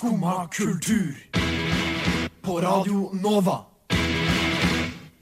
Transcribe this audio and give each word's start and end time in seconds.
Skumma 0.00 0.48
kultur. 0.48 1.14
På 2.42 2.60
Radio 2.60 3.10
Nova. 3.22 3.58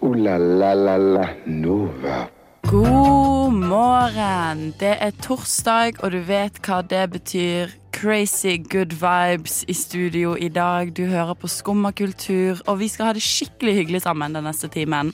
O-la-la-la-la 0.01 1.29
Nova. 1.47 2.29
God 2.63 3.53
morgen! 3.53 4.75
Det 4.81 4.95
er 5.01 5.11
torsdag, 5.11 5.99
og 5.99 6.13
du 6.13 6.21
vet 6.23 6.63
hva 6.63 6.79
det 6.87 7.11
betyr. 7.11 7.75
Crazy 7.91 8.55
good 8.71 8.95
vibes 9.03 9.65
i 9.67 9.75
studio 9.75 10.37
i 10.39 10.49
dag. 10.49 10.95
Du 10.95 11.11
hører 11.11 11.35
på 11.35 11.51
Skumma 11.51 11.91
kultur, 11.91 12.63
og 12.67 12.79
vi 12.79 12.87
skal 12.89 13.11
ha 13.11 13.19
det 13.19 13.27
skikkelig 13.27 13.75
hyggelig 13.81 14.05
sammen 14.07 14.39
den 14.39 14.47
neste 14.47 14.71
timen. 14.71 15.11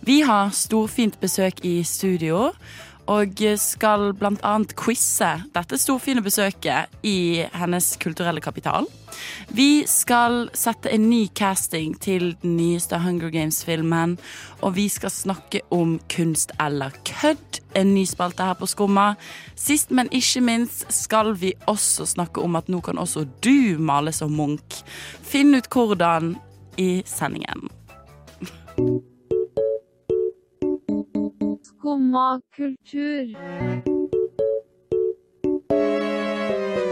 Vi 0.00 0.22
har 0.24 0.48
storfint 0.56 1.20
besøk 1.20 1.60
i 1.60 1.82
studio. 1.84 2.54
Og 3.10 3.40
skal 3.60 4.12
annet 4.22 4.72
quize 4.80 5.30
dette 5.52 5.78
storfine 5.78 6.22
besøket 6.24 6.88
i 7.04 7.44
hennes 7.52 7.96
kulturelle 8.00 8.40
kapital. 8.40 8.88
Vi 9.52 9.84
skal 9.86 10.48
sette 10.56 10.90
en 10.90 11.08
ny 11.10 11.26
casting 11.36 11.94
til 12.00 12.32
den 12.42 12.56
nyeste 12.56 12.98
Hunger 12.98 13.30
Games-filmen. 13.30 14.16
Og 14.62 14.76
vi 14.78 14.88
skal 14.88 15.12
snakke 15.12 15.60
om 15.70 15.98
kunst 16.08 16.54
eller 16.60 16.96
kødd, 17.04 17.60
en 17.76 17.94
ny 17.94 18.04
spalte 18.08 18.46
her 18.48 18.56
på 18.58 18.66
Skumma. 18.70 19.14
Sist, 19.54 19.90
men 19.90 20.08
ikke 20.12 20.40
minst 20.40 20.86
skal 20.92 21.34
vi 21.40 21.52
også 21.66 22.06
snakke 22.06 22.42
om 22.42 22.56
at 22.56 22.68
nå 22.72 22.80
kan 22.80 22.98
også 22.98 23.26
du 23.44 23.76
male 23.78 24.12
som 24.12 24.32
Munch. 24.32 24.82
Finn 25.22 25.54
ut 25.54 25.68
hvordan 25.70 26.34
i 26.78 27.02
sendingen. 27.06 27.68
Skumma 31.84 32.40
kultur. 32.56 33.36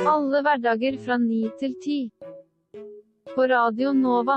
Alle 0.06 0.42
hverdager 0.44 0.98
fra 1.00 1.16
ni 1.16 1.46
til 1.56 1.72
ti. 1.80 1.96
På 3.32 3.46
Radio 3.48 3.94
Nova. 3.96 4.36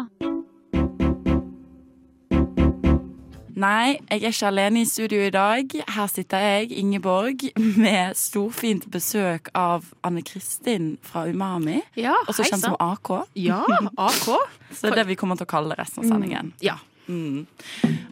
Nei, 3.52 3.98
jeg 4.08 4.22
er 4.22 4.32
ikke 4.32 4.48
alene 4.48 4.86
i 4.86 4.88
studio 4.88 5.28
i 5.28 5.36
dag. 5.36 5.76
Her 5.98 6.08
sitter 6.08 6.48
jeg, 6.48 6.72
Ingeborg, 6.72 7.44
med 7.76 8.16
storfint 8.16 8.88
besøk 8.96 9.52
av 9.52 9.92
Anne 10.08 10.24
Kristin 10.24 10.94
fra 11.04 11.28
Umami. 11.28 11.82
Ja, 12.00 12.16
Også 12.30 12.48
hei 12.48 12.54
kjent 12.54 12.70
som 12.70 12.80
AK. 12.80 13.16
Ja, 13.44 13.60
AK. 13.92 14.28
Så 14.72 14.88
det 14.88 14.96
er 14.96 15.02
det 15.04 15.10
vi 15.12 15.20
kommer 15.20 15.36
til 15.36 15.52
å 15.52 15.56
kalle 15.58 15.76
resten 15.76 16.06
av 16.06 16.14
sendingen. 16.16 16.56
Ja. 16.64 16.80
Mm. 17.08 17.46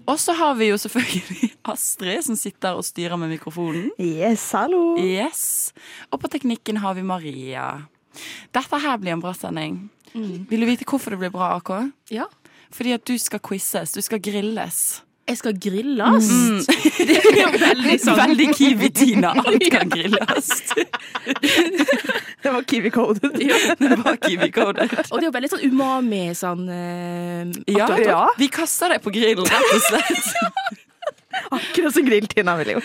Og 0.05 0.19
så 0.19 0.36
har 0.38 0.53
vi 0.59 0.67
jo 0.72 0.77
selvfølgelig 0.77 1.49
Astrid, 1.73 2.22
som 2.27 2.36
sitter 2.39 2.77
og 2.77 2.86
styrer 2.86 3.17
med 3.17 3.31
mikrofonen. 3.33 3.89
Yes, 4.02 4.49
hallo. 4.58 4.97
Yes. 5.02 5.72
Og 6.11 6.19
på 6.22 6.30
teknikken 6.33 6.77
har 6.83 6.94
vi 6.97 7.03
Maria. 7.08 7.67
Dette 8.53 8.80
her 8.83 8.99
blir 9.02 9.16
en 9.16 9.23
bra 9.23 9.31
sending. 9.33 9.88
Vil 10.14 10.61
du 10.61 10.67
vite 10.69 10.86
hvorfor 10.86 11.16
det 11.16 11.23
blir 11.23 11.33
bra, 11.33 11.55
AK? 11.58 11.73
ja. 12.14 12.30
Fordi 12.73 12.89
at 12.95 13.03
du 13.05 13.14
skal 13.21 13.38
quizes. 13.38 13.91
Du 13.94 14.02
skal 14.02 14.17
grilles. 14.17 15.03
Jeg 15.30 15.38
skal 15.38 15.53
grilles. 15.61 16.30
Det 17.08 17.17
er 17.19 17.38
jo 17.38 17.52
veldig 17.61 17.97
sånn 18.03 18.17
Veldig 18.17 18.47
Kiwi-Tina. 18.58 19.30
Alt 19.44 19.67
kan 19.71 19.91
grilles. 19.94 20.49
Det 22.44 22.52
var 22.52 22.61
Kiwi-coded. 22.61 23.41
Ja. 23.41 23.59
Det 23.80 23.95
var 24.03 24.16
Kiwi-coded. 24.16 24.95
Og 25.11 25.19
det 25.19 25.23
er 25.23 25.27
jo 25.30 25.36
veldig 25.38 25.52
sånn 25.53 25.67
umami 25.72 26.23
sånn 26.38 26.66
uh, 26.67 27.53
Ja, 27.72 27.88
ja. 28.03 28.23
vi 28.39 28.49
kaster 28.52 28.94
deg 28.94 29.03
på 29.03 29.13
grillen, 29.16 29.47
rett 29.47 29.77
og 29.77 29.86
slett. 29.88 30.33
Akkurat 31.53 31.94
som 31.94 32.05
grilltina 32.05 32.55
ville 32.59 32.75
gjort. 32.75 32.83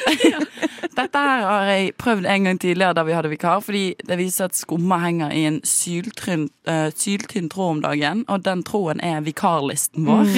Dette 0.98 1.20
her 1.20 1.42
har 1.44 1.68
jeg 1.68 1.92
prøvd 2.00 2.26
en 2.26 2.46
gang 2.48 2.60
tidligere 2.60 2.96
da 2.96 3.04
vi 3.06 3.14
hadde 3.14 3.30
vikar, 3.30 3.60
fordi 3.64 3.82
det 4.08 4.18
viser 4.18 4.48
at 4.48 4.56
skumma 4.56 4.98
henger 5.02 5.34
i 5.36 5.44
en 5.50 5.60
syltynn, 5.68 6.48
uh, 6.68 6.88
syltynn 6.96 7.50
tråd 7.52 7.76
om 7.76 7.82
dagen, 7.84 8.24
og 8.28 8.46
den 8.46 8.64
tråden 8.66 9.02
er 9.04 9.20
vikarlisten 9.26 10.08
vår. 10.08 10.32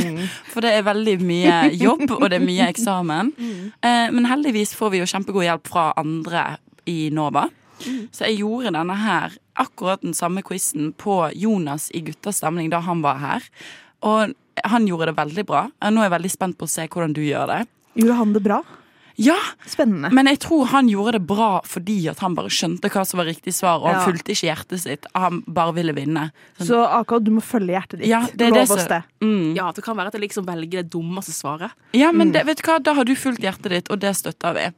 For 0.51 0.65
det 0.65 0.75
er 0.77 0.89
veldig 0.89 1.17
mye 1.23 1.61
jobb, 1.77 2.09
og 2.19 2.27
det 2.29 2.41
er 2.41 2.45
mye 2.45 2.69
eksamen. 2.73 3.33
Eh, 3.39 4.11
men 4.13 4.29
heldigvis 4.29 4.75
får 4.77 4.93
vi 4.95 5.01
jo 5.01 5.09
kjempegod 5.09 5.47
hjelp 5.47 5.71
fra 5.71 5.91
andre 6.01 6.45
i 6.91 7.09
Nova. 7.15 7.47
Så 8.13 8.27
jeg 8.29 8.41
gjorde 8.43 8.75
denne 8.77 8.97
her, 9.01 9.37
akkurat 9.61 10.03
den 10.05 10.17
samme 10.17 10.43
quizen, 10.47 10.93
på 10.93 11.23
Jonas 11.37 11.89
i 11.97 12.03
Guttas 12.07 12.41
stemning 12.43 12.71
da 12.73 12.83
han 12.85 13.03
var 13.05 13.21
her. 13.23 13.49
Og 14.07 14.35
han 14.65 14.89
gjorde 14.89 15.11
det 15.11 15.19
veldig 15.19 15.47
bra. 15.49 15.67
Nå 15.89 16.03
er 16.03 16.09
jeg 16.09 16.17
veldig 16.19 16.33
spent 16.33 16.59
på 16.61 16.69
å 16.69 16.73
se 16.73 16.87
hvordan 16.89 17.17
du 17.17 17.23
gjør 17.25 17.49
det. 17.53 17.63
Gjorde 18.01 18.19
han 18.21 18.37
det 18.37 18.45
bra? 18.45 18.61
Ja, 19.17 19.37
Spennende. 19.67 20.11
men 20.13 20.27
jeg 20.27 20.39
tror 20.41 20.67
han 20.71 20.89
gjorde 20.89 21.13
det 21.19 21.27
bra 21.27 21.61
fordi 21.67 22.09
at 22.09 22.19
han 22.21 22.35
bare 22.35 22.49
skjønte 22.49 22.89
hva 22.91 23.03
som 23.07 23.19
var 23.19 23.27
riktig 23.27 23.53
svar, 23.55 23.81
og 23.83 23.89
han 23.91 23.99
Ja. 24.01 24.05
fulgte 24.07 24.33
ikke 24.33 24.49
hjertet 24.49 24.81
sitt. 24.81 25.07
Han 25.15 25.43
bare 25.47 25.75
ville 25.75 25.93
vinne. 25.93 26.31
Så 26.59 26.79
AK, 26.87 27.19
du 27.25 27.31
må 27.31 27.41
følge 27.43 27.75
hjertet 27.77 27.99
ditt. 28.01 28.09
Ja, 28.09 28.23
det 28.35 28.47
er 28.49 28.51
det 28.53 28.71
oss 28.71 28.87
det. 28.87 29.03
Mm. 29.21 29.55
Ja, 29.57 29.73
det 29.73 29.85
kan 29.85 29.97
være 29.97 30.07
at 30.09 30.13
jeg 30.15 30.23
liksom 30.23 30.47
velger 30.47 30.83
det 30.83 30.91
dummeste 30.91 31.33
svaret. 31.33 31.71
Ja, 31.93 32.13
men 32.13 32.33
det, 32.33 32.47
vet 32.47 32.63
du 32.63 32.63
hva, 32.71 32.79
da 32.83 32.95
har 32.95 33.05
du 33.05 33.15
fulgt 33.15 33.41
hjertet 33.41 33.71
ditt, 33.71 33.91
og 33.91 33.99
det 34.01 34.15
støtter 34.17 34.55
vi. 34.55 34.69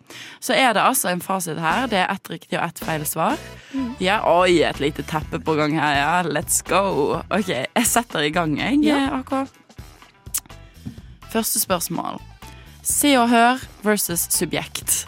Så 0.41 0.55
er 0.57 0.73
det 0.75 0.83
altså 0.83 1.11
en 1.13 1.21
fasit 1.21 1.59
her. 1.59 1.87
Det 1.87 1.99
er 1.99 2.11
ett 2.11 2.29
riktig 2.29 2.59
og 2.59 2.65
ett 2.65 2.79
feil 2.79 3.05
svar. 3.07 3.39
Ja, 4.01 4.21
oi, 4.27 4.63
et 4.63 4.81
lite 4.81 5.03
teppe 5.05 5.39
på 5.39 5.55
gang 5.57 5.79
her, 5.79 5.95
ja. 5.95 6.23
Let's 6.29 6.63
go. 6.67 7.23
Ok, 7.31 7.49
jeg 7.49 7.87
setter 7.87 8.21
i 8.27 8.31
gang, 8.31 8.57
jeg, 8.59 8.83
Ja. 8.85 9.21
AK. 9.21 9.49
Første 11.33 11.61
spørsmål. 11.61 12.21
Se 12.83 13.15
og 13.19 13.29
hør 13.31 13.61
versus 13.87 14.27
subjekt. 14.35 15.05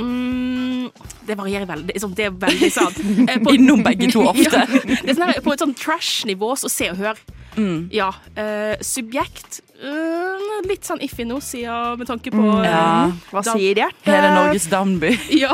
Mm, 0.00 0.88
det 1.28 1.36
varierer 1.36 1.66
veldig. 1.68 1.96
Sånn, 2.00 2.14
det 2.16 2.30
er 2.30 2.36
veldig 2.40 2.70
sant. 2.72 2.96
Eh, 3.28 3.36
på- 3.44 3.52
Innom 3.58 3.82
begge 3.84 4.08
to 4.12 4.22
ofte. 4.32 4.62
Ja, 4.64 4.64
det 5.04 5.16
sånn 5.18 5.26
her, 5.28 5.40
på 5.44 5.52
et 5.52 5.60
sånn 5.64 5.74
trash-nivå, 5.76 6.54
så 6.56 6.70
se 6.72 6.88
og 6.94 7.00
hør. 7.02 7.20
Mm. 7.58 7.88
Ja. 7.92 8.12
Uh, 8.38 8.76
subjekt 8.86 9.56
uh, 9.82 10.60
Litt 10.68 10.86
sånn 10.86 11.00
iffy 11.02 11.24
nå, 11.26 11.40
siden 11.42 11.98
med 11.98 12.06
tanke 12.06 12.30
på 12.30 12.44
eh, 12.60 12.68
Ja. 12.68 12.84
Hva 13.32 13.42
sier 13.42 13.74
de? 13.80 13.88
Hele 14.06 14.28
Norges 14.36 14.68
Danby. 14.70 15.10
Ja. 15.42 15.50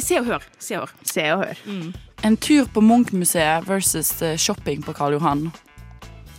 Se 0.00 0.18
og 0.22 0.30
hør. 0.32 0.46
Se 0.62 0.78
og 0.80 0.86
hør. 0.88 0.94
Se 1.10 1.26
og 1.34 1.44
hør. 1.44 1.60
En 2.24 2.38
tur 2.40 2.64
på 2.72 2.80
Munch-museet 2.82 3.66
versus 3.68 4.14
shopping 4.40 4.80
på 4.86 4.94
Karl 4.96 5.18
Johan. 5.18 5.50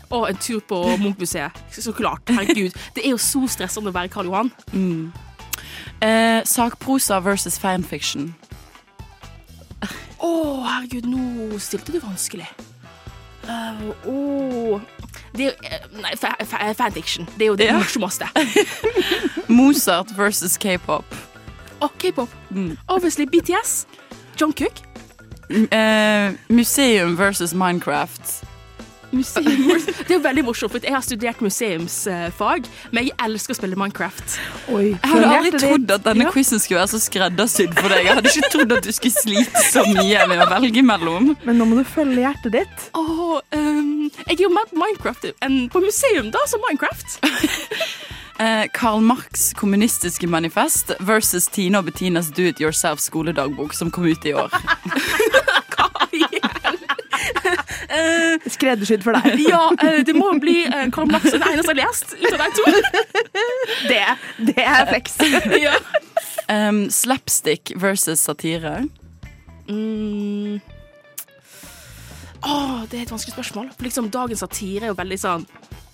Og 0.10 0.30
en 0.30 0.38
tur 0.38 0.60
på 0.68 0.82
Munch-museet. 1.02 1.52
Så 1.72 1.92
klart. 1.92 2.22
Herregud. 2.30 2.76
Det 2.96 3.06
er 3.06 3.10
jo 3.16 3.18
så 3.22 3.48
stressende 3.50 3.90
å 3.90 3.96
være 3.96 4.10
Karl 4.14 4.26
Johan. 4.30 4.52
Eh, 6.02 6.42
sakprosa 6.46 7.20
versus 7.24 7.58
fanfiction. 7.60 8.34
Å, 10.26 10.30
herregud, 10.66 11.06
nå 11.10 11.58
stilte 11.62 11.92
du 11.94 12.00
vanskelig. 12.02 12.48
Uh, 13.46 13.92
åh. 14.10 14.82
Det 15.36 15.44
er 15.46 15.52
jo 15.52 15.68
eh, 15.68 15.84
Nei, 16.02 16.16
fa 16.18 16.32
fa 16.50 16.72
fanfiction. 16.74 17.28
Det 17.38 17.46
er 17.46 17.52
jo 17.52 17.58
det 17.60 17.68
Ja. 17.70 17.76
morsomste. 17.78 18.26
Mozart 19.58 20.14
versus 20.18 20.58
k-pop. 20.58 21.06
Og 21.82 21.92
k-pop. 22.02 22.30
Mm. 22.50 22.78
Obviously 22.88 23.26
BTS. 23.26 23.86
John 24.40 24.54
Cook. 24.54 24.82
Uh, 25.52 26.34
museum 26.50 27.16
versus 27.18 27.54
Minecraft. 27.54 28.44
Museum. 29.16 29.46
Det 30.06 30.10
er 30.10 30.18
jo 30.18 30.22
veldig 30.24 30.44
morsomt, 30.48 30.72
for 30.76 30.84
jeg 30.86 30.94
har 30.96 31.04
studert 31.06 31.42
museumsfag, 31.44 32.68
men 32.92 33.08
jeg 33.10 33.16
elsker 33.26 33.56
å 33.56 33.58
spille 33.60 33.80
Minecraft. 33.80 34.36
Oi, 34.76 34.86
Jeg 34.92 35.12
hadde 35.12 35.32
aldri 35.38 35.52
trodd 35.60 35.92
at 35.98 36.04
denne 36.10 36.28
Ja. 36.28 36.32
quizen 36.36 36.60
skulle 36.60 36.82
være 36.84 36.94
så 36.96 37.02
skreddersydd 37.06 37.74
for 37.80 37.90
deg. 37.90 38.06
Jeg 38.06 38.16
hadde 38.20 38.34
ikke 38.34 38.52
trodd 38.54 38.76
at 38.78 38.84
du 38.84 38.92
skulle 38.92 39.16
slite 39.16 39.64
så 39.72 39.86
mye 39.88 40.28
med 40.28 40.44
å 40.44 40.50
velge 40.52 40.84
mellom. 40.86 41.36
Men 41.46 41.58
nå 41.62 41.66
må 41.70 41.78
du 41.80 41.84
følge 41.88 42.22
hjertet 42.26 42.52
ditt. 42.60 42.90
Åh, 42.94 43.42
um, 43.56 44.12
jeg 44.28 44.38
er 44.40 44.44
jo 44.44 44.50
mer 44.54 44.68
på 44.72 44.78
Minecraft 44.82 45.32
enn 45.42 45.70
på 45.70 45.82
museum, 45.84 46.30
da, 46.32 46.40
som 46.48 46.62
Minecraft. 46.68 47.20
Eh, 48.38 48.66
Karl 48.74 49.00
Marx' 49.00 49.54
kommunistiske 49.56 50.28
manifest 50.28 50.92
versus 51.00 51.46
Tina 51.48 51.80
og 51.80 51.86
Bettinas 51.86 52.28
Do 52.36 52.44
It 52.44 52.60
Yourself 52.60 53.00
skoledagbok 53.00 53.72
som 53.74 53.88
kom 53.90 54.04
ut 54.12 54.26
i 54.28 54.34
år. 54.36 54.52
Eh, 57.96 58.50
Skreddersydd 58.52 59.06
for 59.06 59.18
deg. 59.18 59.40
ja, 59.48 59.64
uh, 59.72 60.00
det 60.06 60.16
må 60.18 60.32
bli 60.42 60.62
uh, 60.68 60.86
Karl 60.94 61.10
Marx 61.12 61.32
den 61.32 61.44
eneste 61.46 61.76
jeg 61.76 61.82
har 61.82 61.90
lest 61.90 62.16
ut 62.20 62.32
av 62.34 62.44
de 62.44 62.50
to. 62.60 62.66
Det, 63.90 64.04
det 64.52 64.62
er 64.62 64.86
flex. 64.90 65.18
ja. 65.66 65.76
Um, 66.50 66.86
slapstick 66.94 67.72
versus 67.82 68.22
satire. 68.22 68.86
Mm. 69.70 70.60
Åh, 72.46 72.82
det 72.92 73.00
er 73.00 73.06
et 73.08 73.12
vanskelig 73.12 73.34
spørsmål. 73.34 73.72
For 73.76 73.88
liksom, 73.88 74.10
dagens 74.14 74.44
satire 74.46 74.86
er 74.86 74.94
jo 74.94 74.98
veldig 75.00 75.18
sånn 75.18 75.46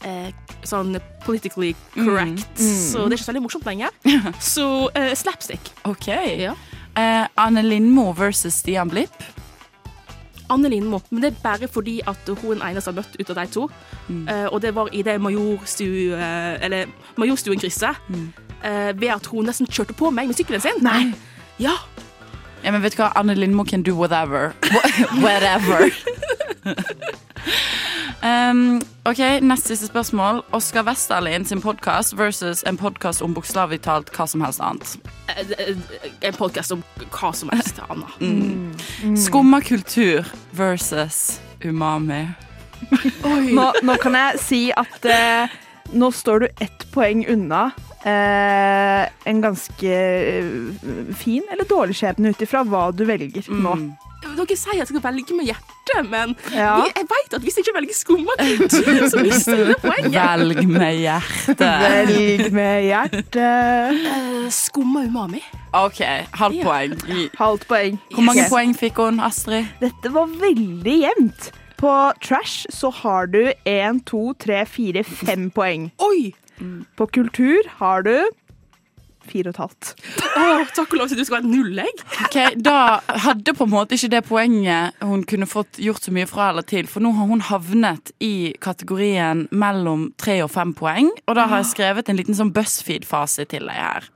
eh, 0.08 0.32
Sånn 0.68 0.94
politically 1.26 1.72
correct. 1.96 2.60
Så 2.60 3.08
det 3.08 3.16
er 3.16 3.18
ikke 3.18 3.24
så 3.24 3.32
veldig 3.32 3.44
morsomt 3.48 3.66
lenger. 3.66 3.96
Så 4.54 4.66
eh, 4.94 5.14
slapstick. 5.18 5.72
OK. 5.90 6.10
Ja. 6.44 6.54
Eh, 7.00 7.24
Anne 7.42 7.64
Lindmo 7.66 8.12
versus 8.14 8.60
Stian 8.62 8.92
Blipp. 8.92 9.16
Anne 10.52 10.70
Lindmo. 10.70 11.00
Men 11.10 11.24
det 11.24 11.32
er 11.32 11.40
bare 11.44 11.68
fordi 11.72 12.00
at 12.08 12.30
hun 12.44 12.60
eneste 12.62 12.92
har 12.92 12.98
møtt 13.00 13.16
ut 13.20 13.30
av 13.34 13.40
de 13.42 13.46
to. 13.56 13.66
Eh, 14.12 14.46
og 14.52 14.60
det 14.64 14.74
var 14.76 14.90
i 14.94 15.02
det 15.08 15.16
Majorstue, 15.24 16.18
eller 16.62 16.92
Majorstuen-krysset. 17.18 17.96
Eh, 18.62 18.92
ved 19.00 19.10
at 19.16 19.26
hun 19.32 19.48
nesten 19.50 19.66
kjørte 19.72 19.96
på 19.98 20.12
meg 20.14 20.28
med 20.30 20.38
sykkelen 20.38 20.62
sin. 20.62 20.84
Nei. 20.86 21.14
Ja. 21.60 21.78
Ja, 22.62 22.70
men 22.76 22.84
vet 22.84 22.94
du 22.94 23.02
hva? 23.02 23.10
Anne 23.18 23.34
Lindmo 23.34 23.64
can 23.66 23.82
do 23.82 23.96
whatever. 23.98 24.52
Wha- 24.70 25.08
Whatever. 25.26 25.90
um, 28.24 28.82
ok, 29.06 29.20
Nest 29.42 29.68
siste 29.72 29.88
spørsmål. 29.90 30.42
Oskar 30.56 30.84
Westerlin 30.88 31.46
sin 31.46 31.62
podkast 31.62 32.14
versus 32.18 32.64
en 32.68 32.78
podkast 32.78 33.22
om 33.22 33.34
bokstavelig 33.34 33.82
talt 33.86 34.12
hva 34.16 34.28
som 34.30 34.42
helst 34.46 34.62
annet. 34.62 34.96
Eh, 35.32 35.52
eh, 35.58 36.12
En 36.22 36.34
podkast 36.38 36.72
om 36.76 36.84
hva 37.10 37.34
som 37.36 37.50
helst, 37.54 37.80
Anna. 37.90 38.08
Skumma 39.18 39.62
kultur 39.62 40.28
versus 40.54 41.40
umami. 41.64 42.28
Nå, 43.54 43.68
nå 43.84 43.96
kan 44.02 44.16
jeg 44.18 44.40
si 44.42 44.62
at 44.74 45.06
eh, 45.06 45.50
nå 45.94 46.10
står 46.16 46.40
du 46.40 46.48
ett 46.66 46.86
poeng 46.94 47.22
unna 47.30 47.68
eh, 48.08 49.04
en 49.30 49.42
ganske 49.44 49.92
eh, 49.92 50.48
fin 51.18 51.46
eller 51.52 51.68
dårlig 51.70 51.98
skjebne 52.00 52.32
ut 52.34 52.42
ifra 52.42 52.64
hva 52.66 52.88
du 52.96 53.04
velger 53.06 53.46
nå. 53.54 53.76
Dere 54.22 54.56
sier 54.58 54.76
at 54.76 54.82
jeg 54.84 54.88
skal 54.92 55.02
velge 55.04 55.36
med 55.36 55.48
hjertet, 55.50 56.10
men 56.10 56.36
Ja. 56.54 56.76
jeg 56.86 57.08
vet 57.10 57.34
at 57.34 57.42
hvis 57.42 57.58
jeg 57.58 57.66
ikke 57.66 57.74
velger 57.78 57.96
skummakultur, 57.98 59.00
så 59.10 59.22
mister 59.26 59.58
jeg 59.58 59.68
det 59.72 59.78
poenget. 59.82 60.14
Velg 60.16 60.68
med 60.70 61.00
hjertet. 61.02 61.64
Velg 61.86 62.52
med 62.54 62.84
hjertet. 62.86 64.04
Uh, 64.06 64.50
skumma 64.54 65.04
umami. 65.10 65.42
OK, 65.74 66.02
halvt 66.38 66.62
poeng. 66.64 66.94
Ja. 67.10 67.26
Halvt 67.40 67.66
poeng. 67.68 67.98
Hvor 68.14 68.28
mange 68.28 68.44
yes. 68.46 68.52
poeng 68.54 68.76
fikk 68.78 69.02
hun, 69.02 69.20
Astrid? 69.26 69.66
Dette 69.82 70.14
var 70.14 70.30
veldig 70.42 70.98
jevnt. 71.08 71.52
På 71.82 71.96
trash 72.22 72.68
så 72.70 72.92
har 72.94 73.26
du 73.34 73.42
én, 73.66 74.04
to, 74.06 74.34
tre, 74.38 74.62
fire, 74.70 75.04
fem 75.04 75.50
poeng. 75.50 75.90
Oi! 75.98 76.30
På 76.96 77.08
kultur 77.10 77.66
har 77.80 78.04
du 78.06 78.14
fire 79.30 79.52
og 79.52 79.56
et 79.56 79.62
halvt. 79.62 79.92
Å, 80.32 80.46
takk 80.76 80.94
og 80.96 80.98
lov 81.02 81.12
til 81.12 81.18
at 81.18 81.22
du 81.22 81.28
skal 81.28 81.38
være 81.40 81.52
nullegg. 81.52 82.02
Ok, 82.26 82.38
Da 82.64 82.76
hadde 83.26 83.54
på 83.58 83.68
en 83.68 83.74
måte 83.74 83.98
ikke 83.98 84.12
det 84.16 84.24
poenget 84.28 84.98
hun 85.06 85.24
kunne 85.30 85.50
fått 85.50 85.80
gjort 85.82 86.04
så 86.08 86.14
mye 86.16 86.28
fra 86.30 86.50
eller 86.52 86.66
til. 86.68 86.90
For 86.92 87.04
nå 87.04 87.14
har 87.18 87.30
hun 87.30 87.44
havnet 87.52 88.14
i 88.24 88.54
kategorien 88.64 89.46
mellom 89.52 90.10
tre 90.22 90.40
og 90.46 90.52
fem 90.54 90.74
poeng. 90.78 91.12
Og 91.28 91.38
da 91.38 91.48
har 91.52 91.64
jeg 91.64 91.74
skrevet 91.76 92.10
en 92.12 92.20
liten 92.20 92.38
sånn 92.38 92.54
BuzzFeed-fase 92.56 93.48
til 93.52 93.68
deg 93.70 93.78
her. 93.78 94.12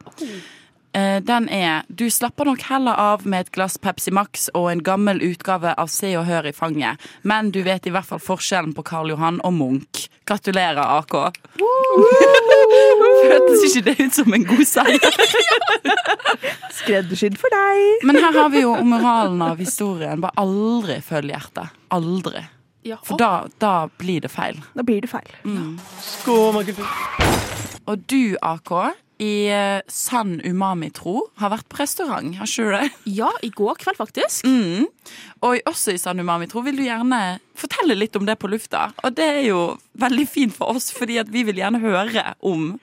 Eh, 0.95 1.19
Den 1.27 1.50
er 1.51 1.83
Du 1.92 2.06
slapper 2.09 2.45
nok 2.47 2.62
heller 2.69 2.95
av 2.95 3.25
med 3.27 3.45
et 3.45 3.51
glass 3.56 3.75
Pepsi 3.81 4.12
Max 4.15 4.47
og 4.56 4.69
en 4.71 4.83
gammel 4.86 5.19
utgave 5.27 5.74
av 5.77 5.89
Se 5.92 6.13
og 6.15 6.24
Hør 6.30 6.47
i 6.47 6.53
fanget, 6.56 7.01
men 7.24 7.51
du 7.51 7.62
vet 7.65 7.86
i 7.88 7.92
hvert 7.92 8.07
fall 8.07 8.21
forskjellen 8.24 8.71
på 8.77 8.83
Karl 8.88 9.12
Johan 9.12 9.42
og 9.44 9.53
Munch. 9.57 10.06
Gratulerer, 10.25 10.80
AK. 11.03 11.36
Føltes 13.25 13.65
ikke 13.68 13.83
det 13.89 13.95
ut 14.00 14.15
som 14.18 14.33
en 14.33 14.45
god 14.47 14.63
seier? 14.65 15.19
Skreddersydd 16.80 17.38
for 17.42 17.53
deg. 17.53 18.06
Men 18.09 18.19
her 18.24 18.33
har 18.39 18.50
vi 18.53 18.63
jo 18.63 18.74
moralen 18.88 19.42
av 19.45 19.62
historien. 19.62 20.21
Bare 20.24 20.33
aldri 20.42 20.97
følg 21.06 21.30
hjertet. 21.36 21.75
Aldri. 21.94 22.42
Ja. 22.86 22.97
For 23.06 23.18
da, 23.21 23.45
da 23.62 23.75
blir 24.01 24.21
det 24.25 24.31
feil. 24.33 24.59
Da 24.77 24.86
blir 24.86 25.01
det 25.06 25.09
feil. 25.12 25.30
Og 27.86 28.03
du, 28.09 28.36
AK, 28.42 28.71
i 29.22 29.48
eh, 29.48 29.82
sann 29.92 30.40
umami-tro, 30.44 31.30
har 31.40 31.54
vært 31.54 31.68
på 31.72 31.80
restaurant, 31.80 32.36
har 32.36 32.50
ikke 32.50 32.66
du 32.66 32.74
det? 32.76 32.90
ja, 33.22 33.30
i 33.46 33.52
går 33.54 33.78
kveld, 33.82 34.00
faktisk. 34.00 34.48
Mm. 34.48 34.90
Og 35.46 35.62
også 35.70 35.96
i 35.96 36.02
sann 36.02 36.20
umami-tro 36.20 36.64
vil 36.66 36.80
du 36.80 36.84
gjerne 36.88 37.22
fortelle 37.56 37.96
litt 37.98 38.18
om 38.20 38.28
det 38.28 38.38
på 38.42 38.52
lufta. 38.52 38.90
Og 39.06 39.16
det 39.16 39.30
er 39.38 39.46
jo 39.48 39.62
veldig 40.02 40.28
fint 40.28 40.56
for 40.56 40.76
oss, 40.76 40.92
fordi 40.96 41.22
vi 41.32 41.46
vil 41.48 41.64
gjerne 41.64 41.84
høre 41.84 42.34
om 42.44 42.74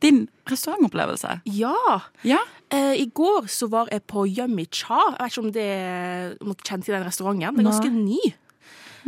din 0.00 0.28
restaurantopplevelse. 0.48 1.40
Ja. 1.44 2.00
Ja? 2.24 2.38
Eh, 2.72 2.94
I 3.02 3.08
går 3.14 3.50
så 3.52 3.68
var 3.72 3.90
jeg 3.92 4.06
på 4.08 4.24
Yummy 4.28 4.66
Cha. 4.72 5.00
Jeg 5.18 5.18
vet 5.18 5.34
ikke 5.34 5.42
om, 5.42 5.50
det, 5.56 5.72
om 6.40 6.52
dere 6.54 6.68
kjente 6.70 6.86
til 6.86 6.96
den 6.96 7.08
restauranten. 7.08 7.58
Den 7.58 7.66
er 7.66 7.70
ganske 7.72 7.92
ny. 7.92 8.20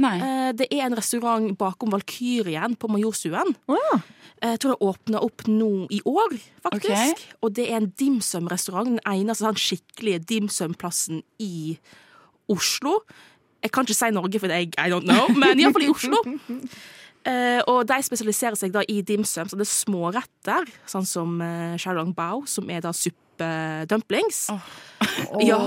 Nei. 0.01 0.17
Eh, 0.19 0.51
det 0.57 0.69
er 0.73 0.87
en 0.87 0.97
restaurant 0.97 1.51
bakom 1.59 1.93
Valkyrien 1.93 2.77
på 2.81 2.91
Majorstuen. 2.93 3.55
Oh, 3.69 3.79
ja. 3.91 4.01
Jeg 4.43 4.59
tror 4.63 4.75
det 4.75 4.89
åpna 4.89 5.21
opp 5.23 5.45
nå 5.47 5.87
i 5.95 6.01
år, 6.09 6.33
faktisk. 6.65 6.89
Okay. 6.91 7.37
Og 7.47 7.53
det 7.55 7.69
er 7.69 7.79
en 7.79 7.93
dimsum-restaurant. 8.01 8.91
Den 8.91 9.05
eneste 9.07 9.47
sånn 9.47 9.61
skikkelige 9.61 10.25
dimsum-plassen 10.33 11.23
i 11.43 11.77
Oslo. 12.51 12.99
Jeg 13.63 13.71
kan 13.71 13.87
ikke 13.87 13.95
si 13.95 14.11
Norge, 14.11 14.43
for 14.43 14.51
jeg 14.51 14.73
I 14.75 14.91
don't 14.91 15.07
know, 15.07 15.31
men 15.39 15.63
iallfall 15.63 15.87
i 15.87 15.93
Oslo. 15.93 16.19
Uh, 16.27 17.61
og 17.71 17.85
de 17.87 18.01
spesialiserer 18.03 18.59
seg 18.59 18.75
da 18.75 18.83
i 18.91 18.99
dimsum, 19.07 19.47
så 19.47 19.59
det 19.59 19.69
er 19.69 19.71
småretter, 19.71 20.73
sånn 20.91 21.07
som 21.07 21.39
uh, 21.39 21.79
xiaolong 21.79 22.11
Bao, 22.17 22.43
som 22.51 22.71
er 22.73 22.83
da 22.83 22.91
suppedumplings. 23.43 24.45
Ja. 25.43 25.59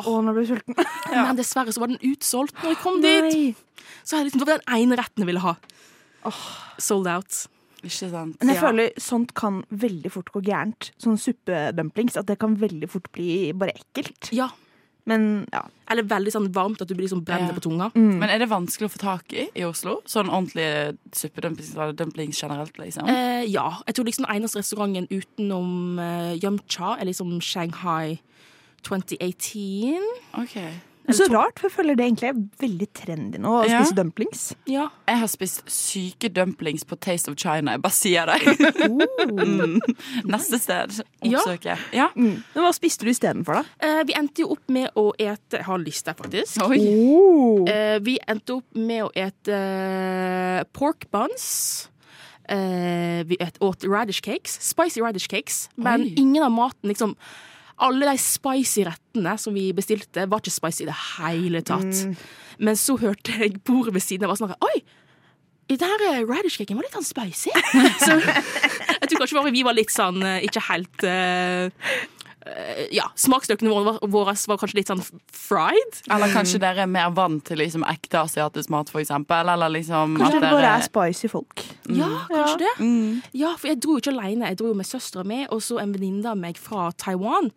Å, 0.00 0.12
nå 0.24 0.32
ble 0.34 0.42
jeg 0.46 0.56
sulten. 0.56 0.74
Men 1.12 1.36
dessverre 1.38 1.72
så 1.74 1.82
var 1.82 1.90
den 1.92 2.00
utsolgt 2.10 2.56
når 2.62 2.72
jeg 2.74 2.78
kom 2.82 3.00
dit. 3.04 3.56
Så 4.02 4.16
jeg 4.18 4.26
liksom, 4.28 4.40
det 4.42 4.48
var 4.48 4.58
den 4.62 4.74
ene 4.80 4.96
retten 4.98 5.22
jeg 5.24 5.28
ville 5.30 5.42
ha. 5.44 5.52
Sold 6.80 7.08
out. 7.10 7.42
Ikke 7.84 8.08
sant? 8.10 8.36
Men 8.40 8.50
jeg 8.52 8.58
Ja. 8.58 8.62
føler 8.66 8.90
sånt 9.00 9.34
kan 9.38 9.62
veldig 9.70 10.10
fort 10.12 10.32
gå 10.34 10.42
gærent. 10.44 10.90
Sånn 11.00 11.16
suppedumplings. 11.20 12.16
At 12.20 12.26
det 12.28 12.38
kan 12.42 12.56
veldig 12.60 12.88
fort 12.92 13.08
bli 13.14 13.52
bare 13.56 13.76
ekkelt. 13.78 14.32
Ja. 14.36 14.50
Men 15.10 15.26
ja. 15.52 15.64
Eller 15.90 16.06
veldig 16.06 16.32
sånn 16.32 16.48
varmt 16.54 16.82
at 16.84 16.88
du 16.90 16.94
blir 16.94 17.08
liksom 17.08 17.24
brennende 17.26 17.50
Ja. 17.50 17.58
på 17.58 17.64
tunga. 17.66 17.90
Men 17.98 18.30
er 18.30 18.38
det 18.38 18.48
vanskelig 18.50 18.86
å 18.88 18.94
få 18.94 19.00
tak 19.02 19.32
i 19.34 19.48
i 19.58 19.64
Oslo? 19.66 19.96
Sånn 20.06 20.30
ordentlige 20.30 20.96
suppedumplings 21.12 21.74
dumplings 21.98 22.38
generelt, 22.40 22.78
liksom? 22.78 23.08
Eh, 23.10 23.44
ja. 23.50 23.82
Jeg 23.86 23.96
tror 23.96 24.06
liksom 24.06 24.26
den 24.28 24.36
eneste 24.36 24.60
restauranten 24.62 25.08
utenom 25.10 25.98
uh, 25.98 26.34
Yumcha 26.38 26.94
er 27.00 27.10
liksom 27.10 27.40
Shanghai 27.42 28.20
2018. 28.86 29.98
Ok. 30.38 30.56
Så 31.16 31.26
rart, 31.32 31.58
for 31.58 31.68
jeg 31.68 31.74
føler 31.76 31.96
det 31.98 32.04
egentlig 32.06 32.28
er 32.30 32.38
veldig 32.60 32.88
trendy 32.94 33.38
nå 33.42 33.52
å 33.60 33.64
Ja. 33.68 33.80
spise 33.82 33.96
dumplings. 33.98 34.42
Ja. 34.70 34.88
Jeg 35.08 35.18
har 35.22 35.26
spist 35.32 35.62
syke 35.70 36.28
dumplings 36.32 36.84
på 36.84 36.98
Taste 37.00 37.28
of 37.30 37.36
China. 37.36 37.72
Jeg 37.76 37.82
bare 37.82 37.92
sier 37.92 38.26
det. 38.26 38.38
Mm. 39.30 39.78
Neste 40.28 40.58
sted. 40.60 40.96
oppsøker 41.22 41.70
jeg. 41.74 41.78
Ja. 41.96 42.08
Men 42.16 42.42
hva 42.54 42.72
spiste 42.74 43.04
du 43.06 43.10
istedenfor, 43.12 43.60
da? 43.60 43.64
Eh, 43.86 44.02
vi 44.08 44.14
endte 44.18 44.42
jo 44.44 44.50
opp 44.54 44.68
med 44.72 44.90
å 44.98 45.10
ete 45.18 45.58
Jeg 45.60 45.66
har 45.66 45.78
lyst 45.82 46.04
der 46.08 46.14
faktisk. 46.18 46.60
Oi. 46.66 46.78
Oh. 46.80 47.64
Eh, 47.68 47.98
vi 48.04 48.18
endte 48.28 48.58
opp 48.60 48.76
med 48.76 49.04
å 49.06 49.10
ete 49.14 49.54
uh, 49.54 50.64
pork 50.76 51.06
buns. 51.12 51.88
Eh, 52.50 53.22
vi 53.28 53.36
et, 53.40 53.58
åt 53.62 53.84
radish 53.86 54.20
cakes. 54.22 54.56
Spicy 54.64 55.00
radish 55.04 55.28
cakes. 55.30 55.68
Men 55.76 56.02
Oi. 56.08 56.14
ingen 56.18 56.42
av 56.42 56.50
maten 56.52 56.90
liksom 56.90 57.14
Alle 57.80 58.10
de 58.10 58.20
spicy 58.20 58.84
rettene 58.88 59.36
som 59.40 59.56
vi 59.56 59.70
bestilte, 59.76 60.26
var 60.28 60.42
ikke 60.42 60.52
spicy 60.52 60.84
i 60.84 60.90
det 60.90 60.96
hele 61.16 61.62
tatt. 61.66 62.04
Men 62.60 62.76
så 62.76 62.96
hørte 63.00 63.36
jeg 63.40 63.62
bordet 63.64 63.94
ved 63.96 64.04
siden 64.04 64.28
av 64.28 64.34
og 64.34 64.40
snakket 64.42 64.66
Oi! 64.68 64.82
Den 65.70 65.86
her 65.86 66.24
radish 66.26 66.58
cake 66.58 66.74
var 66.74 66.82
litt 66.82 66.96
sånn 66.96 67.06
spicy. 67.06 67.52
så 68.04 68.16
jeg 68.18 69.06
tror 69.06 69.20
kanskje 69.22 69.38
bare 69.38 69.52
vi 69.54 69.62
var 69.62 69.76
litt 69.78 69.92
sånn 69.94 70.18
eh, 70.26 70.42
ikke 70.48 70.64
helt 70.66 71.04
eh, 71.06 71.70
eh, 71.70 72.19
Ja, 72.90 73.04
smaksløkene 73.20 73.68
våre, 73.68 73.92
våre 74.08 74.32
var 74.48 74.58
kanskje 74.60 74.78
litt 74.78 74.90
sånn 74.90 75.02
fried. 75.34 75.98
Eller 76.08 76.32
kanskje 76.32 76.60
dere 76.62 76.86
er 76.86 76.90
mer 76.90 77.10
vant 77.12 77.42
til 77.44 77.60
liksom 77.60 77.84
ekte 77.88 78.22
asiatisk 78.22 78.72
mat, 78.72 78.88
for 78.92 79.02
eksempel. 79.02 79.50
Eller 79.52 79.72
liksom 79.74 80.16
Kanskje 80.16 80.38
at 80.40 80.46
det 80.46 80.52
bare 80.54 80.70
er 80.78 80.86
spicy 80.86 81.30
folk. 81.32 81.64
Ja, 81.92 82.08
kanskje 82.30 82.62
det. 82.62 82.72
mm. 82.80 83.20
Ja, 83.36 83.52
for 83.60 83.70
jeg 83.72 83.80
dro 83.84 83.98
jo 83.98 84.02
ikke 84.02 84.14
alene. 84.14 84.48
Jeg 84.52 84.60
dro 84.62 84.70
jo 84.70 84.78
med 84.78 84.88
søstera 84.88 85.26
mi 85.26 85.42
og 85.50 85.60
så 85.64 85.82
en 85.82 85.92
venninne 85.96 86.32
av 86.32 86.40
meg 86.40 86.60
fra 86.60 86.88
Taiwan. 86.96 87.50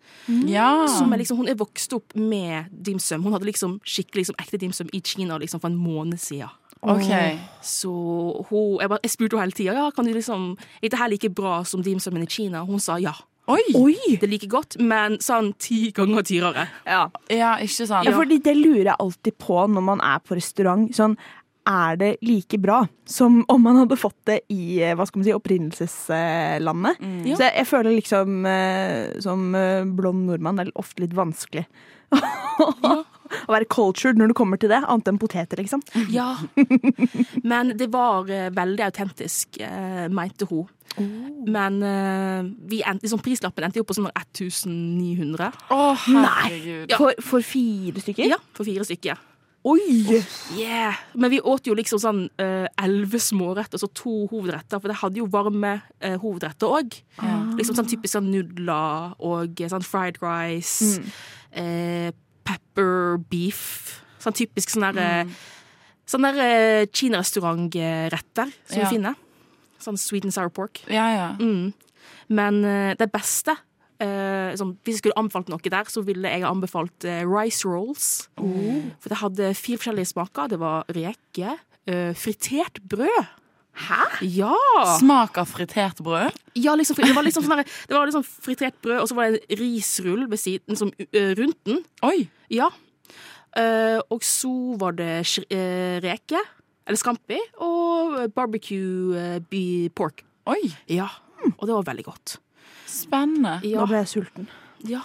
Ja. 0.50 0.68
Som 0.92 1.14
er 1.14 1.22
liksom, 1.22 1.40
hun 1.40 1.48
er 1.48 1.58
vokst 1.60 1.96
opp 1.96 2.12
med 2.18 2.68
dimsum. 2.70 3.24
Hun 3.24 3.36
hadde 3.36 3.48
liksom 3.48 3.78
skikkelig 3.88 4.26
liksom, 4.26 4.38
ekte 4.42 4.60
dimsum 4.60 4.92
i 4.92 5.00
Kina 5.04 5.40
liksom, 5.40 5.64
for 5.64 5.72
en 5.72 5.80
måned 5.80 6.20
siden. 6.20 6.52
Okay. 6.84 7.38
Så 7.64 7.88
hun, 8.50 8.80
jeg, 8.80 8.88
bare, 8.90 9.00
jeg 9.02 9.14
spurte 9.14 9.38
henne 9.38 9.48
hele 9.48 9.56
tida 9.56 9.72
ja, 9.78 9.86
kan 9.94 10.04
du 10.04 10.12
liksom, 10.12 10.50
er 10.82 10.90
dette 10.90 11.06
like 11.08 11.30
bra 11.32 11.62
som 11.64 11.80
dimsumen 11.84 12.26
i 12.26 12.28
Kina. 12.28 12.66
Hun 12.68 12.82
sa 12.82 12.98
ja. 13.00 13.14
Oi! 13.50 13.60
Oi! 13.76 13.96
Det 14.16 14.24
er 14.24 14.30
like 14.32 14.48
godt, 14.48 14.78
men 14.80 15.18
sånn 15.20 15.52
ti 15.60 15.90
ganger 15.94 16.24
dyrere. 16.24 16.66
Ja. 16.88 17.06
Ja, 17.28 17.54
ikke 17.60 17.86
sant? 17.90 18.08
Ja, 18.08 18.14
fordi 18.16 18.38
det 18.44 18.54
lurer 18.56 18.94
jeg 18.94 19.00
alltid 19.04 19.36
på 19.42 19.58
når 19.68 19.84
man 19.84 20.04
er 20.04 20.22
på 20.24 20.38
restaurant. 20.38 20.88
Sånn, 20.96 21.18
er 21.68 21.96
det 22.00 22.10
like 22.24 22.58
bra 22.60 22.82
som 23.08 23.42
om 23.48 23.62
man 23.64 23.78
hadde 23.82 23.96
fått 23.96 24.18
det 24.28 24.38
i 24.52 24.80
eh, 24.84 24.92
hva 24.96 25.06
skal 25.08 25.20
man 25.20 25.28
si, 25.28 25.36
opprinnelseslandet? 25.36 27.00
Ja. 27.24 27.36
Så 27.36 27.46
jeg, 27.46 27.54
jeg 27.60 27.68
føler 27.70 27.96
liksom 27.96 28.48
eh, 28.48 29.14
som 29.24 29.46
eh, 29.56 29.84
blond 29.88 30.28
nordmann 30.28 30.60
det 30.60 30.68
er 30.68 30.74
ofte 30.80 31.04
litt 31.04 31.16
vanskelig 31.16 31.64
å 33.46 33.54
være 33.54 33.68
cultured 33.72 34.20
når 34.20 34.32
det 34.32 34.38
kommer 34.38 34.60
til 34.60 34.72
det, 34.72 34.80
annet 34.82 35.10
enn 35.10 35.20
poteter, 35.20 35.60
liksom. 35.60 35.82
Ja. 36.12 36.34
Men 37.50 37.74
det 37.78 37.90
var 37.94 38.30
eh, 38.32 38.50
veldig 38.54 38.86
autentisk, 38.88 39.60
eh, 39.62 40.06
mente 40.12 40.48
hun. 40.50 40.66
Men 41.50 41.80
eh, 41.82 42.48
vi 42.70 42.80
endte, 42.86 43.06
liksom, 43.06 43.22
prislappen 43.24 43.66
endte 43.66 43.80
jo 43.80 43.86
på 43.88 43.96
sånn 43.96 44.10
1900. 44.12 45.52
Å, 45.74 45.84
herregud. 46.06 46.90
Ja. 46.92 46.98
For, 47.00 47.16
for 47.24 47.44
fire 47.46 48.02
stykker? 48.04 48.28
Ja, 48.30 48.40
for 48.54 48.68
fire 48.68 48.86
stykker. 48.86 49.22
Oi! 49.64 49.80
Yeah. 50.58 50.98
Men 51.16 51.32
vi 51.32 51.38
åt 51.40 51.70
jo 51.70 51.72
liksom 51.76 51.96
sånn 52.02 52.18
elleve 52.36 53.16
uh, 53.16 53.22
småretter, 53.24 53.80
så 53.80 53.88
to 53.96 54.26
hovedretter. 54.28 54.76
For 54.76 54.92
det 54.92 54.98
hadde 55.00 55.22
jo 55.22 55.28
varme 55.32 55.78
uh, 56.04 56.18
hovedretter 56.20 56.68
òg. 56.68 56.98
Liksom 57.56 57.78
sånn 57.78 57.88
typisk 57.88 58.12
sånn 58.12 58.28
nudler 58.28 59.14
og 59.24 59.64
sånn 59.72 59.86
fried 59.88 60.20
rice. 60.20 61.00
Eh, 61.54 62.10
pepper 62.44 63.18
beef. 63.30 64.00
Sånn 64.22 64.36
typisk 64.36 64.72
sånn 64.74 64.86
der 64.94 65.24
mm. 65.26 65.34
Sånn 66.04 66.20
der 66.26 66.36
eh, 66.44 66.86
kinarestaurantretter 66.92 68.50
som 68.68 68.76
Ja. 68.78 68.84
vi 68.84 68.96
finner. 68.98 69.14
Sånn 69.80 69.96
sweet 69.96 70.24
and 70.28 70.34
sour 70.34 70.50
pork. 70.52 70.82
Ja, 70.88 71.06
ja. 71.14 71.28
Mm. 71.40 71.72
Men 72.28 72.58
eh, 72.64 72.94
det 73.00 73.08
beste 73.12 73.54
eh, 74.00 74.52
sånn, 74.56 74.74
Hvis 74.84 74.98
jeg 74.98 75.02
skulle 75.04 75.16
anbefalt 75.16 75.48
noe 75.48 75.60
der, 75.64 75.88
så 75.88 76.02
ville 76.04 76.28
jeg 76.28 76.44
anbefalt 76.44 77.04
rice 77.24 77.64
rolls. 77.64 78.28
For 78.36 79.08
det 79.08 79.20
hadde 79.22 79.54
fire 79.56 79.80
forskjellige 79.80 80.12
smaker. 80.12 80.48
Det 80.52 80.58
var 80.60 80.84
reke, 80.92 81.56
fritert 82.16 82.80
brød. 82.88 83.32
Hæ? 83.74 84.00
Ja! 84.22 84.54
Smak 85.00 85.38
av 85.42 85.48
fritert 85.50 85.98
brød. 86.04 86.30
ja 86.54 86.74
liksom, 86.78 86.96
det 86.96 87.14
var 87.16 87.24
liksom 87.26 87.42
sånn 87.46 87.64
det 87.64 87.90
var 87.96 88.06
liksom 88.06 88.22
fritert 88.24 88.76
brød, 88.84 89.00
og 89.02 89.08
så 89.10 89.16
var 89.18 89.30
det 89.34 89.40
en 89.50 89.58
risrull 89.58 90.28
ved 90.30 90.38
siden, 90.38 90.76
som, 90.78 90.92
eh, 91.12 91.32
rundt 91.34 91.58
den. 91.66 91.80
Oi! 92.06 92.28
Ja. 92.54 92.68
Eh, 93.56 93.98
og 94.10 94.22
så 94.26 94.52
var 94.78 94.92
det 94.98 95.24
sk- 95.26 95.46
eh, 95.50 96.00
reke, 96.02 96.38
eller 96.86 96.98
scampi, 96.98 97.38
og 97.58 98.32
barbecue 98.34 99.14
eh, 99.18 99.38
be 99.50 99.88
pork. 99.94 100.22
Oi, 100.46 100.74
Ja. 100.88 101.08
Og 101.58 101.66
det 101.68 101.74
var 101.74 101.82
veldig 101.90 102.04
godt. 102.04 102.38
spennende. 102.86 103.58
Ja. 103.66 103.80
Nå 103.80 103.86
ble 103.90 103.96
jeg 104.04 104.06
sulten. 104.08 104.46
Ja, 104.86 105.00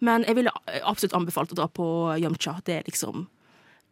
men 0.00 0.22
jeg 0.24 0.36
ville 0.36 0.50
absolutt 0.84 1.12
anbefalt 1.18 1.50
å 1.52 1.56
dra 1.58 1.66
på 1.66 1.84
Yamcha. 2.20 2.60
Det 2.64 2.76
er 2.78 2.82
liksom 2.86 3.26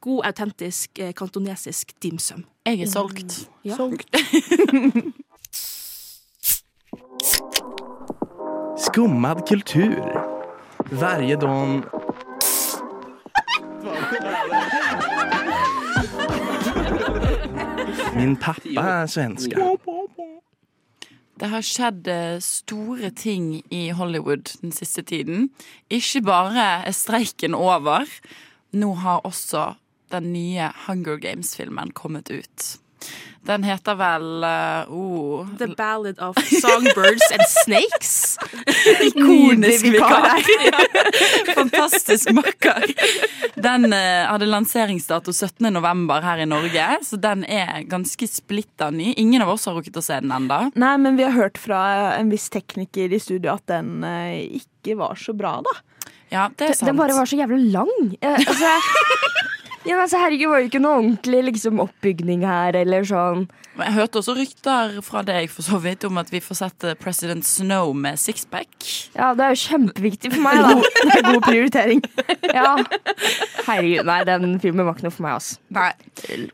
god, 0.01 0.25
autentisk 0.25 0.99
eh, 0.99 1.15
kantonesisk 1.15 1.93
dimsum. 2.03 2.45
Jeg 2.67 2.81
er 2.81 2.87
solgt. 2.87 3.51
Ja. 3.65 3.77
Skummad 8.87 9.49
kultur. 9.49 10.31
Varje 10.91 11.37
dag... 11.37 11.83
Min 18.17 18.37
pappa 18.37 18.81
er 18.81 19.07
svensk. 19.07 19.51
Det 21.41 21.49
har 21.49 21.65
skjedd 21.65 22.09
eh, 22.11 22.41
store 22.45 23.11
ting 23.17 23.63
i 23.73 23.91
Hollywood 23.97 24.59
den 24.61 24.73
siste 24.73 25.03
tiden. 25.03 25.51
Ikke 25.91 26.21
bare 26.23 26.67
er 26.89 26.93
streiken 26.97 27.55
over, 27.55 28.05
nå 28.73 28.95
har 28.95 29.25
også 29.25 29.75
den 30.11 30.33
nye 30.35 30.71
Hunger 30.87 31.17
Games-filmen 31.23 31.95
kommet 31.97 32.31
ut. 32.31 32.71
Den 33.43 33.63
heter 33.65 33.95
vel 33.97 34.45
uh, 34.45 34.93
oh, 34.93 35.47
The 35.59 35.67
Ballad 35.77 36.19
of 36.21 36.37
Songbirds 36.37 37.31
and 37.33 37.47
Snakes. 37.49 38.37
Ikonisk 39.01 39.85
vikar. 39.85 40.45
Fantastisk 41.55 42.31
makker. 42.37 42.85
Den 43.55 43.89
uh, 43.93 44.29
hadde 44.29 44.47
lanseringsdato 44.51 45.33
17. 45.33 45.73
november 45.73 46.21
her 46.21 46.45
i 46.45 46.47
Norge, 46.47 46.87
så 47.03 47.17
den 47.17 47.47
er 47.49 47.81
ganske 47.89 48.29
splitta 48.29 48.91
ny. 48.93 49.15
Ingen 49.17 49.43
av 49.43 49.55
oss 49.57 49.65
har 49.71 49.79
rukket 49.79 49.97
å 49.97 50.05
se 50.05 50.21
den 50.21 50.37
ennå. 50.37 50.67
Nei, 50.77 50.95
men 51.01 51.17
vi 51.17 51.25
har 51.25 51.33
hørt 51.33 51.59
fra 51.59 51.81
en 52.19 52.33
viss 52.33 52.51
tekniker 52.53 53.09
i 53.09 53.23
studio 53.23 53.57
at 53.57 53.65
den 53.73 54.05
uh, 54.05 54.37
ikke 54.37 55.01
var 55.01 55.17
så 55.17 55.33
bra, 55.37 55.63
da. 55.65 55.79
Ja, 56.31 56.51
det 56.61 56.69
er 56.69 56.77
sant. 56.77 56.93
Den 56.93 57.01
bare 57.01 57.17
var 57.17 57.27
så 57.27 57.41
jævlig 57.41 57.73
lang. 57.73 58.13
Altså, 58.21 58.77
ja, 59.85 59.95
men 59.95 60.03
altså, 60.05 60.19
herregud, 60.21 60.51
var 60.51 60.61
det 60.61 60.71
ikke 60.71 60.83
noe 60.83 60.99
ordentlig 61.01 61.41
liksom, 61.51 61.81
oppbygning 61.81 62.45
her, 62.45 62.77
eller 62.77 63.07
sånn. 63.09 63.47
Men 63.79 63.87
Jeg 63.87 63.95
hørte 63.97 64.21
også 64.21 64.35
rykter 64.37 64.97
fra 65.07 65.23
deg 65.25 65.47
for 65.53 65.65
så 65.65 65.79
vidt 65.81 66.05
om 66.05 66.19
at 66.21 66.29
vi 66.33 66.41
får 66.43 66.59
sett 66.59 66.85
eh, 66.85 66.97
President 66.99 67.47
Snow 67.47 67.95
med 67.97 68.19
sixpack. 68.21 68.69
Ja, 69.15 69.31
det 69.39 69.47
er 69.47 69.55
jo 69.55 69.61
kjempeviktig 69.63 70.33
for 70.35 70.45
meg, 70.45 70.61
da. 70.67 70.75
Det 71.11 71.17
er 71.17 71.27
god 71.31 71.47
prioritering. 71.47 72.05
Ja. 72.51 72.73
Herregud, 73.69 74.09
nei, 74.09 74.17
den 74.27 74.57
filmen 74.59 74.83
var 74.83 74.97
ikke 74.97 75.05
noe 75.07 75.15
for 75.15 75.23
meg, 75.23 75.37
altså. 75.39 75.61
Nei. 75.71 75.93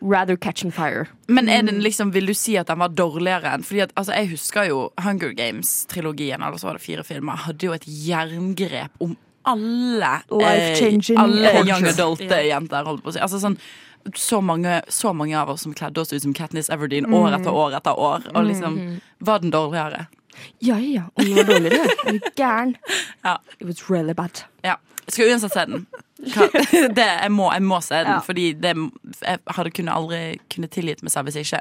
Rather 0.04 0.37
Catching 0.37 0.75
Fire. 0.76 1.06
Men 1.33 1.49
er 1.49 1.64
den 1.64 1.80
liksom, 1.83 2.12
vil 2.12 2.28
du 2.28 2.35
si 2.37 2.59
at 2.61 2.68
den 2.68 2.83
var 2.83 2.92
dårligere 2.92 3.54
enn 3.56 3.64
Fordi 3.66 3.80
at, 3.87 3.95
altså, 3.97 4.12
Jeg 4.14 4.28
husker 4.35 4.68
jo 4.68 4.83
Hunger 5.02 5.33
Games-trilogien, 5.35 6.45
eller 6.45 6.61
så 6.61 6.68
var 6.68 6.76
det 6.76 6.85
fire 6.85 7.06
filmer, 7.06 7.47
hadde 7.47 7.66
jo 7.66 7.73
et 7.75 7.88
jerngrep 7.88 9.00
om 9.02 9.16
alle 9.46 10.12
eh, 10.42 11.00
Alle 11.16 11.52
young 11.64 11.86
adult-jenter, 11.92 12.84
holdt 12.88 13.04
på 13.04 13.12
å 13.12 13.16
si. 13.16 13.22
Altså 13.22 13.40
sånn 13.42 13.58
så 14.14 14.38
mange, 14.44 14.82
så 14.88 15.10
mange 15.16 15.34
av 15.38 15.50
oss 15.50 15.64
som 15.66 15.72
kledde 15.74 15.98
oss 16.00 16.12
ut 16.12 16.22
som 16.22 16.34
Katniss 16.36 16.68
Everdeen 16.70 17.08
år 17.10 17.34
etter 17.40 17.50
år 17.50 17.74
etter 17.80 17.98
år. 17.98 18.28
Og 18.38 18.44
liksom 18.46 18.76
Var 19.18 19.42
den 19.42 19.50
dårligere? 19.50 20.04
Ja, 20.62 20.76
ja, 20.78 21.08
om 21.14 21.24
den 21.24 21.34
var 21.40 21.48
dårligere. 21.48 21.88
Er 22.06 22.12
du 22.12 22.28
gæren? 22.38 22.76
Ja. 23.26 23.38
It 23.58 23.66
was 23.66 23.88
really 23.90 24.14
bad. 24.14 24.44
Ja. 24.62 24.76
Jeg 25.06 25.12
skal 25.16 25.32
uansett 25.32 25.52
se 25.56 25.64
den. 25.72 25.86
Det, 26.96 27.04
jeg, 27.06 27.32
må, 27.34 27.50
jeg 27.52 27.62
må 27.66 27.80
se 27.84 27.98
den, 28.02 28.12
Ja. 28.14 28.20
fordi 28.24 28.46
det, 28.62 28.72
jeg 29.22 29.38
hadde 29.58 29.70
kunne 29.74 29.94
aldri 29.98 30.20
kunne 30.54 30.70
tilgitt 30.70 31.02
meg 31.02 31.12
selv 31.14 31.28
hvis 31.30 31.40
ikke. 31.42 31.60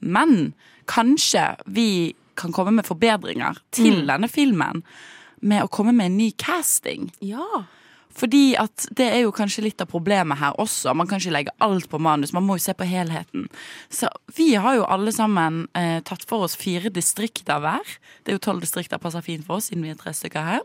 Men 0.00 0.52
kanskje 0.90 1.46
vi 1.66 2.14
kan 2.38 2.52
komme 2.52 2.74
med 2.74 2.86
forbedringer 2.86 3.58
til 3.74 4.02
denne 4.08 4.28
filmen 4.28 4.82
med 5.44 5.64
å 5.64 5.70
komme 5.72 5.94
med 5.96 6.10
en 6.10 6.18
ny 6.18 6.30
casting. 6.40 7.10
Ja. 7.24 7.64
Fordi 8.14 8.54
at 8.58 8.86
det 8.94 9.08
er 9.10 9.24
jo 9.24 9.34
kanskje 9.34 9.64
litt 9.66 9.82
av 9.82 9.90
problemet 9.90 10.38
her 10.38 10.54
også. 10.62 10.92
Man 10.94 11.08
kan 11.10 11.18
ikke 11.18 11.34
legge 11.34 11.54
alt 11.64 11.88
på 11.90 11.98
manus, 12.02 12.32
man 12.34 12.46
må 12.46 12.58
jo 12.58 12.64
se 12.66 12.74
på 12.78 12.86
helheten. 12.86 13.48
Så 13.90 14.10
vi 14.36 14.52
har 14.54 14.78
jo 14.78 14.86
alle 14.86 15.12
sammen 15.14 15.64
eh, 15.78 15.98
tatt 16.06 16.22
for 16.30 16.46
oss 16.46 16.54
fire 16.58 16.92
distrikter 16.94 17.62
hver. 17.62 17.96
Det 18.22 18.32
er 18.32 18.38
jo 18.38 18.44
tolv 18.46 18.62
distrikter 18.62 19.02
passer 19.02 19.24
fint 19.26 19.46
for 19.46 19.58
oss, 19.58 19.70
siden 19.70 19.82
vi 19.86 19.92
er 19.94 19.98
tre 19.98 20.14
stykker 20.14 20.46
her. 20.46 20.64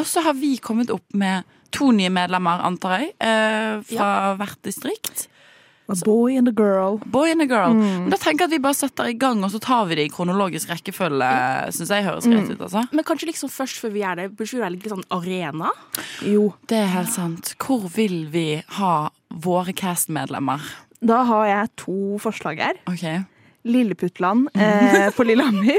Og 0.00 0.08
så 0.08 0.24
har 0.24 0.36
vi 0.36 0.54
kommet 0.60 0.92
opp 0.92 1.08
med 1.16 1.48
to 1.72 1.88
nye 1.96 2.12
medlemmer, 2.12 2.60
antar 2.64 3.00
jeg, 3.00 3.14
eh, 3.24 3.80
fra 3.88 4.34
hvert 4.36 4.60
distrikt. 4.64 5.26
A 5.90 5.96
boy 6.06 6.36
and 6.38 6.48
a 6.48 6.52
girl. 6.54 7.00
Boy 7.04 7.32
and 7.32 7.42
a 7.42 7.46
girl. 7.46 7.74
Men 7.74 8.12
da 8.12 8.18
tenker 8.20 8.46
jeg 8.46 8.52
at 8.52 8.54
vi 8.54 8.60
bare 8.62 8.78
setter 8.78 9.10
i 9.10 9.16
gang, 9.18 9.42
og 9.44 9.50
så 9.52 9.58
tar 9.62 9.88
vi 9.90 9.98
det 9.98 10.06
i 10.06 10.12
kronologisk 10.12 10.70
rekkefølge. 10.70 11.32
Synes 11.74 11.90
jeg 11.90 12.06
høres 12.06 12.28
greit 12.30 12.52
ut, 12.52 12.62
altså. 12.68 12.84
Men 12.92 13.04
kanskje 13.08 13.28
liksom 13.32 13.50
først 13.52 13.82
før 13.82 13.92
vi 13.96 14.04
gjør 14.04 14.22
det, 14.22 14.28
burde 14.38 14.54
vi 14.56 14.62
være 14.62 14.74
litt 14.76 14.88
sånn 14.94 15.04
arena? 15.12 15.72
Jo, 16.24 16.52
Det 16.70 16.78
er 16.78 16.88
helt 16.94 17.12
sant. 17.12 17.54
Hvor 17.58 17.90
vil 17.92 18.24
vi 18.32 18.62
ha 18.78 18.94
våre 19.32 19.74
cast-medlemmer? 19.76 20.62
da 21.02 21.22
har 21.26 21.46
jeg 21.48 21.70
to 21.82 22.18
forslag 22.22 22.60
her. 22.62 22.78
Okay. 22.90 23.22
Lilleputtland 23.66 24.48
eh, 24.54 25.08
på 25.14 25.26
Lillehammer. 25.26 25.78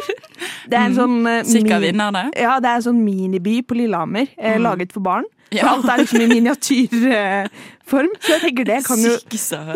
Det 0.68 0.78
er 0.78 0.86
en 0.88 0.96
sånn 0.96 1.18
eh, 1.28 1.42
Sikker 1.48 1.82
vinner 1.84 2.14
det? 2.16 2.26
Ja, 2.40 2.58
det 2.64 2.70
er 2.70 2.80
en 2.80 2.86
sånn 2.86 3.02
miniby 3.04 3.58
på 3.68 3.76
Lillehammer, 3.76 4.30
eh, 4.38 4.60
laget 4.62 4.94
for 4.96 5.04
barn. 5.04 5.28
Ja. 5.54 5.68
alt 5.70 5.86
er 5.90 6.02
liksom 6.02 6.22
i 6.24 6.28
miniatyrform. 6.32 8.14
så 8.20 8.32
jeg 8.36 8.42
tenker 8.46 8.68
det 8.70 8.80
kan 8.88 9.02
jo 9.04 9.12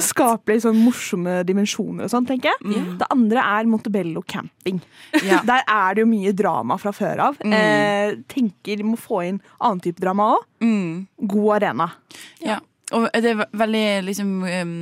skape 0.01 0.55
litt 0.55 0.63
sånn 0.63 0.79
morsomme 0.81 1.41
dimensjoner 1.47 2.07
og 2.07 2.13
sånn, 2.13 2.27
tenker 2.29 2.53
jeg. 2.53 2.85
Det 3.01 3.09
andre 3.13 3.43
er 3.43 3.69
Montebello 3.69 4.23
camping. 4.25 4.79
Ja. 5.21 5.41
Der 5.49 5.65
er 5.67 5.97
det 5.97 6.05
jo 6.05 6.09
mye 6.09 6.33
drama 6.37 6.79
fra 6.81 6.93
før 6.95 7.27
av. 7.27 7.43
Eh, 7.45 8.15
tenker 8.31 8.81
må 8.87 8.97
få 9.01 9.21
inn 9.27 9.41
annen 9.59 9.83
type 9.83 10.01
drama 10.03 10.31
òg. 10.37 10.47
Mm. 10.63 11.05
God 11.27 11.59
arena. 11.59 11.91
Ja. 12.43 12.57
Og 12.95 13.09
det 13.11 13.33
er 13.33 13.45
veldig 13.59 13.85
liksom 14.07 14.29
um, 14.47 14.75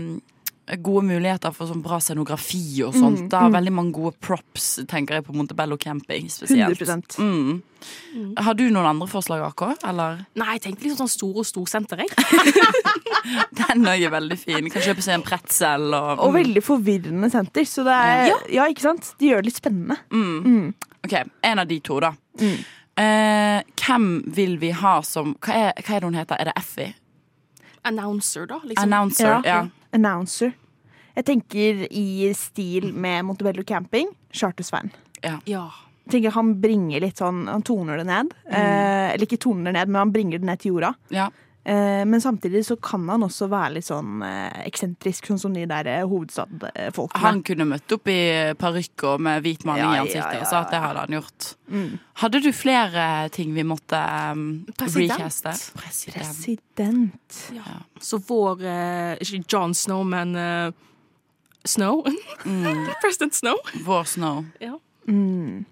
gode 0.81 1.05
muligheter 1.05 1.53
for 1.53 1.69
sånn 1.69 1.83
bra 1.85 1.99
scenografi 2.01 2.81
og 2.85 2.95
sånt. 2.97 3.27
Det 3.29 3.37
mm. 3.37 3.53
veldig 3.53 3.73
mange 3.75 3.93
gode 3.93 4.15
props, 4.23 4.79
tenker 4.89 5.19
jeg, 5.19 5.25
på 5.27 5.35
Montebello 5.37 5.77
camping 5.81 6.29
spesielt. 6.31 6.81
100 6.81 7.61
Mm. 7.85 8.31
Har 8.41 8.55
du 8.57 8.63
noen 8.73 8.87
andre 8.89 9.05
forslag, 9.05 9.43
AK? 9.45 9.83
Eller? 9.85 10.23
Nei, 10.39 10.55
jeg 10.55 10.61
tenkte 10.63 10.87
liksom 10.87 11.03
sånn 11.03 11.11
store 11.11 11.43
og 11.43 11.45
storsenter, 11.45 12.01
jeg. 12.01 12.09
Den 13.59 13.85
er 13.85 13.99
jo 13.99 14.09
veldig 14.09 14.37
fin. 14.41 14.69
Kan 14.73 14.81
kjøpe 14.81 15.05
seg 15.05 15.19
en 15.19 15.25
pretzel 15.25 15.93
og, 15.93 16.23
Og 16.25 16.33
veldig 16.33 16.63
forvirrende 16.65 17.29
senter. 17.29 17.67
Så 17.69 17.85
det 17.85 17.93
er, 17.93 18.31
ja. 18.49 18.65
ikke 18.71 18.87
sant? 18.87 19.11
De 19.21 19.29
gjør 19.29 19.45
det 19.45 19.51
litt 19.51 19.61
spennende. 19.61 19.99
mm. 20.09 20.73
Ok, 21.05 21.13
en 21.45 21.61
av 21.61 21.69
de 21.69 21.77
to, 21.85 21.99
da. 22.01 22.15
Eh, 22.41 23.61
hvem 23.85 24.05
vil 24.33 24.55
vi 24.57 24.71
ha 24.71 25.01
som 25.03 25.33
Hva 25.43 25.57
er, 25.67 25.81
hva 25.83 25.97
er 25.97 25.99
det 25.99 26.07
hun 26.07 26.17
heter? 26.17 26.39
Er 26.39 26.49
det 26.49 26.53
Effie? 26.57 26.93
Announcer, 27.85 28.47
da. 28.49 28.61
Liksom. 28.63 28.81
Announcer. 28.87 29.27
Ja. 29.27 29.41
Ja. 29.45 29.59
Announcer. 29.95 30.53
Jeg 31.15 31.25
tenker 31.29 31.85
i 31.95 32.29
stil 32.35 32.89
med 32.93 33.23
Montebello 33.25 33.63
camping. 33.63 34.11
Charter-Svein. 34.35 34.91
ja. 35.23 35.39
Ja. 35.49 35.65
Jeg 36.05 36.19
tenker 36.21 36.35
Han 36.35 36.51
bringer 36.61 37.01
litt 37.01 37.17
sånn 37.17 37.47
Han 37.49 37.63
toner 37.65 37.97
det 37.97 38.03
ned. 38.05 38.33
Eh, 38.45 39.13
eller 39.15 39.25
ikke 39.25 39.39
toner 39.41 39.71
det 39.71 39.79
ned, 39.79 39.89
men 39.89 39.99
han 40.03 40.11
bringer 40.13 40.37
det 40.37 40.45
ned 40.45 40.59
til 40.61 40.75
jorda. 40.75 40.91
ja. 41.09 41.31
Eh, 41.65 42.05
men 42.05 42.21
samtidig 42.21 42.65
så 42.65 42.75
kan 42.75 43.09
han 43.09 43.25
også 43.25 43.47
være 43.49 43.79
litt 43.79 43.87
sånn 43.87 44.19
eh, 44.21 44.59
eksentrisk, 44.67 45.31
sånn 45.31 45.39
som 45.41 45.55
de 45.55 45.63
der 45.65 45.87
eh, 45.89 46.03
hovedstadfolkene. 46.05 47.23
Han 47.23 47.41
kunne 47.47 47.65
møtt 47.65 47.95
opp 47.95 48.11
i 48.13 48.19
parykk 48.61 49.05
og 49.09 49.23
med 49.25 49.41
hvit 49.41 49.65
maling 49.65 49.81
Ja, 49.81 49.95
i 49.95 49.97
ja, 49.97 50.03
ansiktet 50.03 50.37
ja, 50.37 50.43
og 50.43 50.51
sa 50.51 50.61
at 50.61 50.75
det 50.75 50.83
hadde 50.83 51.07
han 51.07 51.17
gjort. 51.17 51.47
Hadde 52.21 52.43
du 52.45 52.51
flere 52.53 53.07
ting 53.33 53.55
vi 53.57 53.65
måtte 53.65 53.97
um, 53.97 54.45
President. 54.77 55.17
recaste? 55.17 55.55
President. 55.81 56.29
President. 56.29 57.41
Så 57.97 58.21
vår 58.29 58.61
Ikke 59.17 59.41
uh, 59.41 59.49
John 59.49 59.73
Snow, 59.73 60.05
men 60.05 60.37
uh, 60.37 60.69
Snow. 61.65 62.05
President 63.01 63.33
Snow. 63.33 63.57
Vår 63.87 64.05
Snow. 64.13 64.45
Ja. 64.61 64.77
Mm. 65.09 65.65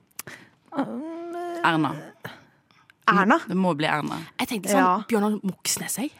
Erna. 1.61 1.93
Erna. 3.21 3.37
Det 3.47 3.57
må 3.57 3.73
bli 3.77 3.85
Erna. 3.87 4.17
Jeg 4.39 4.47
tenkte 4.49 4.69
sånn 4.73 4.81
Ja. 4.81 5.03
Bjørnar 5.09 5.37
Moxnes, 5.43 5.97
jeg. 6.01 6.11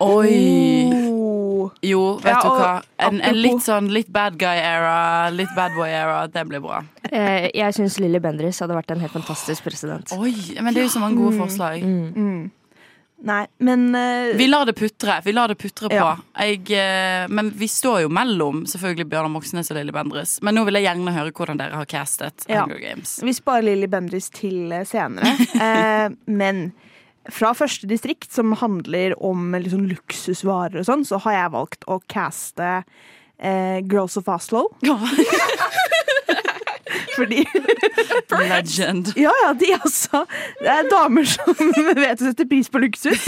Oi! 0.00 0.90
Oh. 1.10 1.70
Jo, 1.84 2.16
vet 2.22 2.30
Ja, 2.32 2.40
du 2.42 2.48
hva. 2.48 2.70
En, 2.98 3.20
en 3.20 3.36
litt 3.36 3.62
sånn 3.64 3.90
litt 3.92 4.08
bad 4.12 4.36
guy-era, 4.40 5.30
litt 5.34 5.50
bad 5.56 5.74
boy-era, 5.76 6.22
det 6.32 6.44
blir 6.48 6.62
bra. 6.64 6.82
Eh, 7.10 7.50
jeg 7.54 7.74
syns 7.76 7.98
Lilly 8.00 8.20
Bendriss 8.22 8.60
hadde 8.64 8.76
vært 8.76 8.90
en 8.94 9.00
helt 9.02 9.12
fantastisk 9.12 9.64
president. 9.66 10.12
Oi, 10.16 10.32
men 10.60 10.72
det 10.74 10.84
er 10.84 10.88
jo 10.88 10.94
så 10.96 11.02
mange 11.02 11.20
gode 11.20 11.36
forslag. 11.40 11.82
Mm. 11.84 12.50
Nei, 13.22 13.46
men 13.58 13.94
uh... 13.94 14.36
Vi 14.36 14.46
lar 14.48 14.66
det 14.66 14.72
putre. 14.78 15.20
Vi 15.24 15.32
lar 15.32 15.52
det 15.52 15.58
putre 15.60 15.90
på. 15.92 15.96
Ja. 15.96 16.16
Jeg, 16.40 16.62
uh, 16.72 17.28
men 17.32 17.50
vi 17.56 17.68
står 17.68 18.04
jo 18.06 18.12
mellom 18.12 18.62
selvfølgelig 18.70 19.08
Bjørnar 19.12 19.32
Moxnes 19.34 19.70
og 19.72 19.76
Lilly 19.76 19.94
Bendriss. 19.94 20.38
Men 20.46 20.56
nå 20.56 20.64
vil 20.68 20.80
jeg 20.80 20.88
gjerne 20.88 21.14
høre 21.16 21.34
hvordan 21.36 21.60
dere 21.60 21.80
har 21.82 21.90
castet 21.90 22.46
Ja. 22.48 22.64
Hunger 22.64 22.80
Games. 22.80 23.18
vi 23.22 23.34
sparer 23.36 23.66
Lilly 23.68 23.90
Bendriss 23.92 24.30
til 24.32 24.72
eh, 24.72 24.86
senere. 24.88 25.34
uh, 25.60 26.08
men 26.40 26.70
fra 27.30 27.52
første 27.54 27.86
distrikt, 27.86 28.30
som 28.32 28.56
handler 28.58 29.12
om 29.22 29.52
sånn 29.68 29.88
luksusvarer 29.90 30.80
og 30.80 30.88
sånn, 30.88 31.04
så 31.06 31.20
har 31.26 31.36
jeg 31.36 31.56
valgt 31.58 31.84
å 31.86 32.00
caste 32.10 32.80
Girls 33.40 34.18
of 34.20 34.26
Oslo. 34.28 34.66
Fordi 37.16 37.44
Legend. 38.50 39.12
Ja, 39.18 39.32
ja, 39.44 39.52
de 39.58 39.70
også. 39.78 40.22
Det 40.60 40.70
er 40.74 40.88
damer 40.90 41.26
som 41.28 41.54
vet 42.00 42.20
å 42.22 42.28
sette 42.30 42.46
pris 42.50 42.70
på 42.72 42.82
luksus. 42.82 43.24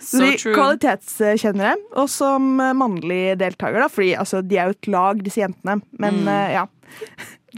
So 0.00 0.20
de 0.24 0.32
true. 0.40 0.54
kvalitetskjennere. 0.56 1.76
Og 2.00 2.08
som 2.12 2.56
mannlig 2.78 3.36
deltaker, 3.40 3.80
da, 3.84 3.90
fordi 3.92 4.14
altså, 4.18 4.42
de 4.42 4.58
er 4.60 4.70
jo 4.72 4.78
et 4.78 4.90
lag, 4.96 5.22
disse 5.26 5.42
jentene. 5.44 5.80
Men 6.00 6.22
Mm. 6.24 6.28
eh, 6.28 6.52
ja. 6.58 6.66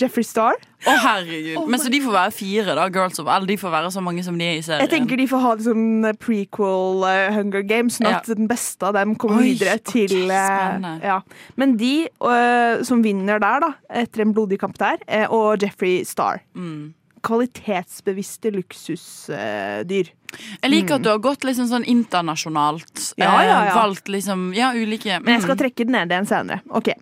Jeffrey 0.01 0.25
Star. 0.27 0.57
Å, 0.83 0.95
herregud. 0.99 1.69
Men 1.71 1.79
så 1.79 1.91
de 1.93 2.01
får 2.03 2.15
være 2.15 2.35
fire, 2.35 2.75
da? 2.79 2.87
Girls 2.93 3.21
of 3.23 3.29
All. 3.31 3.47
de 3.47 3.57
får 3.61 3.71
være 3.75 3.91
så 3.95 4.03
mange 4.03 4.25
som 4.27 4.39
de 4.39 4.47
er 4.49 4.59
i 4.59 4.63
serien. 4.65 4.83
Jeg 4.83 4.93
tenker 4.93 5.21
de 5.21 5.27
får 5.31 5.43
ha 5.45 5.53
det 5.59 5.67
sånn 5.69 6.09
prequel 6.23 7.05
uh, 7.07 7.29
Hunger 7.37 7.67
Games, 7.69 7.99
sånn 8.01 8.11
at 8.11 8.31
den 8.31 8.51
beste 8.51 8.89
av 8.89 8.97
dem 8.99 9.15
kommer 9.21 9.45
Oi, 9.45 9.53
videre 9.53 9.77
til 9.79 10.09
okay, 10.09 10.27
spennende. 10.27 10.97
ja. 11.07 11.21
Men 11.61 11.77
de 11.81 11.93
uh, 12.25 12.83
som 12.87 13.05
vinner 13.05 13.43
der, 13.43 13.69
da, 13.69 13.71
etter 14.03 14.25
en 14.27 14.35
blodig 14.35 14.59
kamp 14.63 14.81
der, 14.83 14.99
uh, 15.07 15.29
og 15.31 15.63
Jeffrey 15.63 16.03
Star. 16.09 16.43
Mm. 16.59 16.91
Kvalitetsbevisste 17.23 18.51
luksusdyr. 18.55 20.11
Jeg 20.33 20.71
liker 20.71 20.97
at 20.97 21.05
du 21.05 21.11
har 21.13 21.21
gått 21.23 21.45
liksom 21.45 21.69
sånn 21.71 21.85
internasjonalt. 21.89 22.93
Ja, 23.21 23.31
ja, 23.31 23.43
ja. 23.45 23.57
Eh, 23.69 23.77
valgt 23.77 24.09
liksom 24.13 24.51
Ja, 24.57 24.73
ulike 24.73 25.19
Men 25.21 25.37
jeg 25.37 25.45
skal 25.45 25.57
mm. 25.57 25.61
trekke 25.61 25.87
den 25.87 25.97
ned 25.97 26.15
igjen 26.15 26.29
senere. 26.29 26.63
Ok. 26.73 26.93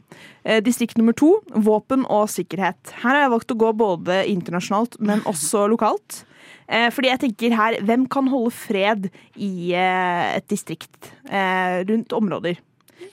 Eh, 0.42 0.58
Distrikt 0.66 0.98
nummer 0.98 1.16
to, 1.16 1.36
våpen 1.54 2.04
og 2.08 2.28
sikkerhet. 2.32 2.94
Her 3.02 3.14
har 3.14 3.22
jeg 3.24 3.34
valgt 3.36 3.54
å 3.54 3.60
gå 3.60 3.70
både 3.80 4.22
internasjonalt, 4.32 4.98
men 5.00 5.22
også 5.30 5.68
lokalt. 5.70 6.24
Eh, 6.66 6.88
Fordi 6.94 7.12
jeg 7.12 7.22
tenker 7.26 7.56
her, 7.58 7.78
hvem 7.86 8.08
kan 8.10 8.30
holde 8.32 8.54
fred 8.54 9.10
i 9.36 9.72
et 9.76 10.48
distrikt 10.50 11.14
rundt 11.30 12.12
områder? 12.16 12.58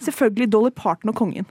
Selvfølgelig 0.04 0.52
Dolly 0.52 0.72
Parton 0.76 1.10
og 1.10 1.16
kongen. 1.16 1.46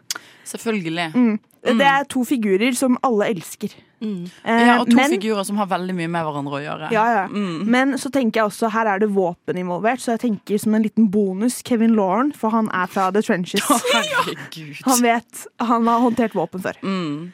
Selvfølgelig. 0.45 1.11
Mm. 1.15 1.39
Det 1.67 1.83
er 1.83 2.05
to 2.07 2.23
figurer 2.25 2.75
som 2.79 2.95
alle 3.03 3.27
elsker. 3.35 3.73
Mm. 4.01 4.27
Eh, 4.45 4.67
Ja, 4.67 4.77
og 4.81 4.91
to 4.91 4.95
men, 4.97 5.11
figurer 5.11 5.43
som 5.45 5.57
har 5.57 5.67
veldig 5.67 5.95
mye 5.97 6.07
med 6.13 6.23
hverandre 6.27 6.59
å 6.59 6.61
gjøre. 6.63 6.91
ja, 6.93 7.05
ja. 7.17 7.23
Mm. 7.33 7.65
men 7.67 7.95
så 7.99 8.11
tenker 8.13 8.43
jeg 8.43 8.51
også 8.53 8.71
her 8.71 8.87
er 8.93 8.99
det 9.03 9.09
våpen 9.15 9.57
involvert, 9.59 9.99
så 10.05 10.13
jeg 10.15 10.21
tenker 10.27 10.61
som 10.61 10.75
en 10.77 10.83
liten 10.85 11.09
bonus 11.11 11.63
Kevin 11.65 11.97
Lauren, 11.97 12.31
for 12.37 12.51
han 12.51 12.69
er 12.77 12.87
fra 12.87 13.11
The 13.11 13.23
Trenches. 13.23 13.65
Herregud. 13.65 14.83
Han 14.85 15.03
vet, 15.03 15.47
han 15.59 15.87
har 15.91 16.01
håndtert 16.05 16.37
våpen 16.37 16.63
før. 16.63 16.79
Mm. 16.85 17.33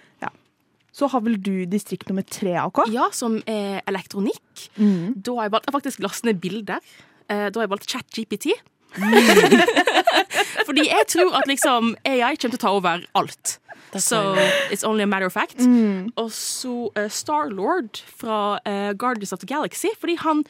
Så 0.92 1.09
har 1.09 1.23
vel 1.25 1.38
du 1.40 1.64
distrikt 1.64 2.11
nummer 2.11 2.23
tre, 2.28 2.50
AK? 2.61 2.82
Ja, 2.92 3.06
som 3.16 3.38
er 3.49 3.78
elektronikk. 3.88 4.66
Mm. 4.76 5.14
Da 5.25 5.32
har 5.38 5.47
jeg 5.47 5.52
valgt, 5.54 5.64
jeg 5.64 5.73
har 5.73 5.80
faktisk 5.80 6.02
lastet 6.04 6.26
ned 6.28 6.40
bilder. 6.42 6.82
Eh, 7.32 7.49
Da 7.49 7.61
har 7.61 7.64
jeg 7.64 7.71
valgt 7.73 7.88
ChatGPT. 7.88 8.50
Fordi 10.66 10.87
jeg 10.88 11.08
tror 11.08 11.34
at 11.38 11.49
liksom 11.50 11.94
AI 12.04 12.37
kommer 12.37 12.56
til 12.56 12.61
å 12.61 12.64
ta 12.66 12.72
over 12.76 13.04
alt. 13.18 13.58
So 14.00 14.37
it's 14.71 14.84
only 14.84 15.02
a 15.02 15.06
matter 15.06 15.26
of 15.26 15.32
fact. 15.32 15.58
Mm. 15.58 16.12
Og 16.17 16.30
så 16.32 16.88
uh, 16.97 17.08
Starlord 17.08 18.00
fra 18.17 18.58
uh, 18.64 18.93
Guardians 18.93 19.32
of 19.32 19.40
the 19.40 19.47
Galaxy. 19.47 19.88
Fordi 20.00 20.17
han, 20.21 20.45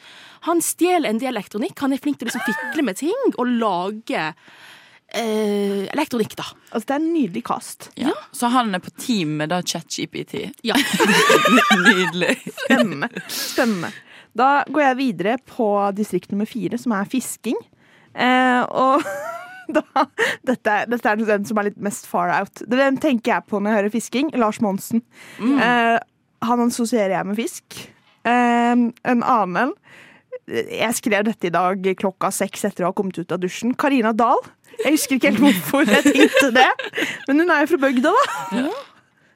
han 0.47 0.61
stjeler 0.61 1.09
en 1.09 1.19
del 1.19 1.35
elektronikk. 1.35 1.79
Han 1.83 1.93
er 1.93 2.03
flink 2.03 2.21
til 2.21 2.29
å 2.29 2.31
liksom 2.31 2.45
fikle 2.47 2.85
med 2.87 2.99
ting 3.01 3.33
og 3.33 3.49
lage 3.49 4.29
uh, 4.31 5.83
elektronikk, 5.91 6.37
da. 6.39 6.47
Altså, 6.71 6.87
det 6.87 6.95
er 6.95 7.01
en 7.01 7.11
nydelig 7.11 7.43
cast. 7.49 7.89
Ja. 7.99 8.15
Så 8.31 8.51
han 8.53 8.71
er 8.75 8.83
på 8.83 8.95
team 8.95 9.35
med 9.41 9.51
da 9.51 9.59
ChatGPT. 9.61 10.47
Ja. 10.63 10.79
Nydelig. 11.83 12.37
Spennende. 12.63 13.11
Spennende. 13.27 13.91
Da 14.33 14.63
går 14.65 14.87
jeg 14.87 14.97
videre 14.97 15.37
på 15.45 15.67
distrikt 15.93 16.31
nummer 16.33 16.49
fire, 16.49 16.79
som 16.81 16.95
er 16.95 17.09
fisking. 17.09 17.59
Eh, 18.13 18.61
og 18.69 19.03
da, 19.75 20.05
dette, 20.45 20.77
dette 20.91 21.11
er 21.11 21.21
den 21.25 21.45
som 21.49 21.59
er 21.59 21.69
litt 21.69 21.81
mest 21.83 22.07
far 22.09 22.33
out. 22.35 22.63
Hvem 22.69 22.99
tenker 23.03 23.35
jeg 23.35 23.47
på 23.49 23.59
når 23.59 23.69
jeg 23.71 23.79
hører 23.81 23.93
fisking? 23.97 24.31
Lars 24.39 24.61
Monsen. 24.63 25.03
Eh, 25.41 25.97
han 26.43 26.65
assosierer 26.67 27.17
jeg 27.17 27.29
med 27.29 27.39
fisk. 27.39 27.83
Eh, 28.23 28.73
en 28.73 29.23
annen 29.27 29.73
Jeg 30.47 30.95
skrev 30.95 31.25
dette 31.27 31.47
i 31.47 31.53
dag 31.53 31.87
klokka 31.99 32.29
seks 32.31 32.65
etter 32.67 32.83
å 32.85 32.91
ha 32.91 32.95
kommet 32.95 33.19
ut 33.21 33.31
av 33.31 33.39
dusjen. 33.43 33.75
Karina 33.79 34.11
Dahl. 34.15 34.41
Jeg 34.81 34.97
husker 34.97 35.19
ikke 35.19 35.31
helt 35.31 35.43
hvorfor 35.43 35.87
jeg 35.87 36.03
tenkte 36.07 36.49
det, 36.55 36.69
men 37.27 37.43
hun 37.43 37.51
er 37.53 37.63
jo 37.63 37.69
fra 37.75 37.79
bygda, 37.85 38.11
da. 38.11 38.63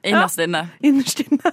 Innerst 0.07 0.41
inne. 0.41 0.63
Innerst 0.85 1.21
inne. 1.23 1.51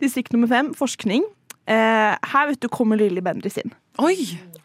Distrikt 0.00 0.32
nummer 0.34 0.50
fem, 0.50 0.70
forskning. 0.78 1.24
Eh, 1.70 2.14
her 2.32 2.48
vet 2.50 2.62
du, 2.62 2.68
kommer 2.72 2.98
Lilly 2.98 3.22
Bendriss 3.24 3.58
inn. 3.60 3.74
Oi! 4.02 4.16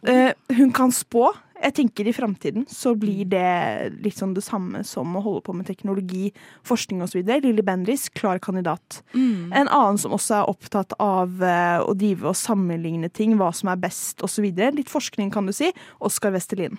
Eh, 0.07 0.31
hun 0.57 0.71
kan 0.75 0.93
spå. 0.93 1.31
Jeg 1.65 1.73
tenker 1.79 2.07
I 2.07 2.13
framtiden 2.13 2.67
så 2.69 2.93
blir 2.99 3.25
det 3.31 3.95
litt 4.05 4.19
sånn 4.19 4.35
det 4.37 4.43
samme 4.45 4.83
som 4.85 5.15
å 5.17 5.23
holde 5.25 5.41
på 5.47 5.55
med 5.57 5.65
teknologi, 5.65 6.29
forskning 6.67 7.01
osv. 7.01 7.23
Lilly 7.25 7.65
Bendriss, 7.65 8.07
klar 8.13 8.37
kandidat. 8.43 9.01
Mm. 9.15 9.49
En 9.49 9.69
annen 9.69 9.97
som 10.01 10.13
også 10.13 10.39
er 10.39 10.51
opptatt 10.51 10.93
av 11.01 11.41
eh, 11.41 11.79
å 11.81 11.95
drive 11.97 12.29
og 12.29 12.37
sammenligne 12.37 13.09
ting, 13.09 13.33
hva 13.39 13.49
som 13.55 13.71
er 13.73 13.81
best 13.81 14.21
osv. 14.25 14.45
Litt 14.77 14.93
forskning, 14.93 15.33
kan 15.33 15.49
du 15.49 15.55
si. 15.55 15.71
Oskar 16.05 16.35
Westerlin. 16.35 16.77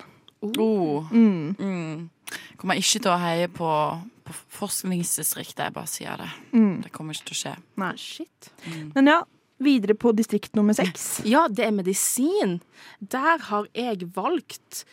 Oh. 0.55 1.11
Mm. 1.11 1.57
Mm. 1.59 2.11
Kommer 2.61 2.79
ikke 2.79 3.03
til 3.03 3.11
å 3.11 3.21
heie 3.21 3.51
på, 3.51 3.71
på 4.27 4.37
forskningsdistriktet, 4.61 5.67
jeg 5.67 5.75
bare 5.75 5.91
sier 5.91 6.23
det. 6.23 6.31
Mm. 6.55 6.77
Det 6.87 6.95
kommer 6.95 7.17
ikke 7.17 7.33
til 7.33 7.39
å 7.39 7.43
skje. 7.43 7.57
Nei. 7.83 7.95
Shit. 7.99 8.53
Men 8.95 9.11
ja, 9.11 9.25
videre 9.63 9.97
på 9.99 10.13
distrikt 10.17 10.57
nummer 10.59 10.77
seks. 10.77 11.21
Ja, 11.29 11.47
det 11.49 11.67
er 11.67 11.75
medisin. 11.75 12.61
Der 13.01 13.43
har 13.49 13.69
jeg 13.75 14.09
valgt 14.17 14.85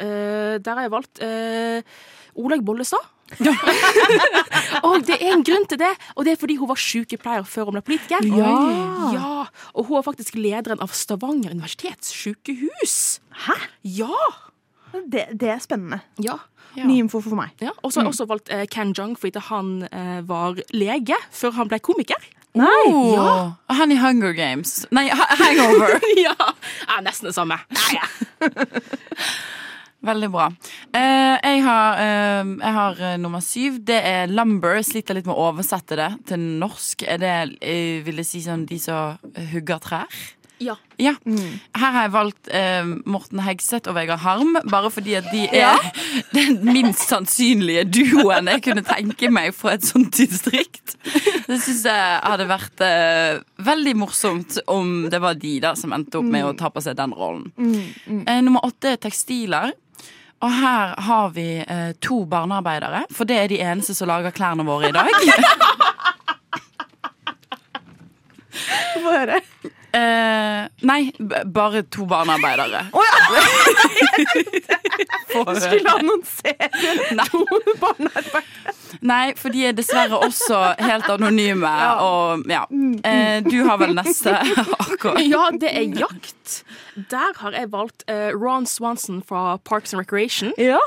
uh, 0.00 0.58
Der 0.58 0.74
har 0.74 0.86
jeg 0.86 0.94
valgt 0.94 1.22
uh, 1.22 2.44
Olaug 2.44 2.64
Bollestad. 2.64 3.10
og 4.86 5.04
det 5.08 5.16
er 5.16 5.30
en 5.32 5.44
grunn 5.46 5.64
til 5.64 5.78
det, 5.80 5.92
og 6.16 6.26
det 6.26 6.34
er 6.34 6.40
fordi 6.40 6.58
hun 6.60 6.68
var 6.68 6.80
sykepleier 6.80 7.46
før 7.48 7.70
hun 7.70 7.78
ble 7.78 7.84
politiker. 7.86 8.26
Ja. 8.28 8.52
ja. 9.14 9.30
Og 9.72 9.88
hun 9.88 10.00
er 10.00 10.04
faktisk 10.04 10.36
lederen 10.36 10.82
av 10.84 10.92
Stavanger 10.96 11.54
universitetssykehus. 11.56 12.96
Hæ? 13.46 13.56
Ja. 13.88 14.18
Det, 14.92 15.30
det 15.40 15.54
er 15.54 15.62
spennende. 15.64 16.02
ja. 16.20 16.40
Ja. 16.72 16.86
Ny 16.88 17.02
info 17.02 17.20
for 17.20 17.36
meg. 17.36 17.52
ja. 17.60 17.72
Og 17.82 17.92
så 17.92 18.00
har 18.00 18.06
jeg 18.06 18.14
også 18.14 18.26
valgt 18.30 18.48
eh, 18.48 18.62
Ken 18.70 18.94
Jong 18.96 19.12
fordi 19.20 19.42
han 19.50 19.82
eh, 19.92 20.20
var 20.24 20.56
lege 20.72 21.18
før 21.28 21.58
han 21.58 21.68
ble 21.68 21.78
komiker. 21.84 22.16
Nei! 22.52 23.16
Oh, 23.16 23.52
Han 23.72 23.92
i 23.92 23.96
Hunger 23.96 24.32
Games. 24.36 24.86
Nei, 24.90 25.08
Hangover. 25.08 25.96
ja. 26.26 26.34
ja, 26.88 27.00
nesten 27.00 27.30
det 27.30 27.34
samme. 27.36 27.56
Nei, 27.72 27.96
ja. 27.96 28.06
Veldig 30.02 30.28
bra. 30.34 30.48
Eh, 30.98 31.36
jeg 31.38 31.62
har, 31.62 32.00
eh, 32.02 32.52
jeg 32.58 32.74
har 32.76 33.02
eh, 33.06 33.18
nummer 33.22 33.40
syv. 33.44 33.78
Det 33.86 34.00
er 34.02 34.32
lumber. 34.32 34.80
Sliter 34.84 35.16
litt 35.16 35.28
med 35.30 35.36
å 35.38 35.48
oversette 35.52 35.96
det 35.96 36.10
til 36.28 36.42
norsk. 36.60 37.06
Er 37.06 37.22
det, 37.22 37.34
eh, 37.62 38.02
vil 38.04 38.18
jeg 38.20 38.28
si 38.28 38.42
sånn 38.44 38.66
de 38.68 38.80
som 38.82 39.16
hugger 39.54 39.80
trær? 39.84 40.22
Ja. 40.62 40.76
Ja. 41.02 41.12
Her 41.26 41.94
har 41.96 42.04
jeg 42.06 42.12
valgt 42.14 42.50
eh, 42.54 42.86
Morten 43.10 43.40
Hegseth 43.42 43.90
og 43.90 43.96
Vegard 43.96 44.22
Harm, 44.22 44.54
bare 44.70 44.90
fordi 44.94 45.16
at 45.18 45.26
de 45.32 45.46
er 45.50 45.80
den 46.36 46.60
minst 46.68 47.08
sannsynlige 47.10 47.84
duoen 47.90 48.50
jeg 48.52 48.62
kunne 48.68 48.84
tenke 48.86 49.30
meg 49.34 49.50
fra 49.56 49.74
et 49.76 49.86
sånt 49.88 50.14
distrikt. 50.20 50.96
Det 51.48 51.58
syns 51.64 51.84
jeg 51.88 52.20
hadde 52.22 52.46
vært 52.50 52.84
eh, 52.86 53.40
veldig 53.66 53.94
morsomt 54.04 54.60
om 54.70 55.08
det 55.10 55.20
var 55.22 55.38
de 55.42 55.56
da 55.64 55.74
som 55.78 55.92
endte 55.96 56.20
opp 56.20 56.28
med 56.30 56.46
å 56.46 56.54
ta 56.58 56.70
på 56.72 56.82
seg 56.84 56.98
den 57.00 57.14
rollen. 57.16 57.50
Eh, 57.58 58.38
nummer 58.44 58.62
åtte 58.68 58.94
er 58.94 59.02
tekstiler. 59.02 59.72
Og 60.42 60.50
her 60.50 60.94
har 61.06 61.28
vi 61.36 61.46
eh, 61.62 61.92
to 62.02 62.24
barnearbeidere, 62.26 63.04
for 63.14 63.28
det 63.30 63.36
er 63.38 63.50
de 63.52 63.60
eneste 63.62 63.94
som 63.94 64.10
lager 64.10 64.34
klærne 64.34 64.64
våre 64.66 64.90
i 64.90 64.94
dag. 64.94 65.06
Få 69.02 69.12
høre. 69.12 69.38
Eh, 69.92 70.68
nei, 70.88 71.00
bare 71.52 71.82
to 71.92 72.06
barnearbeidere. 72.08 72.86
Få 75.32 75.42
høre. 75.44 75.60
Skulle 75.66 75.92
annonsere 75.98 76.68
to 77.28 77.42
barnearbeidere. 77.82 78.78
Nei, 79.02 79.32
for 79.36 79.52
de 79.52 79.64
er 79.68 79.76
dessverre 79.76 80.18
også 80.22 80.58
helt 80.80 81.08
anonyme. 81.12 81.70
Og 82.04 82.44
ja. 82.50 82.64
Eh, 83.04 83.38
du 83.44 83.62
har 83.68 83.80
vel 83.82 83.94
neste, 83.98 84.36
akkurat. 84.78 85.20
Ja, 85.32 85.48
det 85.60 85.70
er 85.72 85.86
jakt. 85.96 86.62
Der 87.10 87.32
har 87.40 87.56
jeg 87.56 87.70
valgt 87.72 88.04
eh, 88.10 88.30
Ron 88.36 88.66
Swanson 88.68 89.22
fra 89.26 89.56
Parks 89.64 89.94
and 89.94 90.00
Recreation. 90.00 90.52
Ja. 90.60 90.80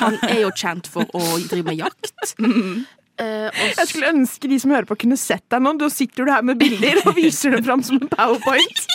Han 0.00 0.18
er 0.22 0.40
jo 0.44 0.50
kjent 0.56 0.90
for 0.90 1.06
å 1.14 1.22
drive 1.50 1.66
med 1.70 1.78
jakt. 1.82 2.34
Eh, 2.38 2.82
og 3.22 3.78
Jeg 3.78 3.88
skulle 3.90 4.10
ønske 4.10 4.48
de 4.50 4.58
som 4.58 4.72
hører 4.74 4.88
på, 4.88 4.96
kunne 5.04 5.18
sett 5.20 5.44
deg 5.52 5.62
nå. 5.62 5.74
Da 5.78 5.88
sitter 5.92 6.26
du 6.26 6.32
her 6.32 6.42
med 6.46 6.58
bilder 6.58 7.02
og 7.04 7.14
viser 7.18 7.54
det 7.54 7.64
fram 7.66 7.84
som 7.86 8.00
en 8.00 8.10
powerpoint. 8.10 8.84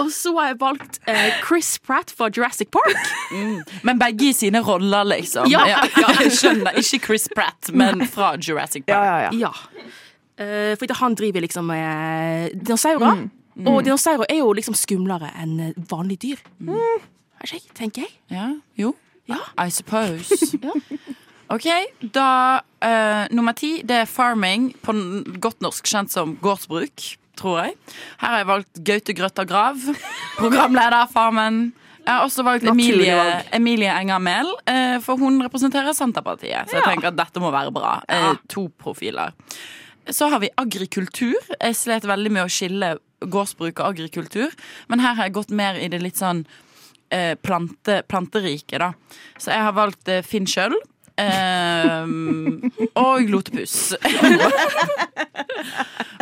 Og 0.00 0.10
så 0.12 0.32
har 0.36 0.50
jeg 0.50 0.56
valgt 0.60 0.98
uh, 1.08 1.28
Chris 1.46 1.78
Pratt 1.86 2.10
fra 2.12 2.28
Jurassic 2.34 2.68
Park. 2.74 2.98
Men 3.86 4.00
begge 4.00 4.30
i 4.30 4.32
sine 4.36 4.60
roller, 4.64 5.06
liksom. 5.08 5.48
Ja. 5.48 5.62
jeg 5.70 6.32
skjønner. 6.36 6.76
Ikke 6.80 6.98
Chris 7.06 7.28
Pratt, 7.32 7.70
men 7.72 8.04
fra 8.10 8.34
Jurassic 8.36 8.84
Park. 8.88 8.96
Ja, 8.96 9.04
ja, 9.06 9.30
ja. 9.30 9.50
Ja. 9.50 9.88
Eh, 10.40 10.76
fordi 10.80 10.96
han 10.96 11.14
driver 11.14 11.40
liksom 11.40 11.66
med 11.68 12.50
dinosaurer. 12.64 13.28
Og 13.66 13.84
dinosaurer 13.84 14.24
er 14.28 14.40
jo 14.40 14.52
liksom 14.56 14.76
skumlere 14.78 15.30
enn 15.40 15.74
vanlige 15.90 16.24
dyr. 16.24 16.44
Mm. 16.64 17.08
Er 17.40 17.54
ikke, 17.56 17.74
tenker 17.76 18.06
jeg. 18.06 18.14
Ja, 18.32 18.48
jo. 18.76 18.94
Ja. 19.28 19.40
I 19.60 19.70
suppose. 19.70 20.36
OK, 21.50 21.66
da 22.14 22.60
uh, 22.62 23.24
Nummer 23.34 23.56
ti, 23.58 23.80
det 23.86 24.04
er 24.04 24.08
farming, 24.08 24.70
på 24.84 24.94
godt 25.42 25.64
norsk 25.64 25.88
kjent 25.90 26.12
som 26.12 26.36
gårdsbruk, 26.42 27.06
tror 27.40 27.56
jeg. 27.64 27.74
Her 28.20 28.34
har 28.34 28.42
jeg 28.42 28.48
valgt 28.52 28.80
Gaute 28.86 29.16
Grøtta 29.18 29.44
Grav, 29.48 29.82
programleder 30.40 31.10
Farmen. 31.10 31.72
Jeg 32.04 32.12
har 32.12 32.22
også 32.24 32.44
valgt 32.46 32.68
Emilie. 32.70 33.16
Emilie 33.56 33.90
Enger 33.90 34.22
Mehl, 34.22 34.52
uh, 34.70 34.98
for 35.02 35.18
hun 35.18 35.42
representerer 35.42 35.96
Senterpartiet. 35.96 36.70
Så 36.70 36.78
jeg 36.78 36.86
tenker 36.86 37.10
at 37.10 37.18
dette 37.18 37.42
må 37.42 37.50
være 37.54 37.74
bra. 37.74 37.96
Uh, 38.06 38.38
to 38.50 38.68
profiler. 38.78 39.34
Så 40.10 40.30
har 40.30 40.42
vi 40.42 40.52
agrikultur. 40.58 41.38
Jeg 41.56 41.78
slet 41.78 42.06
veldig 42.06 42.32
med 42.36 42.46
å 42.46 42.50
skille 42.50 42.94
gårdsbruk 43.20 43.82
og 43.82 43.90
agrikultur, 43.90 44.54
men 44.88 45.02
her 45.02 45.18
har 45.18 45.28
jeg 45.28 45.36
gått 45.36 45.50
mer 45.52 45.76
i 45.82 45.90
det 45.92 45.98
litt 46.02 46.18
sånn 46.18 46.46
plante, 47.42 47.96
planterike, 48.06 48.78
da. 48.78 48.92
Så 49.34 49.50
jeg 49.50 49.64
har 49.66 49.74
valgt 49.74 50.08
Finn 50.22 50.46
Schjøll. 50.46 50.76
Eh, 51.18 52.06
og 52.94 53.30
Lotepus. 53.30 53.94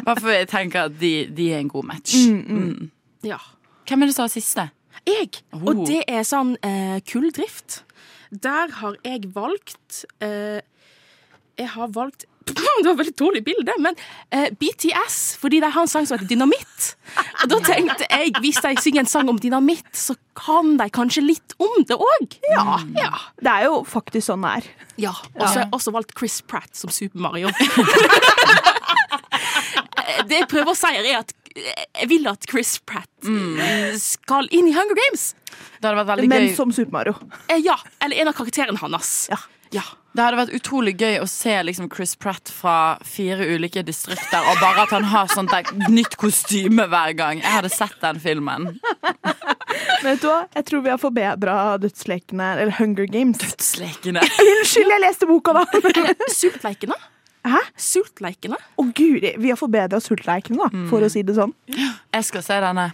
Bare 0.07 0.21
for 0.21 0.33
jeg 0.33 0.49
tenker 0.49 0.89
at 0.89 0.97
de, 1.01 1.13
de 1.35 1.51
er 1.53 1.63
en 1.63 1.71
god 1.73 1.89
match. 1.91 2.17
Mm. 2.31 2.91
Ja. 3.27 3.41
Hvem 3.89 4.03
er 4.03 4.11
det 4.11 4.17
som 4.17 4.27
har 4.27 4.33
siste? 4.33 4.69
Jeg. 5.09 5.31
Oh. 5.53 5.71
Og 5.71 5.85
det 5.89 6.03
er 6.11 6.25
sånn 6.27 6.57
eh, 6.65 6.99
kulldrift. 7.09 7.83
Der 8.31 8.73
har 8.81 8.99
jeg 9.07 9.31
valgt 9.33 10.05
eh, 10.25 10.61
Jeg 11.59 11.71
har 11.75 11.95
valgt 11.95 12.27
Det 12.49 12.87
var 12.87 12.95
et 12.95 12.99
veldig 12.99 13.17
dårlig 13.19 13.43
bilde, 13.45 13.73
men 13.83 13.97
eh, 14.33 14.49
BTS. 14.57 15.37
Fordi 15.41 15.59
de 15.61 15.69
har 15.69 15.85
en 15.85 15.91
sang 15.91 16.07
som 16.09 16.17
heter 16.17 16.31
Dynamitt. 16.31 16.87
Og 17.43 17.51
da 17.53 17.59
tenkte 17.67 18.07
jeg, 18.07 18.33
hvis 18.41 18.61
de 18.65 18.71
synger 18.81 19.03
en 19.03 19.11
sang 19.11 19.29
om 19.29 19.41
dynamitt, 19.43 19.91
så 19.97 20.15
kan 20.39 20.77
de 20.79 20.87
kanskje 20.95 21.23
litt 21.27 21.55
om 21.61 21.85
det 21.89 21.99
òg. 21.99 22.39
Ja. 22.53 22.79
ja. 22.97 23.11
Det 23.43 23.53
er 23.53 23.67
jo 23.69 23.83
faktisk 23.89 24.31
sånn 24.31 24.47
det 24.47 24.55
er. 24.61 24.71
Ja, 24.99 25.13
og 25.13 25.45
så 25.45 25.53
har 25.53 25.63
jeg 25.67 25.75
også 25.77 25.93
valgt 25.95 26.15
Chris 26.19 26.41
Pratt 26.49 26.73
som 26.79 26.91
Super 26.95 27.21
Mario. 27.27 27.53
det 30.31 30.41
jeg 30.41 30.49
prøver 30.51 30.73
å 30.73 30.79
si, 30.79 30.95
er 31.03 31.21
at 31.21 31.31
jeg 31.59 32.09
vil 32.11 32.27
at 32.31 32.47
Chris 32.49 32.77
Pratt 32.87 33.29
eh, 33.29 33.95
skal 34.01 34.49
inn 34.55 34.69
i 34.71 34.75
Hunger 34.77 34.97
Games. 34.99 35.33
Det 35.79 35.87
hadde 35.87 35.99
vært 36.01 36.11
veldig 36.15 36.31
Men 36.31 36.49
gøy. 36.49 36.55
som 36.57 36.73
Super 36.75 36.95
Mario. 36.95 37.15
Eh, 37.49 37.61
ja, 37.65 37.77
eller 38.05 38.23
en 38.23 38.31
av 38.31 38.37
karakterene 38.39 38.81
hans. 38.83 39.13
Ja. 39.33 39.41
Ja. 39.75 39.85
Det 40.17 40.25
hadde 40.25 40.39
vært 40.41 40.55
utrolig 40.57 40.95
gøy 40.99 41.21
å 41.23 41.27
se 41.31 41.53
liksom 41.63 41.87
Chris 41.93 42.17
Pratt 42.19 42.51
fra 42.51 42.97
fire 43.07 43.45
ulike 43.55 43.85
distrikter, 43.87 44.41
og 44.51 44.59
bare 44.59 44.87
at 44.87 44.95
han 44.97 45.05
har 45.13 45.29
sånt 45.31 45.53
der 45.53 45.69
nytt 45.93 46.17
kostyme 46.19 46.89
hver 46.91 47.13
gang. 47.19 47.43
Jeg 47.45 47.55
hadde 47.55 47.71
sett 47.71 47.95
den 48.03 48.19
filmen. 48.23 48.67
Vet 50.03 50.25
du 50.25 50.27
hva? 50.27 50.41
Jeg 50.57 50.67
tror 50.71 50.83
vi 50.87 50.91
har 50.91 50.99
forbedra 50.99 51.55
Dødslekene, 51.79 52.49
eller 52.57 52.75
Hunger 52.81 53.07
Games. 53.13 53.39
Dødslekene. 53.45 54.25
Unnskyld, 54.49 54.91
jeg 54.97 55.05
leste 55.05 55.29
boka, 55.31 55.55
da! 55.61 55.67
Sultleikene. 56.41 56.99
Hæ? 57.49 57.61
Sultleikene. 57.79 58.59
Å 58.59 58.87
guri, 58.91 59.37
vi 59.39 59.53
har 59.53 59.61
forbedra 59.61 60.01
Sultleikene, 60.03 60.65
da, 60.65 60.87
for 60.91 61.05
å 61.05 61.13
si 61.13 61.23
det 61.23 61.37
sånn. 61.39 61.55
Jeg 61.71 62.27
skal 62.27 62.43
se 62.49 62.59
denne. 62.65 62.89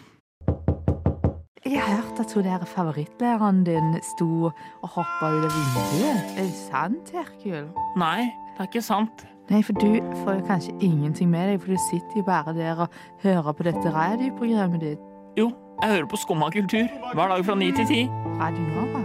Jeg 1.65 1.81
har 1.81 1.95
hørt 1.97 2.21
at 2.21 2.33
hun 2.35 2.45
der 2.45 2.65
favorittlæreren 2.65 3.65
din 3.65 3.95
sto 4.03 4.51
og 4.83 4.89
hoppa 4.89 5.31
ut 5.33 5.45
av 5.49 5.53
vinduet. 5.55 6.19
Er 6.37 6.43
det 6.43 6.57
sant, 6.59 7.13
Herkul? 7.15 7.71
Nei, 7.97 8.27
det 8.27 8.61
er 8.61 8.69
ikke 8.69 8.83
sant. 8.85 9.25
Nei, 9.49 9.63
for 9.65 9.73
du 9.81 9.89
får 10.25 10.39
jo 10.39 10.43
kanskje 10.49 10.75
ingenting 10.85 11.31
med 11.33 11.49
deg, 11.49 11.61
for 11.63 11.73
du 11.73 11.81
sitter 11.87 12.19
jo 12.21 12.25
bare 12.27 12.53
der 12.57 12.83
og 12.85 12.99
hører 13.23 13.53
på 13.57 13.65
dette 13.65 13.93
radioprogrammet 13.95 14.81
ditt. 14.85 15.07
Jo, 15.41 15.47
jeg 15.83 15.91
hører 15.95 16.11
på 16.13 16.21
Skumma 16.21 16.51
kultur 16.53 16.85
hver 17.15 17.33
dag 17.33 17.45
fra 17.49 17.57
ni 17.61 17.71
til 17.73 17.89
ti. 17.89 18.03
Radio 18.41 18.67
Nova. 18.75 19.01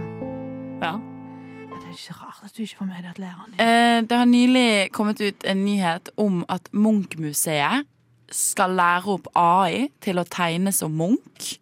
Ja. 0.84 0.92
Ja, 0.92 1.80
det 1.80 1.88
er 1.88 1.96
ikke 1.96 2.18
rart 2.20 2.44
at 2.44 2.52
du 2.56 2.62
ikke 2.62 2.76
får 2.82 2.90
med 2.90 3.00
deg 3.00 3.10
at 3.14 3.22
læreren 3.24 3.56
din 3.56 3.64
Eh, 3.64 4.02
det 4.10 4.20
har 4.20 4.28
nylig 4.28 4.92
kommet 4.92 5.20
ut 5.20 5.48
en 5.48 5.64
nyhet 5.64 6.12
om 6.16 6.44
at 6.48 6.68
Munch-museet 6.72 7.88
skal 8.30 8.76
lære 8.76 9.16
opp 9.16 9.32
AI 9.34 9.88
til 10.04 10.20
å 10.20 10.28
tegne 10.28 10.72
som 10.76 10.92
Munch. 10.92 11.56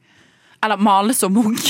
Eller 0.65 0.77
male 0.77 1.15
som 1.15 1.33
munk. 1.33 1.61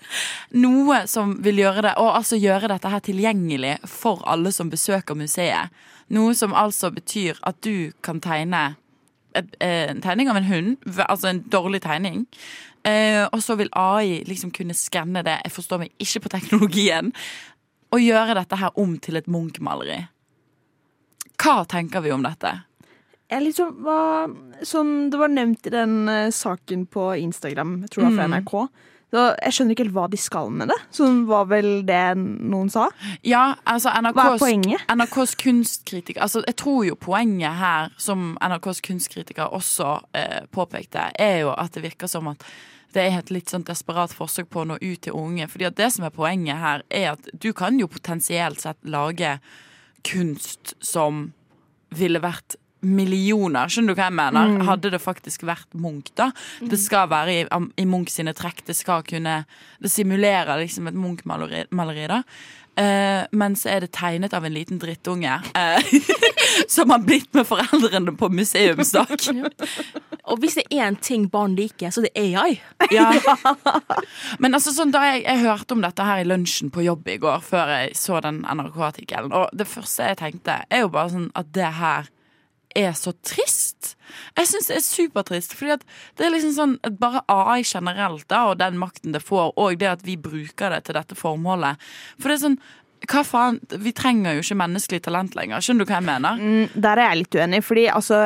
Noe 0.64 1.04
som 1.06 1.36
vil 1.44 1.60
gjøre 1.62 1.84
det, 1.86 1.94
og 2.02 2.16
altså 2.16 2.38
gjøre 2.40 2.70
dette 2.72 2.90
her 2.90 3.02
tilgjengelig 3.04 3.76
for 3.88 4.24
alle 4.28 4.52
som 4.54 4.70
besøker 4.72 5.18
museet. 5.18 5.70
Noe 6.10 6.34
som 6.34 6.56
altså 6.56 6.90
betyr 6.90 7.38
at 7.46 7.60
du 7.62 7.92
kan 8.02 8.18
tegne 8.22 8.62
eh, 9.36 9.90
en 9.92 10.02
tegning 10.02 10.30
av 10.32 10.40
en 10.40 10.48
hund, 10.48 10.88
altså 11.06 11.30
en 11.30 11.44
dårlig 11.52 11.84
tegning. 11.84 12.24
Eh, 12.82 13.26
og 13.28 13.42
så 13.44 13.54
vil 13.60 13.70
AI 13.76 14.24
liksom 14.26 14.50
kunne 14.56 14.74
skanne 14.74 15.22
det, 15.26 15.36
jeg 15.44 15.54
forstår 15.54 15.84
meg 15.84 16.02
ikke 16.02 16.24
på 16.24 16.32
teknologien, 16.32 17.12
og 17.90 18.02
gjøre 18.02 18.38
dette 18.38 18.58
her 18.58 18.74
om 18.78 18.96
til 19.02 19.20
et 19.20 19.28
Munch-maleri. 19.30 20.00
Hva 21.40 21.62
tenker 21.68 22.02
vi 22.04 22.12
om 22.14 22.24
dette? 22.24 22.52
Jeg 23.30 23.42
liksom 23.44 23.82
var, 23.86 24.30
som 24.66 25.10
det 25.10 25.18
var 25.20 25.28
nevnt 25.30 25.66
i 25.66 25.70
den 25.74 26.08
eh, 26.10 26.30
saken 26.34 26.86
på 26.90 27.12
Instagram, 27.22 27.82
jeg 27.86 27.90
tror 27.94 28.08
var 28.08 28.16
fra 28.16 28.26
Mm. 28.26 28.32
NRK. 28.40 28.54
Så 29.10 29.22
jeg 29.42 29.52
skjønner 29.56 29.74
ikke 29.74 29.84
helt 29.88 29.94
hva 29.96 30.04
de 30.10 30.18
skal 30.22 30.50
med 30.54 30.68
det. 30.70 30.76
Sånn 30.94 31.24
var 31.26 31.46
vel 31.50 31.82
det 31.86 32.14
noen 32.16 32.68
sa. 32.70 32.84
Ja, 33.26 33.56
altså 33.66 33.90
Hva 33.90 33.98
er 33.98 34.04
NRKs, 34.12 34.38
poenget? 34.44 34.84
NRKs 34.88 35.32
kunstkritiker 35.40 36.22
altså 36.22 36.44
Jeg 36.46 36.54
tror 36.56 36.84
jo 36.86 36.94
poenget 36.94 37.58
her, 37.58 37.90
som 37.98 38.36
NRKs 38.40 38.80
kunstkritiker 38.86 39.50
også 39.50 39.88
eh, 40.14 40.44
påpekte, 40.54 41.08
er 41.18 41.40
jo 41.40 41.50
at 41.50 41.72
det 41.74 41.82
virker 41.88 42.06
som 42.06 42.28
at 42.30 42.44
det 42.94 43.02
er 43.08 43.18
et 43.18 43.30
litt 43.30 43.50
sånn 43.50 43.62
desperat 43.66 44.10
forsøk 44.14 44.48
på 44.50 44.62
å 44.62 44.66
nå 44.66 44.78
ut 44.82 45.00
til 45.02 45.12
unge. 45.14 45.46
Fordi 45.50 45.66
at 45.66 45.76
det 45.78 45.90
som 45.94 46.04
er 46.06 46.10
poenget 46.14 46.58
her, 46.58 46.82
er 46.90 47.12
at 47.12 47.28
du 47.34 47.52
kan 47.52 47.78
jo 47.78 47.86
potensielt 47.90 48.60
sett 48.62 48.78
lage 48.84 49.40
kunst 50.06 50.74
som 50.82 51.32
ville 51.90 52.18
vært 52.22 52.56
millioner. 52.80 53.70
Skjønner 53.70 53.94
du 53.94 54.00
hva 54.00 54.08
jeg 54.08 54.18
mener? 54.20 54.54
Hadde 54.68 54.92
det 54.94 55.02
faktisk 55.02 55.44
vært 55.48 55.68
Munch, 55.76 56.12
da. 56.18 56.30
Det 56.60 56.78
skal 56.80 57.10
være 57.12 57.34
i, 57.34 57.44
i 57.82 57.88
Munch 57.88 58.12
sine 58.14 58.34
trekk. 58.36 58.64
Det 58.66 58.76
skal 58.78 59.04
kunne 59.06 59.42
Det 59.80 59.90
simulerer 59.92 60.60
liksom 60.60 60.88
et 60.90 60.98
Munch-maleri, 60.98 62.08
da. 62.10 62.22
Uh, 62.80 63.26
men 63.36 63.56
så 63.58 63.68
er 63.74 63.82
det 63.82 63.90
tegnet 63.92 64.32
av 64.32 64.44
en 64.46 64.54
liten 64.54 64.78
drittunge 64.80 65.32
uh, 65.52 65.96
som 66.70 66.92
har 66.94 67.02
blitt 67.04 67.28
med 67.36 67.44
foreldrene 67.44 68.14
på 68.16 68.30
museumsdag. 68.32 69.26
Og 70.30 70.38
hvis 70.40 70.56
det 70.56 70.64
er 70.70 70.86
én 70.86 70.96
ting 71.02 71.26
barn 71.28 71.56
liker, 71.58 71.90
så 71.90 72.04
det 72.06 72.12
er 72.14 72.38
AI. 72.38 72.60
Ja. 72.94 73.10
Men 74.42 74.54
altså 74.54 74.72
sånn, 74.72 74.94
da 74.94 75.02
jeg, 75.10 75.24
jeg 75.26 75.42
hørte 75.42 75.74
om 75.74 75.82
dette 75.84 76.06
her 76.06 76.22
i 76.22 76.28
lunsjen 76.28 76.70
på 76.72 76.86
jobb 76.86 77.10
i 77.10 77.18
går, 77.20 77.42
før 77.44 77.74
jeg 77.74 77.98
så 77.98 78.22
den 78.24 78.44
NRK-artikkelen, 78.46 79.34
og 79.34 79.50
det 79.52 79.66
første 79.68 80.06
jeg 80.12 80.20
tenkte, 80.22 80.60
er 80.70 80.86
jo 80.86 80.94
bare 80.94 81.12
sånn 81.16 81.28
at 81.36 81.50
det 81.56 81.72
her 81.80 82.08
er 82.76 82.92
så 82.96 83.12
trist. 83.26 83.94
Jeg 84.38 84.48
syns 84.50 84.68
det 84.70 84.76
er 84.78 84.84
supertrist. 84.84 85.54
Fordi 85.58 85.74
at 85.76 85.86
det 86.18 86.26
er 86.26 86.34
liksom 86.34 86.54
sånn 86.56 86.76
at 86.86 86.98
bare 87.00 87.22
AI 87.30 87.62
generelt, 87.64 88.26
da, 88.30 88.46
og 88.50 88.60
den 88.62 88.78
makten 88.80 89.14
det 89.16 89.22
får, 89.24 89.54
og 89.56 89.80
det 89.80 89.90
at 89.90 90.04
vi 90.06 90.16
bruker 90.20 90.74
det 90.74 90.84
til 90.86 90.98
dette 90.98 91.18
formålet. 91.18 91.80
For 92.18 92.30
det 92.30 92.38
er 92.38 92.44
sånn 92.46 92.60
hva 93.08 93.22
faen, 93.24 93.58
Vi 93.80 93.92
trenger 93.96 94.36
jo 94.36 94.42
ikke 94.44 94.58
menneskelig 94.60 95.00
talent 95.06 95.36
lenger. 95.38 95.62
Skjønner 95.64 95.86
du 95.86 95.90
hva 95.90 96.00
jeg 96.00 96.06
mener? 96.08 96.40
Mm, 96.40 96.82
Der 96.84 97.00
er 97.00 97.08
jeg 97.08 97.20
litt 97.22 97.36
uenig, 97.38 97.60
fordi 97.64 97.84
altså, 97.88 98.18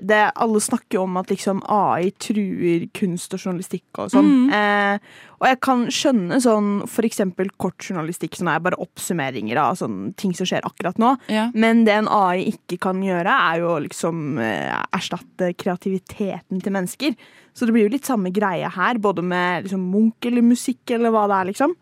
det, 0.00 0.20
alle 0.32 0.62
snakker 0.64 0.96
jo 0.98 1.02
om 1.04 1.18
at 1.20 1.32
liksom 1.32 1.60
AI 1.68 2.12
truer 2.22 2.86
kunst 2.96 3.34
og 3.36 3.42
journalistikk 3.42 4.00
og 4.00 4.12
sånn. 4.14 4.32
Eh, 4.52 4.96
og 5.42 5.48
jeg 5.50 5.58
kan 5.66 5.84
skjønne 5.90 6.38
sånn 6.40 6.70
for 6.88 7.04
eksempel 7.04 7.50
kortjournalistikk, 7.60 8.38
som 8.38 8.48
er 8.48 8.62
bare 8.64 8.78
oppsummeringer 8.80 9.58
av 9.60 9.76
sånn, 9.80 10.14
ting 10.16 10.32
som 10.38 10.48
skjer 10.48 10.64
akkurat 10.68 11.00
nå. 11.02 11.12
Ja. 11.32 11.50
Men 11.52 11.84
det 11.88 11.98
en 11.98 12.08
AI 12.08 12.46
ikke 12.54 12.80
kan 12.88 13.02
gjøre, 13.04 13.36
er 13.52 13.60
jo 13.64 13.76
liksom 13.84 14.38
eh, 14.40 14.72
erstatte 14.96 15.52
kreativiteten 15.58 16.62
til 16.62 16.76
mennesker. 16.78 17.18
Så 17.52 17.68
det 17.68 17.76
blir 17.76 17.84
jo 17.88 17.92
litt 17.92 18.08
samme 18.08 18.32
greie 18.32 18.70
her, 18.70 19.02
både 19.02 19.24
med 19.26 19.66
liksom 19.68 19.84
Munch 19.92 20.24
eller 20.30 20.46
musikk 20.46 20.94
eller 20.94 21.12
hva 21.12 21.26
det 21.28 21.40
er, 21.40 21.52
liksom. 21.52 21.76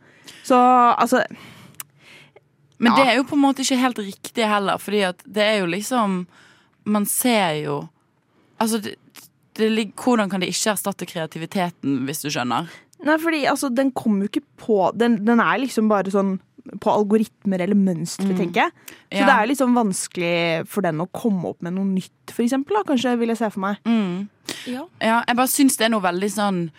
Så 0.46 0.58
altså 0.58 1.22
Men 2.80 2.92
Ja. 2.92 2.96
det 2.96 3.06
er 3.12 3.16
jo 3.20 3.24
på 3.28 3.36
en 3.36 3.42
måte 3.44 3.60
ikke 3.62 3.76
helt 3.78 3.98
riktig 4.00 4.46
heller, 4.48 4.78
fordi 4.80 5.02
at 5.04 5.20
det 5.28 5.42
er 5.44 5.58
jo 5.60 5.66
liksom 5.68 6.26
Man 6.88 7.04
ser 7.06 7.58
jo 7.62 7.88
Altså, 8.60 8.78
det, 8.82 8.94
det, 9.54 9.92
hvordan 9.96 10.30
kan 10.30 10.40
det 10.40 10.48
ikke 10.52 10.72
erstatte 10.74 11.06
kreativiteten, 11.08 12.06
hvis 12.08 12.20
du 12.24 12.28
skjønner? 12.32 12.68
Nei, 13.04 13.16
fordi 13.20 13.44
altså, 13.48 13.70
den 13.72 13.90
kommer 13.96 14.26
jo 14.26 14.28
ikke 14.28 14.44
på 14.60 14.90
den, 14.96 15.18
den 15.24 15.40
er 15.40 15.58
liksom 15.62 15.88
bare 15.88 16.12
sånn 16.12 16.38
på 16.80 16.92
algoritmer 16.92 17.62
eller 17.64 17.74
mønstre, 17.74 18.34
tenker 18.36 18.66
jeg. 18.66 18.72
Så 19.10 19.22
Ja. 19.22 19.26
det 19.26 19.34
er 19.36 19.46
liksom 19.48 19.72
vanskelig 19.74 20.68
for 20.68 20.82
den 20.84 21.00
å 21.00 21.08
komme 21.10 21.48
opp 21.48 21.62
med 21.62 21.72
noe 21.72 21.84
nytt, 21.88 22.30
for 22.30 22.42
eksempel. 22.44 22.76
Da, 22.76 22.82
kanskje, 22.92 23.14
vil 23.18 23.28
jeg 23.32 23.38
se 23.40 23.48
for 23.50 23.60
meg. 23.64 23.78
Mm. 23.88 24.28
Ja. 24.68 24.84
Ja, 25.00 25.24
jeg 25.26 25.36
bare 25.40 25.48
syns 25.48 25.76
det 25.78 25.86
er 25.86 25.94
noe 25.96 26.04
veldig 26.04 26.30
sånn 26.30 26.70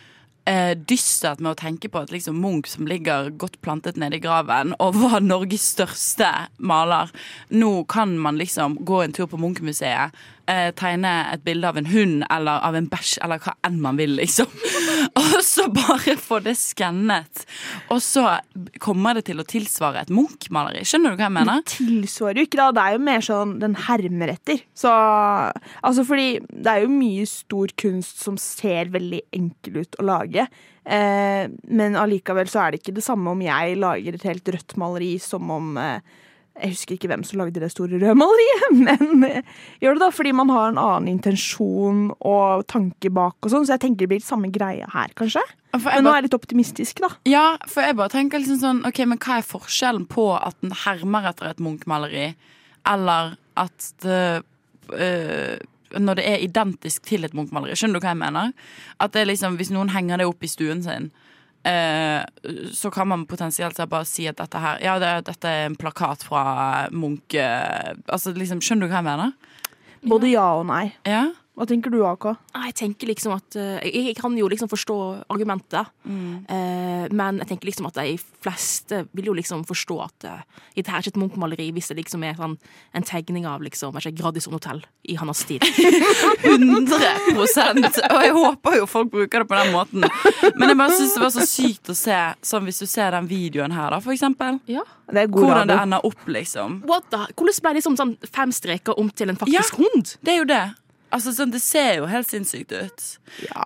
eh, 0.49 0.73
dystert 0.75 1.41
med 1.41 1.54
å 1.54 1.60
tenke 1.60 1.89
på 1.91 2.01
at 2.01 2.12
liksom 2.13 2.39
Munch, 2.41 2.69
som 2.71 2.88
ligger 2.89 3.32
godt 3.41 3.60
plantet 3.65 3.99
nede 4.01 4.17
i 4.17 4.23
graven, 4.23 4.75
og 4.80 4.97
var 5.01 5.23
Norges 5.23 5.71
største 5.75 6.30
maler 6.58 7.12
Nå 7.51 7.84
kan 7.91 8.17
man 8.19 8.39
liksom 8.41 8.80
gå 8.86 9.01
en 9.04 9.15
tur 9.15 9.30
på 9.32 9.39
Munch-museet, 9.41 10.15
eh, 10.49 10.69
tegne 10.77 11.12
et 11.34 11.43
bilde 11.45 11.67
av 11.69 11.77
en 11.80 11.89
hund 11.91 12.25
eller 12.30 12.63
av 12.65 12.77
en 12.77 12.88
bæsj, 12.91 13.17
eller 13.25 13.41
hva 13.43 13.54
enn 13.67 13.80
man 13.84 13.99
vil, 13.99 14.15
liksom. 14.19 14.49
Og 15.21 15.38
så 15.45 15.67
bare 15.73 16.15
få 16.19 16.39
det 16.45 16.56
skannet. 16.60 17.45
Og 17.93 18.01
så 18.04 18.25
kommer 18.82 19.17
det 19.17 19.25
til 19.30 19.41
å 19.41 19.47
tilsvare 19.47 20.06
et 20.06 20.13
Munch-maleri. 20.13 20.84
Skjønner 20.88 21.13
du 21.13 21.21
hva 21.21 21.30
jeg 21.30 21.38
mener? 21.39 21.65
tilsvarer 21.71 22.41
jo 22.41 22.47
ikke 22.49 22.62
da. 22.62 22.69
Det 22.75 22.84
er 22.86 22.97
jo 22.97 23.06
mer 23.12 23.25
sånn 23.25 23.56
den 23.62 23.77
hermer 23.88 24.34
etter. 24.36 24.62
Så, 24.77 24.91
altså 25.82 26.06
fordi 26.08 26.41
det 26.49 26.73
er 26.73 26.86
jo 26.86 26.93
mye 26.93 27.27
stor 27.30 27.73
kunst 27.82 28.21
som 28.23 28.38
ser 28.41 28.91
veldig 28.93 29.23
enkel 29.36 29.82
ut 29.84 29.99
å 29.99 30.08
lage. 30.08 30.47
Eh, 30.82 31.45
men 31.69 31.97
allikevel 31.99 32.49
så 32.49 32.63
er 32.63 32.71
det 32.73 32.82
ikke 32.82 32.95
det 32.97 33.06
samme 33.06 33.34
om 33.36 33.41
jeg 33.45 33.77
lager 33.77 34.17
et 34.17 34.25
helt 34.25 34.54
rødt 34.56 34.77
maleri 34.82 35.13
som 35.21 35.51
om 35.54 35.75
eh, 35.77 36.01
Jeg 36.62 36.76
husker 36.76 36.95
ikke 36.95 37.10
hvem 37.10 37.24
som 37.26 37.41
lagde 37.41 37.62
det 37.62 37.71
store 37.74 37.97
røde 37.97 38.13
maleriet, 38.17 38.76
men 38.88 39.26
eh, 39.28 39.47
gjør 39.82 39.97
det 39.97 40.04
da 40.04 40.12
fordi 40.13 40.34
man 40.38 40.52
har 40.54 40.69
en 40.71 40.82
annen 40.82 41.10
intensjon 41.15 42.12
og 42.17 42.67
tanke 42.71 43.12
bak 43.13 43.38
og 43.41 43.54
sånn. 43.54 43.65
Så 43.65 43.76
jeg 43.76 43.86
tenker 43.88 44.06
det 44.06 44.12
blir 44.13 44.26
samme 44.26 44.52
greia 44.54 44.89
her, 44.93 45.13
kanskje. 45.17 45.43
Men 45.74 46.06
nå 46.06 46.12
er 46.12 46.19
jeg 46.19 46.28
litt 46.28 46.38
optimistisk, 46.38 47.02
da. 47.04 47.10
Ja, 47.30 47.45
for 47.69 47.86
jeg 47.86 47.97
bare 48.00 48.12
tenker 48.12 48.41
liksom 48.41 48.60
sånn 48.60 48.80
Ok, 48.89 48.97
men 49.08 49.19
hva 49.24 49.38
er 49.39 49.47
forskjellen 49.47 50.04
på 50.12 50.26
at 50.36 50.58
den 50.60 50.74
hermer 50.84 51.30
etter 51.32 51.54
et 51.54 51.62
Munch-maleri, 51.63 52.34
eller 52.91 53.38
at 53.60 53.91
det 54.04 54.43
øh, 54.91 55.58
Når 56.00 56.15
det 56.17 56.26
er 56.28 56.43
identisk 56.43 57.04
til 57.08 57.28
et 57.28 57.34
Munch-maleri. 57.38 57.76
Skjønner 57.78 58.00
du 58.00 58.06
hva 58.06 58.13
jeg 58.13 58.21
mener? 58.21 58.54
At 59.00 59.13
det 59.15 59.24
er 59.24 59.32
liksom, 59.32 59.58
Hvis 59.60 59.71
noen 59.71 59.91
henger 59.95 60.21
det 60.21 60.28
opp 60.28 60.43
i 60.43 60.52
stuen 60.52 60.84
sin, 60.84 61.12
så 62.74 62.89
kan 62.89 63.06
man 63.12 63.28
potensielt 63.30 63.78
bare 63.89 64.08
si 64.10 64.26
at 64.26 64.39
dette 64.39 64.58
her 64.58 64.80
Ja, 64.82 64.95
det, 64.97 65.12
dette 65.28 65.50
er 65.50 65.67
en 65.67 65.76
plakat 65.78 66.24
fra 66.26 66.88
Munch 66.89 67.36
øh, 67.38 67.91
Altså 68.08 68.34
liksom, 68.34 68.63
Skjønner 68.65 68.89
du 68.89 68.93
hva 68.95 69.04
jeg 69.04 69.10
mener? 69.12 69.36
Både 70.02 70.32
ja 70.32 70.47
og 70.58 70.65
nei. 70.65 70.88
Ja? 71.06 71.28
Hva 71.62 71.67
tenker 71.69 71.93
du, 71.93 72.00
AK? 72.02 72.26
Jeg 72.56 72.74
tenker 72.80 73.12
liksom 73.12 73.36
at 73.36 73.56
eh, 73.62 73.84
Jeg 73.86 74.15
kan 74.17 74.34
jo 74.34 74.47
liksom 74.50 74.69
forstå 74.71 74.97
argumentet, 75.30 75.91
mm. 76.02 77.12
men 77.13 77.38
jeg 77.43 77.50
tenker 77.52 77.69
liksom 77.69 77.86
at 77.91 78.00
de 78.00 78.15
fleste 78.41 79.04
vil 79.13 79.30
jo 79.30 79.36
liksom 79.38 79.62
forstå 79.69 79.97
at 80.02 80.26
uh, 80.26 80.62
dette 80.74 80.89
her 80.89 80.97
er 80.97 81.06
ikke 81.06 81.13
et 81.13 81.19
Munch-maleri 81.21 81.67
hvis 81.76 81.91
det 81.91 82.00
liksom 82.00 82.24
er 82.26 82.38
sånn, 82.39 82.56
en 82.97 83.06
tegning 83.06 83.45
av 83.50 83.62
liksom, 83.62 83.93
ikke 84.00 84.13
Gradison 84.17 84.56
hotell 84.56 84.82
i 85.06 85.17
hans 85.19 85.43
stil. 85.45 85.62
100 86.52 87.12
Og 87.38 88.24
jeg 88.26 88.34
håper 88.36 88.78
jo 88.80 88.88
folk 88.89 89.12
bruker 89.13 89.43
det 89.43 89.50
på 89.50 89.60
den 89.60 89.74
måten. 89.76 90.08
Men 90.56 90.71
jeg 90.71 90.80
bare 90.80 90.95
synes 90.95 91.15
det 91.15 91.24
var 91.24 91.34
så 91.36 91.45
sykt 91.47 91.91
å 91.93 91.97
se 91.97 92.17
Sånn 92.45 92.65
hvis 92.67 92.82
du 92.82 92.88
ser 92.89 93.13
den 93.13 93.28
videoen 93.30 93.74
her, 93.76 93.91
da, 93.93 94.02
for 94.04 94.13
eksempel. 94.15 94.58
Ja. 94.69 94.84
Det 95.12 95.26
er 95.26 95.32
Hvordan 95.32 95.69
det 95.69 95.78
ender 95.82 96.06
opp, 96.08 96.21
liksom. 96.32 96.80
What 96.88 97.10
the? 97.12 97.26
Hvordan 97.36 97.58
ble 97.65 97.74
liksom 97.78 97.97
sånn 98.00 98.13
fem 98.32 98.54
streker 98.56 98.97
om 99.00 99.10
til 99.13 99.34
en 99.34 99.39
faktisk 99.39 99.82
hund? 99.82 100.15
Det 100.24 100.36
er 100.36 100.39
jo 100.39 100.47
det. 100.50 100.63
Altså, 101.12 101.34
sånn, 101.36 101.52
Det 101.52 101.62
ser 101.63 101.97
jo 102.00 102.06
helt 102.08 102.30
sinnssykt 102.30 102.71
ut. 102.71 103.08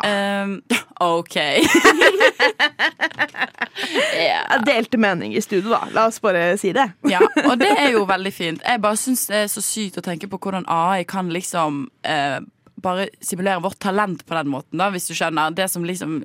Um, 0.02 0.58
OK. 1.06 1.36
Jeg 4.16 4.64
delte 4.66 4.98
mening 5.02 5.36
i 5.36 5.42
studio, 5.44 5.76
da. 5.76 5.82
La 5.96 6.08
oss 6.10 6.22
bare 6.24 6.58
si 6.62 6.74
det. 6.76 6.88
Ja, 7.14 7.22
og 7.46 7.60
det 7.62 7.70
er 7.78 7.92
jo 7.94 8.06
veldig 8.10 8.34
fint. 8.34 8.64
Jeg 8.66 8.82
bare 8.84 8.98
syns 9.00 9.28
det 9.30 9.44
er 9.44 9.52
så 9.52 9.62
sykt 9.64 10.00
å 10.02 10.06
tenke 10.06 10.30
på 10.32 10.40
hvordan 10.42 10.66
AI 10.72 11.06
kan 11.08 11.30
liksom 11.34 11.86
eh, 12.08 12.40
bare 12.86 13.08
simulere 13.26 13.64
vårt 13.64 13.80
talent 13.84 14.24
på 14.28 14.38
den 14.38 14.52
måten, 14.54 14.80
da, 14.80 14.92
hvis 14.94 15.10
du 15.10 15.16
skjønner. 15.18 15.54
Det 15.56 15.68
som 15.72 15.86
liksom 15.86 16.22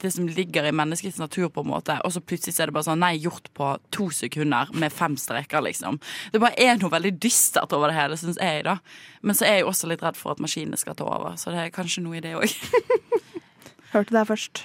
Det 0.00 0.10
som 0.10 0.26
ligger 0.26 0.66
i 0.66 0.72
menneskets 0.74 1.18
natur, 1.20 1.48
på 1.54 1.62
en 1.62 1.70
måte. 1.70 1.94
Og 2.04 2.12
så 2.12 2.20
plutselig 2.20 2.58
er 2.58 2.70
det 2.70 2.74
bare 2.74 2.88
sånn 2.88 3.00
Nei, 3.00 3.14
gjort 3.22 3.48
på 3.56 3.70
to 3.94 4.08
sekunder 4.14 4.72
med 4.74 4.92
fem 4.92 5.16
streker, 5.20 5.62
liksom. 5.64 6.00
Det 6.32 6.42
bare 6.42 6.58
er 6.58 6.80
noe 6.80 6.92
veldig 6.92 7.14
dystert 7.22 7.72
over 7.76 7.90
det 7.90 7.98
hele, 7.98 8.18
syns 8.20 8.40
jeg, 8.40 8.64
da. 8.66 8.78
Men 9.22 9.38
så 9.38 9.46
er 9.46 9.60
jeg 9.60 9.70
også 9.70 9.90
litt 9.90 10.02
redd 10.04 10.18
for 10.18 10.34
at 10.34 10.42
maskinene 10.42 10.78
skal 10.80 10.98
ta 10.98 11.06
over, 11.06 11.38
så 11.40 11.54
det 11.54 11.64
er 11.64 11.74
kanskje 11.74 12.04
noe 12.04 12.18
i 12.18 12.24
det 12.24 12.34
òg. 12.36 12.50
Hørte 13.94 14.10
det 14.10 14.18
her 14.20 14.28
først. 14.28 14.64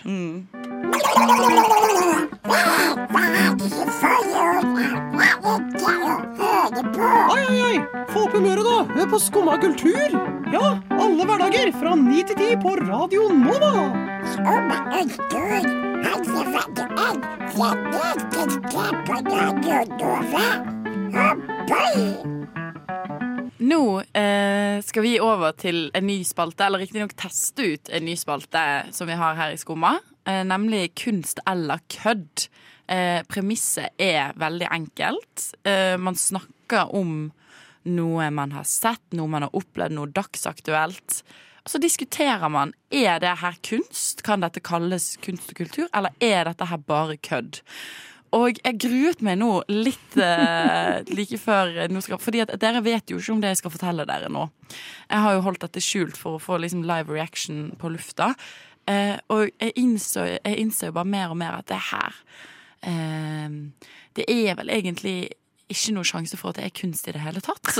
Oi, 7.29 7.43
oi, 7.49 7.61
oi! 7.61 7.77
Få 8.11 8.25
opp 8.25 8.35
humøret, 8.37 8.65
da! 8.65 8.79
Hør 8.95 9.13
på 9.13 9.21
Skumma 9.21 9.57
kultur! 9.61 10.34
Ja, 10.53 10.79
alle 10.89 11.25
hverdager 11.25 11.71
fra 11.73 11.95
ni 11.97 12.21
til 12.27 12.37
ti 12.37 12.51
på 12.61 12.75
Radio 12.77 13.23
Nova! 13.33 13.71
Nå 23.65 23.79
eh, 24.13 24.83
skal 24.85 25.05
vi 25.05 25.13
over 25.23 25.55
til 25.57 25.87
en 25.97 26.05
ny 26.05 26.19
spalte, 26.27 26.67
eller 26.67 26.83
riktignok 26.83 27.15
teste 27.17 27.65
ut 27.65 27.89
en 27.89 28.05
ny 28.05 28.13
spalte 28.19 28.65
som 28.93 29.09
vi 29.09 29.17
har 29.17 29.39
her 29.39 29.55
i 29.55 29.57
Skumma, 29.57 29.95
eh, 30.29 30.43
nemlig 30.45 30.91
kunst 31.01 31.41
eller 31.49 31.81
kødd. 31.89 32.45
Eh, 32.85 33.23
premisset 33.25 33.97
er 33.97 34.37
veldig 34.37 34.69
enkelt. 34.77 35.49
Eh, 35.65 35.97
man 35.97 36.13
snakker 36.13 36.93
om 36.93 37.31
noe 37.85 38.29
man 38.33 38.55
har 38.55 38.65
sett, 38.69 39.03
noe 39.15 39.29
man 39.31 39.45
har 39.47 39.55
opplevd, 39.57 39.95
noe 39.95 40.11
dagsaktuelt. 40.13 41.21
Og 41.65 41.71
så 41.73 41.81
diskuterer 41.81 42.49
man 42.53 42.75
er 42.93 43.21
det 43.23 43.37
her 43.41 43.55
kunst, 43.65 44.21
kan 44.25 44.43
dette 44.43 44.61
kalles 44.61 45.15
kunst 45.25 45.49
og 45.53 45.61
kultur, 45.63 45.87
eller 45.97 46.13
er 46.21 46.45
dette 46.49 46.67
her 46.69 46.83
bare 46.85 47.17
kødd. 47.17 47.63
Og 48.35 48.59
jeg 48.59 48.79
gruet 48.83 49.21
meg 49.23 49.37
nå 49.39 49.49
litt 49.71 50.17
eh, 50.19 51.01
like 51.17 51.39
før 51.39 51.71
skal, 52.03 52.19
Fordi 52.19 52.41
at 52.43 52.53
dere 52.61 52.83
vet 52.85 53.11
jo 53.11 53.19
ikke 53.21 53.35
om 53.35 53.41
det 53.43 53.53
jeg 53.53 53.61
skal 53.63 53.73
fortelle 53.73 54.07
dere 54.09 54.29
nå. 54.33 54.47
Jeg 55.09 55.23
har 55.23 55.37
jo 55.37 55.45
holdt 55.45 55.63
dette 55.63 55.83
skjult 55.83 56.19
for 56.19 56.35
å 56.35 56.43
få 56.43 56.59
liksom 56.61 56.83
live 56.87 57.13
reaction 57.13 57.69
på 57.79 57.93
lufta. 57.93 58.33
Eh, 58.89 59.15
og 59.33 59.47
jeg 59.49 59.73
innså, 59.81 60.27
jeg 60.35 60.59
innså 60.61 60.91
jo 60.91 60.97
bare 60.97 61.09
mer 61.09 61.31
og 61.33 61.39
mer 61.39 61.57
at 61.57 61.69
det 61.71 61.79
her 61.87 62.17
eh, 62.85 63.55
Det 64.13 64.27
er 64.29 64.59
vel 64.59 64.69
egentlig 64.69 65.17
ikke 65.71 65.95
noe 65.95 66.05
sjanse 66.07 66.37
for 66.39 66.51
at 66.53 66.59
det 66.61 66.67
er 66.69 66.75
kunst 66.81 67.07
i 67.09 67.15
det 67.15 67.23
hele 67.25 67.41
tatt. 67.43 67.65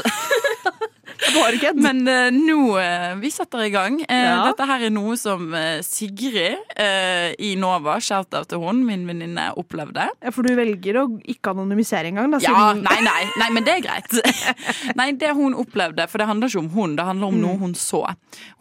Men 1.76 2.02
uh, 2.08 2.28
nå 2.34 2.76
uh, 2.78 3.14
Vi 3.22 3.30
setter 3.34 3.64
i 3.66 3.72
gang. 3.74 3.98
Uh, 4.04 4.14
Ja. 4.16 4.36
Dette 4.50 4.66
her 4.68 4.84
er 4.88 4.92
noe 4.94 5.16
som 5.20 5.48
Sigrid 5.86 6.58
eh, 6.80 7.32
i 7.42 7.52
Nova, 7.60 7.98
shout-out 8.04 8.50
til 8.52 8.62
hun, 8.62 8.82
min 8.88 9.06
venninne, 9.08 9.46
opplevde. 9.60 10.08
Ja, 10.24 10.32
for 10.34 10.46
du 10.48 10.54
velger 10.58 11.00
å 11.02 11.06
ikke 11.32 11.54
anonymisere 11.54 12.10
engang, 12.12 12.32
da. 12.34 12.40
Ja, 12.44 12.72
nei, 12.78 12.98
nei, 13.06 13.24
nei, 13.40 13.50
men 13.56 13.66
det 13.68 13.78
er 13.78 13.84
greit. 13.86 14.16
Nei, 15.00 15.08
det 15.20 15.32
hun 15.38 15.56
opplevde, 15.58 16.06
for 16.12 16.22
det 16.22 16.28
handler 16.30 16.52
ikke 16.52 16.64
om 16.64 16.70
hun, 16.76 16.96
det 16.98 17.06
handler 17.08 17.32
om 17.32 17.40
noe 17.42 17.60
hun 17.62 17.76
så. 17.80 18.04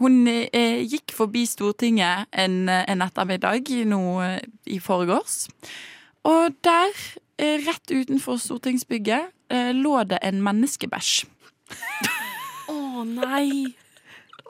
Hun 0.02 0.20
eh, 0.28 0.82
gikk 0.88 1.14
forbi 1.16 1.44
Stortinget 1.48 2.28
en, 2.44 2.64
en 2.68 3.04
ettermiddag 3.06 3.70
nå 3.90 4.02
i 4.70 4.80
forgårs. 4.82 5.44
Og 6.28 6.54
der, 6.64 6.94
rett 7.38 7.90
utenfor 7.90 8.38
stortingsbygget, 8.38 9.32
eh, 9.50 9.72
lå 9.74 10.02
det 10.08 10.18
en 10.22 10.42
menneskebæsj. 10.44 11.24
Å 12.70 13.04
nei. 13.08 13.74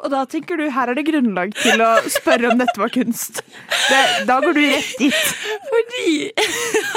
Og 0.02 0.10
da 0.12 0.24
tenker 0.28 0.58
du 0.60 0.66
her 0.74 0.90
er 0.90 0.98
det 0.98 1.06
grunnlag 1.06 1.54
til 1.56 1.80
å 1.80 1.92
spørre 2.12 2.50
om 2.50 2.58
dette 2.60 2.76
var 2.76 2.90
kunst. 2.92 3.40
Det, 3.88 4.02
da 4.28 4.40
går 4.42 4.56
du 4.56 4.60
rett 4.66 4.98
dit. 5.00 5.30
Fordi 5.70 6.32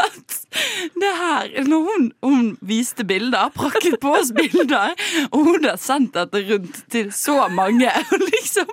at 0.04 0.27
det 1.02 1.14
her 1.18 1.50
Når 1.68 1.86
hun, 1.88 2.12
hun 2.24 2.58
viste 2.62 3.06
bilder, 3.08 3.50
prakket 3.56 4.00
på 4.02 4.14
oss 4.18 4.32
bilder, 4.36 4.96
og 5.32 5.40
hun 5.46 5.68
har 5.68 5.80
sendt 5.82 6.16
dette 6.18 6.44
rundt 6.52 6.84
til 6.92 7.12
så 7.16 7.48
mange 7.54 7.92
liksom 8.32 8.70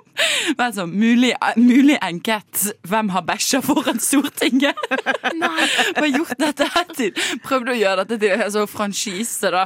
sånn 0.75 0.93
Mulig, 0.95 1.33
mulig 1.59 1.97
enkett. 2.03 2.61
Hvem 2.87 3.09
har 3.13 3.25
bæsja 3.27 3.61
foran 3.65 3.99
Stortinget? 4.01 4.79
Nei. 5.41 5.67
Og 5.99 6.07
gjort 6.13 6.39
dette 6.41 6.67
her 6.71 6.87
til 6.95 7.11
Prøvde 7.43 7.73
å 7.73 7.77
gjøre 7.77 8.05
dette 8.05 8.19
til 8.23 8.45
altså, 8.45 8.65
franchise, 8.69 9.51
da. 9.51 9.65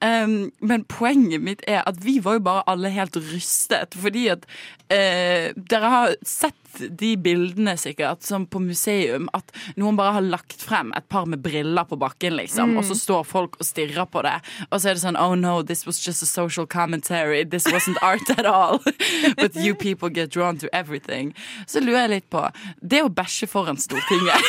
Um, 0.00 0.50
men 0.64 0.86
poenget 0.88 1.44
mitt 1.44 1.64
er 1.68 1.82
at 1.88 2.00
vi 2.04 2.18
var 2.24 2.38
jo 2.38 2.46
bare 2.48 2.64
alle 2.70 2.92
helt 2.94 3.18
rystet, 3.30 3.96
fordi 4.00 4.26
at 4.32 4.46
uh, 4.46 5.50
dere 5.54 5.92
har 5.94 6.16
sett 6.26 6.59
de 6.78 7.16
bildene 7.16 7.76
sikkert 7.78 8.22
som 8.22 8.46
på 8.46 8.60
museum, 8.62 9.28
at 9.34 9.50
noen 9.76 9.96
bare 9.96 10.12
har 10.18 10.22
lagt 10.22 10.60
frem 10.62 10.92
et 10.96 11.08
par 11.08 11.26
med 11.26 11.42
briller 11.42 11.84
på 11.84 11.96
bakken, 11.98 12.36
liksom, 12.36 12.70
Mm. 12.70 12.76
og 12.78 12.84
så 12.84 12.94
står 12.94 13.24
folk 13.26 13.56
og 13.60 13.66
stirrer 13.66 14.06
på 14.06 14.22
det, 14.22 14.40
og 14.70 14.80
så 14.80 14.90
er 14.90 14.94
det 14.94 15.02
sånn 15.02 15.16
Oh 15.20 15.34
no, 15.34 15.62
this 15.62 15.86
was 15.86 15.98
just 16.06 16.22
a 16.22 16.26
social 16.26 16.66
commentary. 16.66 17.44
This 17.44 17.66
wasn't 17.66 17.96
art 18.02 18.30
at 18.30 18.46
all. 18.46 18.78
But 19.36 19.54
you 19.56 19.74
people 19.74 20.08
get 20.10 20.30
drawn 20.30 20.56
to 20.58 20.68
everything. 20.72 21.34
Så 21.66 21.80
lurer 21.80 22.06
jeg 22.06 22.10
litt 22.10 22.30
på 22.30 22.48
Det 22.82 23.02
å 23.02 23.08
bæsje 23.08 23.46
foran 23.48 23.76
Stortinget 23.76 24.40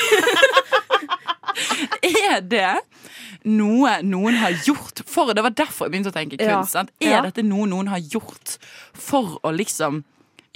Er 2.02 2.42
det 2.42 2.76
noe 3.44 3.96
noen 4.06 4.36
har 4.38 4.54
gjort 4.66 5.02
for 5.10 5.34
Det 5.34 5.42
var 5.44 5.54
derfor 5.58 5.88
jeg 5.88 5.92
begynte 5.96 6.12
å 6.12 6.16
tenke 6.16 6.38
kunst. 6.40 6.76
Ja. 7.02 7.18
Er 7.18 7.26
dette 7.28 7.44
noe 7.46 7.66
noen 7.70 7.90
har 7.92 8.02
gjort 8.04 8.58
for 8.94 9.40
å 9.44 9.52
liksom 9.56 10.04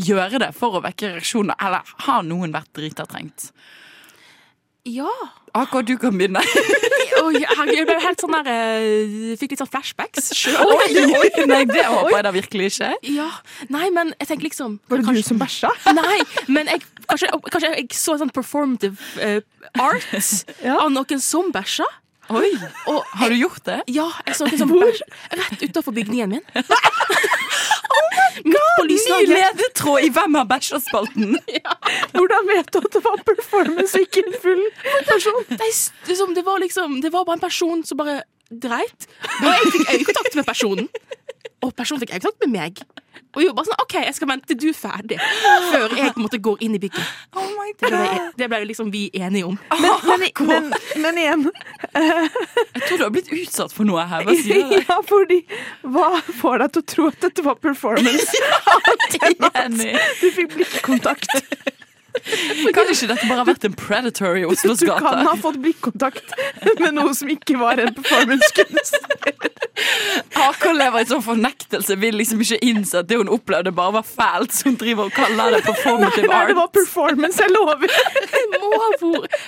gjøre 0.01 0.41
det, 0.43 0.51
for 0.57 0.77
å 0.77 0.83
vekke 0.83 1.15
reaksjoner, 1.15 1.57
eller 1.61 1.95
har 2.07 2.23
noen 2.27 2.53
vært 2.55 2.71
drita 2.75 3.07
trengt? 3.09 3.49
Ja. 4.85 5.09
Akkurat 5.55 5.87
du 5.87 5.95
kan 5.97 6.13
begynne. 6.13 6.41
oh, 7.23 7.31
jeg 7.33 7.85
ble 7.87 7.95
helt 8.03 8.21
sånn 8.21 8.35
der 8.35 8.49
eh, 8.51 9.31
Fikk 9.39 9.55
litt 9.55 9.61
sånn 9.63 9.71
flashbacks 9.71 10.29
sjøl. 10.37 10.59
Oi, 10.61 11.45
nei, 11.49 11.63
det 11.69 11.85
håper 11.89 12.13
jeg 12.13 12.25
da 12.27 12.33
virkelig 12.35 12.67
ikke. 12.73 12.91
Ja. 13.15 13.29
Nei, 13.73 13.87
men 13.95 14.13
jeg 14.19 14.29
tenker 14.29 14.49
liksom 14.49 14.77
Var 14.91 15.01
det 15.01 15.15
du 15.17 15.21
som 15.25 15.39
bæsja? 15.41 15.71
Nei, 15.95 16.19
men 16.51 16.69
jeg, 16.69 16.83
kanskje, 17.07 17.31
kanskje 17.47 17.71
jeg 17.79 17.87
så 17.97 18.17
sånn 18.21 18.33
performative 18.35 18.99
uh, 19.23 19.39
art 19.81 20.51
av 20.75 20.91
noen 20.93 21.23
som 21.23 21.49
bæsja. 21.55 21.87
Oi, 22.35 22.51
Og 22.89 23.01
Har 23.21 23.29
du 23.29 23.37
gjort 23.37 23.65
det? 23.65 23.81
ja, 23.93 24.07
jeg 24.27 24.37
så 24.37 24.47
noen 24.49 24.61
som 24.61 24.75
bæsja 24.75 25.09
rett 25.39 25.65
utafor 25.65 25.97
bygningen 25.97 26.37
min. 26.37 26.45
På 28.77 28.83
Ny 28.83 29.25
ledetråd 29.29 30.03
i 30.03 30.09
Hvem 30.13 30.35
har 30.37 30.47
bæsja-spalten? 30.49 31.37
Hvordan 32.15 32.47
vet 32.51 32.71
du 32.73 32.79
at 32.81 32.93
det 32.93 33.01
var 33.05 33.21
performance 33.27 34.01
ikke 34.01 34.23
en 34.25 34.37
full 34.43 34.63
person? 35.07 35.43
Det, 35.49 35.59
liksom, 36.07 36.33
det, 36.35 36.45
var 36.45 36.59
liksom, 36.63 37.01
det 37.01 37.13
var 37.13 37.25
bare 37.25 37.39
en 37.39 37.45
person 37.45 37.83
som 37.87 38.01
bare 38.01 38.21
dreit. 38.51 39.07
Og 39.41 39.47
jeg 39.49 39.71
fikk 39.77 39.93
øyekontakt 39.93 40.35
med 40.35 40.47
personen. 40.47 40.89
Og 41.65 41.73
personen 41.75 42.01
fikk 42.03 42.13
øyekontakt 42.15 42.45
med 42.45 42.53
meg. 42.55 42.85
Og 43.35 43.41
jeg 43.43 43.51
bare 43.55 43.67
sånn, 43.67 43.79
OK, 43.83 43.93
jeg 44.05 44.15
skal 44.15 44.29
vente 44.29 44.47
til 44.47 44.57
du 44.59 44.65
er 44.69 44.75
ferdig, 44.75 45.17
før 45.71 45.93
jeg 45.95 46.11
på 46.15 46.19
en 46.19 46.23
måte 46.25 46.39
går 46.43 46.61
inn 46.63 46.75
i 46.75 46.79
bygget. 46.83 47.13
Oh 47.35 47.47
my 47.55 47.67
Det 47.79 47.89
ble, 47.91 47.99
God. 48.11 48.33
det 48.39 48.47
ble 48.51 48.59
liksom 48.69 48.91
vi 48.93 49.01
enige 49.15 49.49
om. 49.49 49.57
Men, 50.07 50.25
men, 50.49 50.69
men 51.03 51.19
igjen, 51.19 51.45
Jeg 51.95 52.83
tror 52.87 52.97
du 52.99 53.03
har 53.05 53.13
blitt 53.15 53.31
utsatt 53.35 53.75
for 53.75 53.87
noe 53.87 54.03
her. 54.07 54.23
Hva 54.27 54.35
sier 54.39 54.67
du? 54.71 54.75
ja, 54.89 54.99
fordi 55.07 55.41
hva 55.83 56.09
får 56.41 56.63
deg 56.63 56.75
til 56.75 56.83
å 56.83 56.89
tro 56.95 57.07
at 57.11 57.19
dette 57.27 57.45
var 57.47 57.59
performance? 57.63 58.43
Enig. 59.65 59.95
Du 60.21 60.27
fikk 60.35 60.55
blikkontakt. 60.55 61.27
Kan 62.25 62.89
ikke 62.89 63.09
dette 63.11 63.27
bare 63.27 63.41
ha 63.43 63.45
vært 63.47 63.67
en 63.67 63.75
predator 63.77 64.37
i 64.39 64.45
Oslos 64.49 64.81
Du 64.81 64.87
kan 64.89 65.21
ha 65.27 65.35
fått 65.39 65.59
blikkontakt 65.61 66.33
med 66.81 66.95
noe 66.97 67.13
som 67.17 67.29
ikke 67.29 67.57
var 67.61 67.81
en 67.81 67.93
performancekunstner. 67.95 69.35
AK 70.45 70.63
lever 70.77 71.03
i 71.03 71.07
sånn 71.09 71.23
fornektelse, 71.23 71.97
vil 71.99 72.17
liksom 72.19 72.41
ikke 72.43 72.59
innse 72.65 73.01
at 73.01 73.09
det 73.09 73.17
hun 73.19 73.29
opplevde, 73.31 73.73
bare 73.75 73.97
var 73.97 74.05
fælt, 74.07 74.53
så 74.55 74.69
hun 74.69 74.77
driver 74.79 75.09
og 75.09 75.15
kaller 75.15 75.57
det 75.57 75.63
performative 75.65 76.29
Nei, 76.31 76.41
det 76.49 76.57
var 76.57 76.69
performance, 76.73 77.41
jeg 77.43 77.51
lover. 77.53 77.89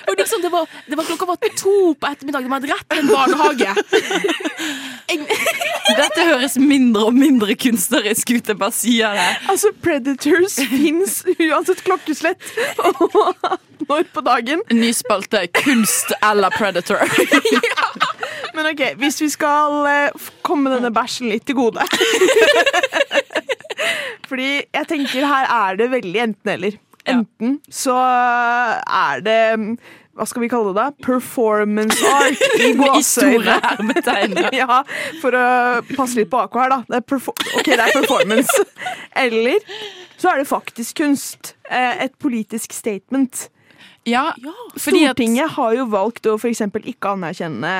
Og 0.08 0.18
liksom, 0.18 0.42
det, 0.44 0.50
var, 0.52 0.68
det 0.86 0.98
var 0.98 1.08
klokka 1.08 1.28
var 1.32 1.40
to 1.58 1.76
på 1.98 2.10
ettermiddagen, 2.12 2.48
de 2.48 2.56
hadde 2.56 2.72
rett 2.72 2.86
til 2.92 2.98
en 3.02 3.10
barnehage. 3.12 3.70
Dette 5.98 6.24
høres 6.28 6.58
mindre 6.60 7.08
og 7.08 7.16
mindre 7.16 7.56
kunstnerisk 7.58 8.34
ut, 8.34 8.50
jeg 8.52 8.58
bare 8.60 8.74
sier 8.76 9.16
det. 9.16 9.28
Altså, 9.48 9.72
Predators 9.82 10.58
fins 10.68 11.22
uansett 11.38 11.80
klokkeslett 11.86 12.42
når 13.88 14.08
på 14.14 14.22
dagen. 14.24 14.62
Ny 14.74 14.90
spalte 14.96 15.44
kunst 15.54 16.12
eller 16.22 16.52
predator. 16.56 17.04
Men 18.56 18.70
ok, 18.72 18.82
hvis 19.00 19.20
vi 19.22 19.28
skal 19.32 19.86
eh, 19.88 20.28
komme 20.46 20.72
denne 20.72 20.90
bæsjen 20.94 21.30
litt 21.30 21.46
til 21.46 21.58
gode 21.58 21.80
Fordi 24.28 24.48
jeg 24.60 24.88
tenker 24.90 25.28
her 25.28 25.52
er 25.54 25.78
det 25.78 25.90
veldig 25.92 26.20
enten-eller. 26.26 26.76
Enten 27.08 27.54
så 27.72 27.96
er 27.96 29.22
det 29.24 29.42
mm, 29.56 29.70
hva 30.18 30.26
skal 30.26 30.42
vi 30.42 30.48
kalle 30.50 30.72
det? 30.74 30.78
da? 30.80 30.86
Performance 31.06 31.98
art 32.10 32.40
i 32.58 32.72
gåseøyne. 32.80 33.58
Ja, 34.58 34.80
for 35.22 35.36
å 35.38 35.44
passe 35.94 36.18
litt 36.18 36.30
på 36.32 36.40
AK 36.42 36.58
her, 36.58 36.72
da. 36.74 36.80
Det 36.88 36.98
er 36.98 37.28
ok, 37.28 37.68
det 37.70 37.78
er 37.78 37.94
performance. 37.94 38.64
Eller 39.24 39.62
så 40.18 40.32
er 40.32 40.42
det 40.42 40.48
faktisk 40.50 40.98
kunst. 41.04 41.54
Eh, 41.70 42.04
Et 42.08 42.14
politisk 42.18 42.74
statement. 42.74 43.46
Ja, 44.08 44.30
fordi 44.78 45.04
at 45.04 45.14
Stortinget 45.18 45.54
har 45.58 45.74
jo 45.76 45.84
valgt 45.92 46.26
å 46.30 46.36
eksempel 46.48 46.86
ikke 46.88 47.12
anerkjenne 47.12 47.72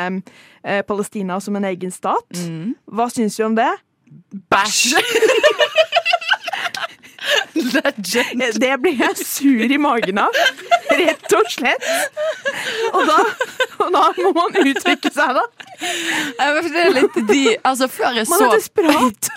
eh, 0.62 0.83
Palestina 0.87 1.38
som 1.40 1.57
en 1.57 1.66
egen 1.70 1.90
stat. 1.94 2.29
Mm. 2.37 2.74
Hva 2.92 3.09
syns 3.12 3.38
vi 3.40 3.46
om 3.48 3.57
det? 3.59 3.70
Bæsj! 4.53 4.94
Legend. 7.54 8.42
Eh, 8.42 8.52
Det 8.62 8.72
blir 8.82 8.98
jeg 9.02 9.16
sur 9.26 9.64
i 9.74 9.78
magen 9.80 10.18
av. 10.22 10.38
Rett 10.90 11.34
og 11.38 11.50
slett. 11.52 11.88
Og 12.92 13.04
da, 13.08 13.18
og 13.84 13.92
da 13.94 14.04
må 14.22 14.32
man 14.36 14.58
uttrykke 14.64 15.12
seg, 15.14 15.38
da. 15.38 15.46
Det 16.38 16.82
er 16.84 16.94
litt 16.96 17.18
de 17.28 17.42
Altså, 17.62 17.88
før 17.92 18.16
jeg 18.18 18.28
Man 18.30 18.38
så 18.40 18.48
er 18.50 18.56
desperat. 18.56 19.30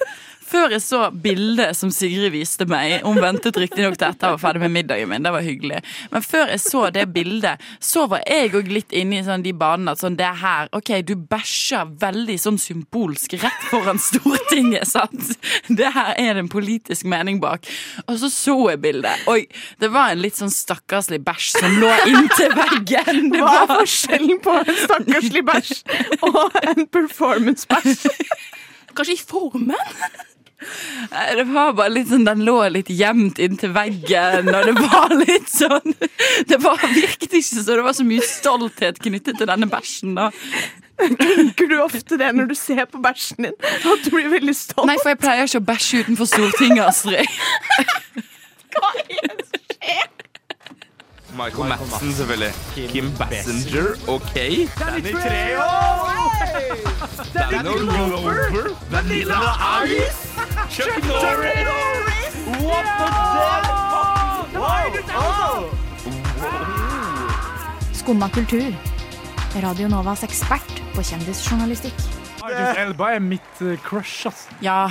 Før 0.52 0.74
jeg 0.76 0.84
så 0.84 1.06
bildet 1.24 1.78
som 1.80 1.92
Sigrid 1.96 2.34
viste 2.34 2.66
meg 2.70 3.06
Hun 3.06 3.20
ventet 3.24 3.56
riktignok 3.60 3.96
til 3.96 4.10
etter 4.10 4.28
jeg 4.28 4.36
var 4.36 4.42
ferdig 4.42 4.64
med 4.66 4.74
middagen 4.76 5.10
min. 5.12 5.24
Det 5.24 5.32
var 5.32 5.46
hyggelig. 5.46 5.80
Men 6.12 6.26
før 6.26 6.52
jeg 6.52 6.62
så 6.64 6.82
det 6.94 7.06
bildet, 7.16 7.62
så 7.80 8.06
var 8.12 8.24
jeg 8.28 8.52
òg 8.58 8.72
litt 8.72 8.96
inne 8.96 9.20
i 9.20 9.26
sånn 9.26 9.46
de 9.46 9.54
banene 9.56 9.94
at 9.94 10.02
sånn 10.02 10.18
det 10.20 10.32
her 10.42 10.68
OK, 10.76 10.92
du 11.08 11.14
bæsjer 11.16 11.94
veldig 12.02 12.38
sånn 12.42 12.60
symbolsk 12.62 13.38
rett 13.42 13.68
foran 13.72 14.02
Stortinget, 14.02 14.90
sant? 14.92 15.32
Det 15.68 15.92
her 15.96 16.14
er 16.20 16.36
det 16.36 16.44
en 16.46 16.52
politisk 16.52 17.08
mening 17.10 17.40
bak. 17.44 17.68
Og 18.08 18.18
så 18.22 18.30
så 18.34 18.56
jeg 18.74 18.82
bildet. 18.84 19.24
Oi, 19.32 19.46
det 19.82 19.92
var 19.94 20.12
en 20.12 20.24
litt 20.24 20.40
sånn 20.40 20.52
stakkarslig 20.52 21.22
bæsj 21.26 21.52
som 21.60 21.78
lå 21.82 21.92
inntil 22.10 22.52
veggen. 22.58 23.30
Det 23.32 23.44
Hva 23.44 23.54
er 23.54 23.70
var 23.70 23.82
forskjellen 23.84 24.42
på 24.44 24.58
en 24.64 24.82
stakkarslig 24.84 25.46
bæsj 25.48 25.78
og 26.28 26.60
en 26.66 26.86
performance-bæsj? 26.92 28.10
Kanskje 28.92 29.16
i 29.16 29.24
formen? 29.24 30.28
Det 30.62 31.46
var 31.50 31.74
bare 31.74 31.90
litt 31.90 32.12
sånn, 32.12 32.26
Den 32.28 32.44
lå 32.46 32.58
litt 32.70 32.92
gjemt 32.94 33.40
inntil 33.42 33.74
veggen, 33.76 34.52
og 34.54 34.68
det 34.70 34.76
var 34.78 35.16
litt 35.18 35.50
sånn 35.50 35.96
Det 36.50 36.60
var, 36.62 36.78
virket 36.94 37.34
ikke 37.40 37.64
så 37.64 37.66
det 37.66 37.86
var 37.86 37.98
så 37.98 38.06
mye 38.06 38.22
stolthet 38.26 39.02
knyttet 39.02 39.42
til 39.42 39.50
denne 39.50 39.68
bæsjen. 39.72 40.14
da 40.20 40.30
Tenker 41.02 41.66
du 41.72 41.80
ofte 41.82 42.18
det 42.22 42.30
når 42.38 42.52
du 42.52 42.56
ser 42.58 42.86
på 42.86 43.02
bæsjen 43.02 43.48
din? 43.48 43.58
At 43.66 44.06
du 44.06 44.12
blir 44.14 44.30
veldig 44.30 44.56
stolt? 44.58 44.86
Nei, 44.90 44.98
for 45.02 45.10
jeg 45.14 45.22
pleier 45.24 45.50
ikke 45.50 45.62
å 45.64 45.70
bæsje 45.72 46.04
utenfor 46.06 46.30
Stortinget, 46.30 46.86
Astrid. 46.86 47.26
Michael 51.36 51.70
Madsen, 51.70 52.14
selvfølgelig. 52.14 52.54
Kim 52.90 53.12
Bassinger, 53.20 53.88
OK. 54.08 54.36
Danny 54.80 55.12
Treho! 55.12 55.68
Danny 57.34 57.58
Glover. 57.64 58.76
Vanilla 58.92 59.40
Ice! 59.86 60.22
Chuck 60.70 61.04
Norris! 61.04 62.36
What 62.64 62.86
the 62.98 63.32
Wow! 64.60 65.70
Skumma 67.94 68.30
kultur. 68.30 68.76
Radio 69.62 69.88
Novas 69.88 70.24
ekspert 70.24 70.82
på 70.96 71.04
kjendisjournalistikk. 71.04 71.98
Idris 72.42 72.78
Elba 72.82 73.12
er 73.16 73.20
mitt 73.24 73.62
eh, 73.62 73.78
crush, 73.86 74.28
ass. 74.28 74.48
Ja, 74.62 74.90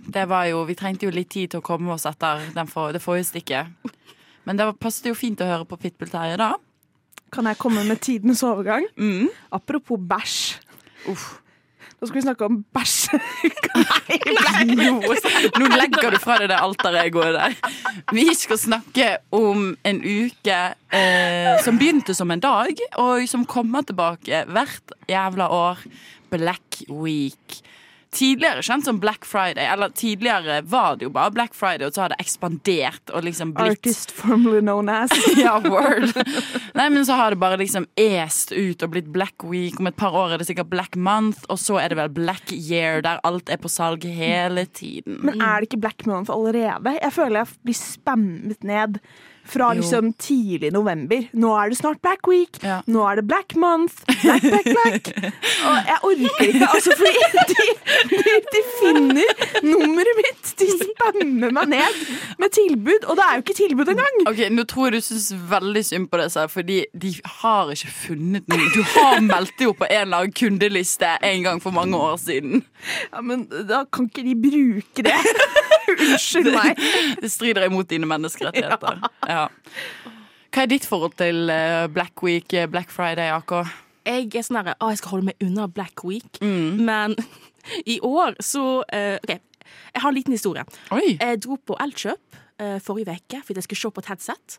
det 0.00 0.26
var 0.28 0.44
jo 0.50 0.64
Vi 0.68 0.74
trengte 0.74 1.06
jo 1.06 1.14
litt 1.14 1.30
tid 1.30 1.52
til 1.52 1.62
å 1.62 1.64
komme 1.64 1.92
oss 1.94 2.06
etter 2.08 2.42
den 2.54 2.68
for, 2.68 2.92
det 2.92 3.02
forrige 3.04 3.28
stikket. 3.30 3.70
Men 4.50 4.58
det 4.58 4.64
passet 4.82 5.04
jo 5.06 5.14
fint 5.14 5.38
å 5.38 5.46
høre 5.46 5.62
på 5.70 5.76
Pitbull 5.78 6.10
Terje, 6.10 6.34
da. 6.40 6.56
Kan 7.30 7.46
jeg 7.46 7.58
komme 7.62 7.84
med 7.86 8.00
tidens 8.02 8.40
overgang? 8.42 8.82
Mm. 8.98 9.28
Apropos 9.54 10.00
bæsj. 10.10 10.56
Uff. 11.12 11.36
Nå 12.00 12.08
skal 12.08 12.16
vi 12.16 12.24
snakke 12.24 12.48
om 12.48 12.56
bæsj. 12.74 13.20
Nå, 14.74 14.96
nå 15.54 15.70
legger 15.70 16.10
du 16.10 16.18
fra 16.18 16.40
deg 16.40 16.50
det 16.50 16.58
alteregoet 16.58 17.38
der. 17.38 17.54
Vi 18.10 18.26
skal 18.34 18.58
snakke 18.58 19.08
om 19.38 19.68
en 19.86 20.02
uke 20.02 20.58
eh, 20.98 21.54
som 21.62 21.78
begynte 21.78 22.18
som 22.18 22.34
en 22.34 22.42
dag, 22.42 22.82
og 22.98 23.22
som 23.30 23.46
kommer 23.46 23.86
tilbake 23.86 24.42
hvert 24.50 24.96
jævla 25.06 25.46
år. 25.54 25.86
Black 26.34 26.82
Week. 26.90 27.60
Tidligere 28.10 28.62
kjent 28.62 28.84
som 28.84 28.98
Black 28.98 29.24
Friday. 29.24 29.64
Eller 29.72 29.88
tidligere 29.88 30.60
var 30.66 30.96
det 30.96 31.06
jo 31.06 31.12
bare 31.14 31.30
Black 31.30 31.54
Friday, 31.54 31.86
og 31.86 31.94
så 31.94 32.04
har 32.04 32.12
det 32.12 32.18
ekspandert 32.18 33.12
og 33.14 33.22
liksom 33.22 33.52
blitt 33.54 33.78
Artist 33.78 34.10
formerly 34.14 34.58
known 34.64 34.90
as. 34.90 35.14
ja, 35.38 35.54
word. 35.62 36.10
Nei, 36.74 36.88
men 36.90 37.06
så 37.06 37.14
har 37.20 37.30
det 37.30 37.40
bare 37.42 37.60
liksom 37.60 37.86
est 38.00 38.50
ut 38.50 38.82
og 38.82 38.94
blitt 38.96 39.12
Black 39.14 39.46
Week. 39.46 39.78
Om 39.78 39.92
et 39.92 39.98
par 40.00 40.16
år 40.18 40.34
er 40.34 40.42
det 40.42 40.50
sikkert 40.50 40.72
Black 40.72 40.98
Month, 40.98 41.46
og 41.48 41.62
så 41.62 41.78
er 41.78 41.92
det 41.92 42.00
vel 42.02 42.10
Black 42.18 42.50
Year, 42.50 42.98
der 43.06 43.22
alt 43.26 43.50
er 43.52 43.62
på 43.62 43.70
salg 43.70 44.04
hele 44.04 44.66
tiden. 44.66 45.20
Men 45.22 45.38
er 45.38 45.60
det 45.60 45.70
ikke 45.70 45.84
Black 45.86 46.06
Month 46.10 46.34
allerede? 46.34 46.96
Jeg 46.98 47.14
føler 47.14 47.44
jeg 47.44 47.60
blir 47.62 47.78
spammet 47.78 48.66
ned 48.66 48.98
Fra 49.50 49.72
liksom 49.74 50.12
tidlig 50.20 50.72
november. 50.72 51.24
Nå 51.32 51.50
er 51.58 51.70
det 51.72 51.78
snart 51.80 52.00
Black 52.04 52.28
Week. 52.28 52.58
Nå 52.86 53.04
er 53.08 53.20
det 53.20 53.24
Black 53.26 53.56
Month. 53.58 54.02
Black, 54.22 54.42
black, 54.42 54.64
black. 54.64 55.10
Og 55.66 55.76
jeg 55.88 55.98
orker 56.10 56.44
ikke, 56.46 56.68
altså, 56.74 56.94
fordi 56.96 57.14
de, 57.50 57.66
de, 58.10 58.36
de 58.54 58.62
finner 58.80 59.42
nummeret 59.66 60.20
mitt. 60.20 60.52
De 60.60 60.68
spammer 60.84 61.54
meg 61.56 61.72
ned 61.72 62.00
med 62.40 62.54
tilbud, 62.54 63.06
og 63.08 63.16
det 63.18 63.26
er 63.26 63.34
jo 63.38 63.44
ikke 63.44 63.58
tilbud 63.58 63.92
engang. 63.94 64.20
Ok, 64.30 64.42
Nå 64.54 64.64
tror 64.70 64.88
jeg 64.90 65.00
du 65.00 65.06
syns 65.08 65.30
veldig 65.50 65.84
synd 65.86 66.08
på 66.12 66.20
det, 66.20 66.28
fordi 66.50 66.78
de 67.02 67.14
har 67.40 67.72
ikke 67.74 67.92
funnet 68.04 68.48
noe. 68.50 68.70
Du 68.74 68.82
har 68.94 69.20
meldt 69.24 69.56
deg 69.58 69.72
opp 69.72 69.82
på 69.82 69.88
en 69.90 70.02
eller 70.04 70.24
annen 70.24 70.36
kundeliste 70.36 71.16
en 71.26 71.46
gang 71.46 71.62
for 71.62 71.74
mange 71.74 71.96
år 71.98 72.16
siden. 72.22 72.64
Ja, 73.10 73.20
Men 73.20 73.46
da 73.68 73.84
kan 73.92 74.08
ikke 74.10 74.26
de 74.26 74.36
bruke 74.46 75.06
det. 75.06 75.16
Unnskyld 76.06 76.50
meg. 76.54 76.80
Det 77.22 77.30
strider 77.32 77.66
imot 77.66 77.90
dine 77.90 78.08
menneskerettigheter. 78.10 79.00
Ja. 79.28 79.46
Hva 80.50 80.64
er 80.64 80.70
ditt 80.72 80.86
forhold 80.88 81.14
til 81.20 81.50
eh, 81.52 81.86
Black 81.94 82.24
Week, 82.26 82.52
eh, 82.54 82.66
Black 82.70 82.90
Friday, 82.90 83.30
AK? 83.30 83.54
Jeg 84.08 84.30
er 84.34 84.42
sånn 84.46 84.58
herre 84.58 84.74
Å, 84.80 84.88
jeg 84.90 84.98
skal 85.02 85.14
holde 85.14 85.28
meg 85.30 85.44
unna 85.44 85.68
Black 85.70 86.02
Week. 86.06 86.40
Men 86.42 87.14
i 87.94 88.00
år 88.06 88.34
så 88.42 88.82
eh, 88.90 89.20
OK, 89.20 89.36
jeg 89.36 90.02
har 90.02 90.10
en 90.10 90.18
liten 90.18 90.34
historie. 90.34 90.64
Jeg 90.90 91.42
dro 91.44 91.60
på 91.62 91.78
Elkjøp 91.82 92.38
forrige 92.84 93.14
uke 93.16 93.38
fordi 93.46 93.56
jeg 93.56 93.64
skulle 93.64 93.80
se 93.80 93.88
på 93.96 94.02
et 94.02 94.08
headset. 94.10 94.56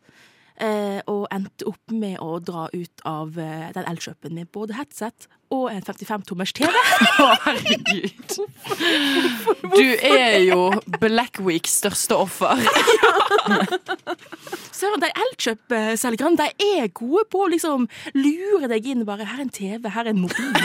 og 1.12 1.28
endte 1.30 1.68
opp 1.70 1.92
med 1.94 2.16
å 2.18 2.40
dra 2.42 2.64
ut 2.74 3.04
av 3.06 3.36
den 3.38 3.86
Elkjøpen 3.92 4.34
med 4.34 4.50
både 4.50 4.74
headset 4.74 5.28
og 5.52 5.68
en 5.72 5.84
55-tommers 5.84 6.54
TV. 6.56 6.72
Å, 7.24 7.28
herregud. 7.46 8.38
Du 9.76 9.88
er 10.08 10.38
jo 10.48 10.70
Black 11.02 11.42
Weeks 11.44 11.82
største 11.82 12.18
offer. 12.18 12.62
Så 14.82 14.90
de 14.98 15.10
Elkjøp-selgerne 15.12 16.40
de 16.40 16.70
er 16.80 16.88
gode 16.98 17.28
på 17.30 17.44
å 17.46 17.50
liksom 17.52 17.84
lure 18.18 18.70
deg 18.72 18.88
inn. 18.90 19.04
bare, 19.06 19.28
'Her 19.28 19.38
er 19.38 19.44
en 19.44 19.54
TV, 19.54 19.90
her 19.94 20.08
er 20.08 20.14
en 20.16 20.22
mobil'. 20.24 20.56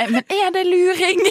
Men 0.12 0.24
er 0.26 0.50
det 0.52 0.64
luring? 0.66 1.22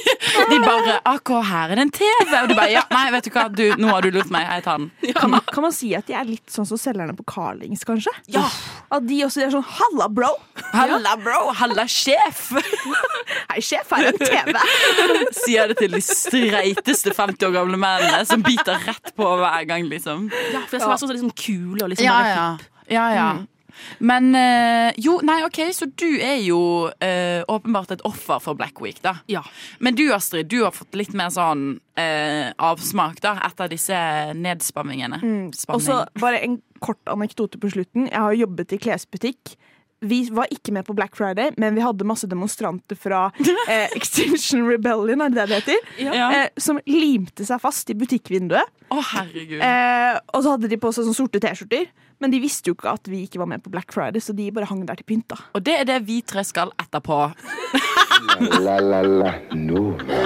De 0.49 0.57
bare 0.63 0.97
'AK, 1.05 1.29
her 1.51 1.69
er 1.69 1.75
det 1.75 1.85
en 1.85 1.93
TV'. 1.99 2.33
Og 2.41 2.49
du 2.49 2.55
bare 2.55 2.71
ja, 2.71 2.83
'Nei, 2.89 3.11
vet 3.13 3.27
du 3.27 3.31
hva, 3.35 3.45
du, 3.53 3.65
nå 3.77 3.91
har 3.93 4.01
du 4.01 4.09
lurt 4.09 4.31
meg. 4.33 4.47
Jeg 4.47 4.63
tar 4.65 4.81
den'. 4.81 4.89
Kan 5.19 5.35
man, 5.35 5.45
kan 5.51 5.67
man 5.67 5.75
si 5.75 5.93
at 5.93 6.07
de 6.07 6.17
er 6.17 6.25
litt 6.25 6.49
sånn 6.49 6.65
som 6.65 6.81
selgerne 6.81 7.13
på 7.13 7.27
Carlings, 7.29 7.85
kanskje? 7.85 8.13
Ja. 8.31 8.47
At 8.89 9.05
de 9.05 9.21
også 9.27 9.45
er 9.45 9.53
sånn 9.53 9.67
'halla, 9.67 10.09
bro'. 10.09 10.33
Halla, 10.73 11.13
bro. 11.21 11.51
Halla, 11.61 11.85
sjef. 12.21 12.51
Hei, 13.51 13.61
sjef, 13.63 13.93
her 13.95 14.09
er 14.09 14.11
en 14.11 14.19
TV. 14.21 14.57
Sier 15.43 15.71
det 15.71 15.79
til 15.81 15.95
de 15.95 16.01
streiteste 16.05 17.15
50 17.15 17.47
år 17.47 17.55
gamle 17.55 17.79
mennene 17.81 18.25
som 18.29 18.43
biter 18.45 18.81
rett 18.87 19.13
på 19.17 19.31
hver 19.41 19.63
gang, 19.69 19.87
liksom. 19.91 20.29
Ja, 20.53 20.65
for 20.67 20.77
jeg 20.77 20.83
skal 20.83 20.93
være 20.93 21.01
sånn 21.05 21.15
liksom 21.15 21.33
kul 21.35 21.81
og 21.81 21.89
liksom 21.93 22.07
Ja, 22.07 22.19
bare 22.19 22.35
ja. 22.35 22.51
ja, 22.91 23.07
ja. 23.17 23.31
Men 24.03 24.35
øh, 24.35 24.91
jo, 25.01 25.15
nei, 25.25 25.39
OK, 25.47 25.61
så 25.73 25.87
du 25.87 26.09
er 26.21 26.41
jo 26.43 26.59
øh, 26.91 27.41
åpenbart 27.49 27.93
et 27.95 28.03
offer 28.05 28.41
for 28.43 28.59
Black 28.59 28.81
Week, 28.83 28.99
da. 29.01 29.15
Ja. 29.31 29.41
Men 29.79 29.95
du, 29.97 30.03
Astrid, 30.13 30.51
du 30.51 30.59
har 30.65 30.75
fått 30.75 30.93
litt 30.99 31.15
mer 31.17 31.31
sånn 31.33 31.79
øh, 31.79 32.51
avsmak 32.61 33.23
da, 33.23 33.37
etter 33.47 33.71
disse 33.71 33.97
nedspammingene. 34.37 35.21
Og 35.71 35.81
så 35.81 36.03
bare 36.21 36.43
en 36.45 36.59
kort 36.83 37.01
anekdote 37.09 37.61
på 37.61 37.71
slutten. 37.73 38.09
Jeg 38.11 38.19
har 38.19 38.37
jobbet 38.37 38.75
i 38.75 38.81
klesbutikk. 38.81 39.55
Vi 40.01 40.23
var 40.33 40.49
ikke 40.49 40.73
med 40.73 40.85
på 40.87 40.95
Black 40.97 41.13
Friday, 41.15 41.51
men 41.61 41.75
vi 41.77 41.81
hadde 41.85 42.05
masse 42.09 42.25
demonstranter 42.25 42.97
fra 42.97 43.27
eh, 43.69 43.91
Extinction 43.97 44.63
Rebellion, 44.65 45.21
er 45.21 45.29
det 45.29 45.45
det 45.45 45.59
heter? 45.59 45.91
Ja. 46.01 46.29
Eh, 46.33 46.47
som 46.57 46.79
limte 46.89 47.45
seg 47.45 47.61
fast 47.61 47.91
i 47.93 47.95
butikkvinduet. 47.99 48.71
Å, 48.89 48.97
herregud. 49.11 49.61
Eh, 49.61 50.17
og 50.33 50.41
så 50.41 50.55
hadde 50.55 50.71
de 50.71 50.81
på 50.81 50.89
seg 50.89 51.05
sånne 51.05 51.19
sorte 51.19 51.43
T-skjorter. 51.43 51.85
Men 52.21 52.33
de 52.33 52.41
visste 52.41 52.69
jo 52.69 52.75
ikke 52.77 52.95
at 52.97 53.07
vi 53.09 53.23
ikke 53.27 53.41
var 53.41 53.49
med 53.53 53.61
på 53.61 53.69
Black 53.73 53.93
Friday, 53.93 54.21
så 54.21 54.33
de 54.37 54.49
bare 54.53 54.69
hang 54.69 54.81
der 54.89 54.97
til 54.97 55.05
pynt. 55.09 55.27
da. 55.29 55.37
Og 55.57 55.65
det 55.69 55.77
er 55.83 55.87
det 55.89 56.01
vi 56.09 56.19
tre 56.25 56.45
skal 56.49 56.73
etterpå. 56.81 57.21
La, 58.65 58.77
la, 58.81 59.01
la, 59.05 59.31
Nova. 59.57 60.17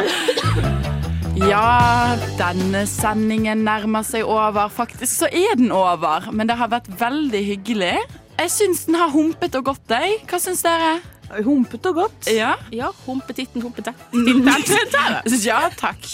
Ja, 1.36 2.15
denne 2.39 2.86
sendingen 2.88 3.63
nærmer 3.67 4.03
seg 4.07 4.28
over. 4.28 4.69
Faktisk 4.71 5.23
så 5.23 5.30
er 5.32 5.55
den 5.59 5.71
over, 5.76 6.30
men 6.32 6.47
det 6.47 6.55
har 6.59 6.71
vært 6.71 6.88
veldig 6.99 7.41
hyggelig. 7.43 7.95
Jeg 8.36 8.51
syns 8.51 8.86
den 8.88 8.97
har 8.99 9.11
humpet 9.13 9.55
og 9.59 9.69
gått, 9.71 9.91
jeg. 9.91 10.19
Hva 10.29 10.39
syns 10.43 10.63
dere? 10.65 10.97
Humpet 11.41 11.86
og 11.89 11.95
godt. 11.97 12.27
Ja. 12.29 12.51
Ja, 12.75 12.91
humpetitten, 13.07 13.63
humpetett. 13.63 13.97
ja, 15.47 15.61
takk. 15.73 16.05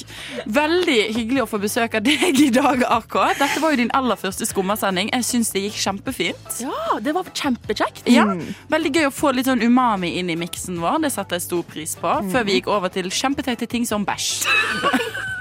Veldig 0.48 1.00
hyggelig 1.18 1.44
å 1.44 1.48
få 1.52 1.60
besøk 1.62 1.98
av 2.00 2.06
deg 2.06 2.40
i 2.40 2.48
dag, 2.54 2.86
AK. 2.88 3.18
Dette 3.42 3.60
var 3.64 3.76
jo 3.76 3.82
din 3.82 3.92
aller 3.98 4.20
første 4.22 4.48
skummasending. 4.48 5.12
Jeg 5.12 5.28
syns 5.28 5.52
det 5.52 5.66
gikk 5.66 5.82
kjempefint. 5.84 6.62
Ja, 6.64 6.96
det 7.04 7.16
var 7.18 7.28
kjempekjekt. 7.28 8.08
Ja, 8.12 8.30
Veldig 8.72 8.94
gøy 8.96 9.10
å 9.10 9.14
få 9.14 9.34
litt 9.36 9.50
sånn 9.52 9.66
umami 9.66 10.14
inn 10.22 10.32
i 10.32 10.38
miksen 10.40 10.80
vår. 10.82 11.02
Det 11.04 11.12
setter 11.18 11.42
jeg 11.42 11.48
stor 11.50 11.68
pris 11.68 11.98
på. 12.00 12.16
Før 12.32 12.48
vi 12.48 12.62
gikk 12.62 12.72
over 12.72 12.94
til 12.94 13.12
kjempeteite 13.12 13.68
ting 13.70 13.90
som 13.90 14.08
bæsj. 14.08 14.32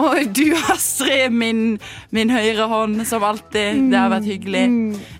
Og 0.00 0.30
du, 0.36 0.46
Astrid, 0.72 1.30
min, 1.34 1.78
min 2.14 2.32
høyre 2.32 2.66
hånd, 2.70 3.02
som 3.08 3.24
alltid. 3.26 3.90
Det 3.92 3.98
har 3.98 4.12
vært 4.12 4.28
hyggelig. 4.30 4.64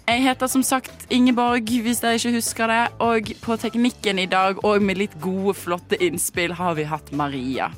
Jeg 0.08 0.24
heter 0.24 0.50
som 0.50 0.64
sagt 0.66 1.06
Ingeborg, 1.12 1.68
hvis 1.84 2.00
dere 2.02 2.16
ikke 2.20 2.34
husker 2.38 2.72
det. 2.72 2.80
Og 3.04 3.32
på 3.44 3.58
teknikken 3.60 4.22
i 4.22 4.26
dag, 4.30 4.64
og 4.64 4.82
med 4.82 5.02
litt 5.02 5.16
gode, 5.20 5.54
flotte 5.58 6.00
innspill, 6.00 6.56
har 6.56 6.78
vi 6.78 6.88
hatt 6.88 7.12
Maria. 7.12 7.70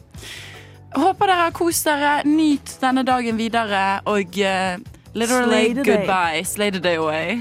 Håper 0.93 1.31
dere 1.33 1.49
har 1.49 1.57
kost 1.57 1.89
dere. 1.89 2.15
Nyt 2.29 2.77
denne 2.83 3.05
dagen 3.09 3.41
videre, 3.41 4.01
og 4.05 4.39
uh, 4.39 4.79
literally 5.15 5.73
Slay 5.73 5.85
goodbye. 5.85 6.45
Slay 6.45 6.71
the 6.71 6.81
day 6.81 7.01
away. 7.01 7.41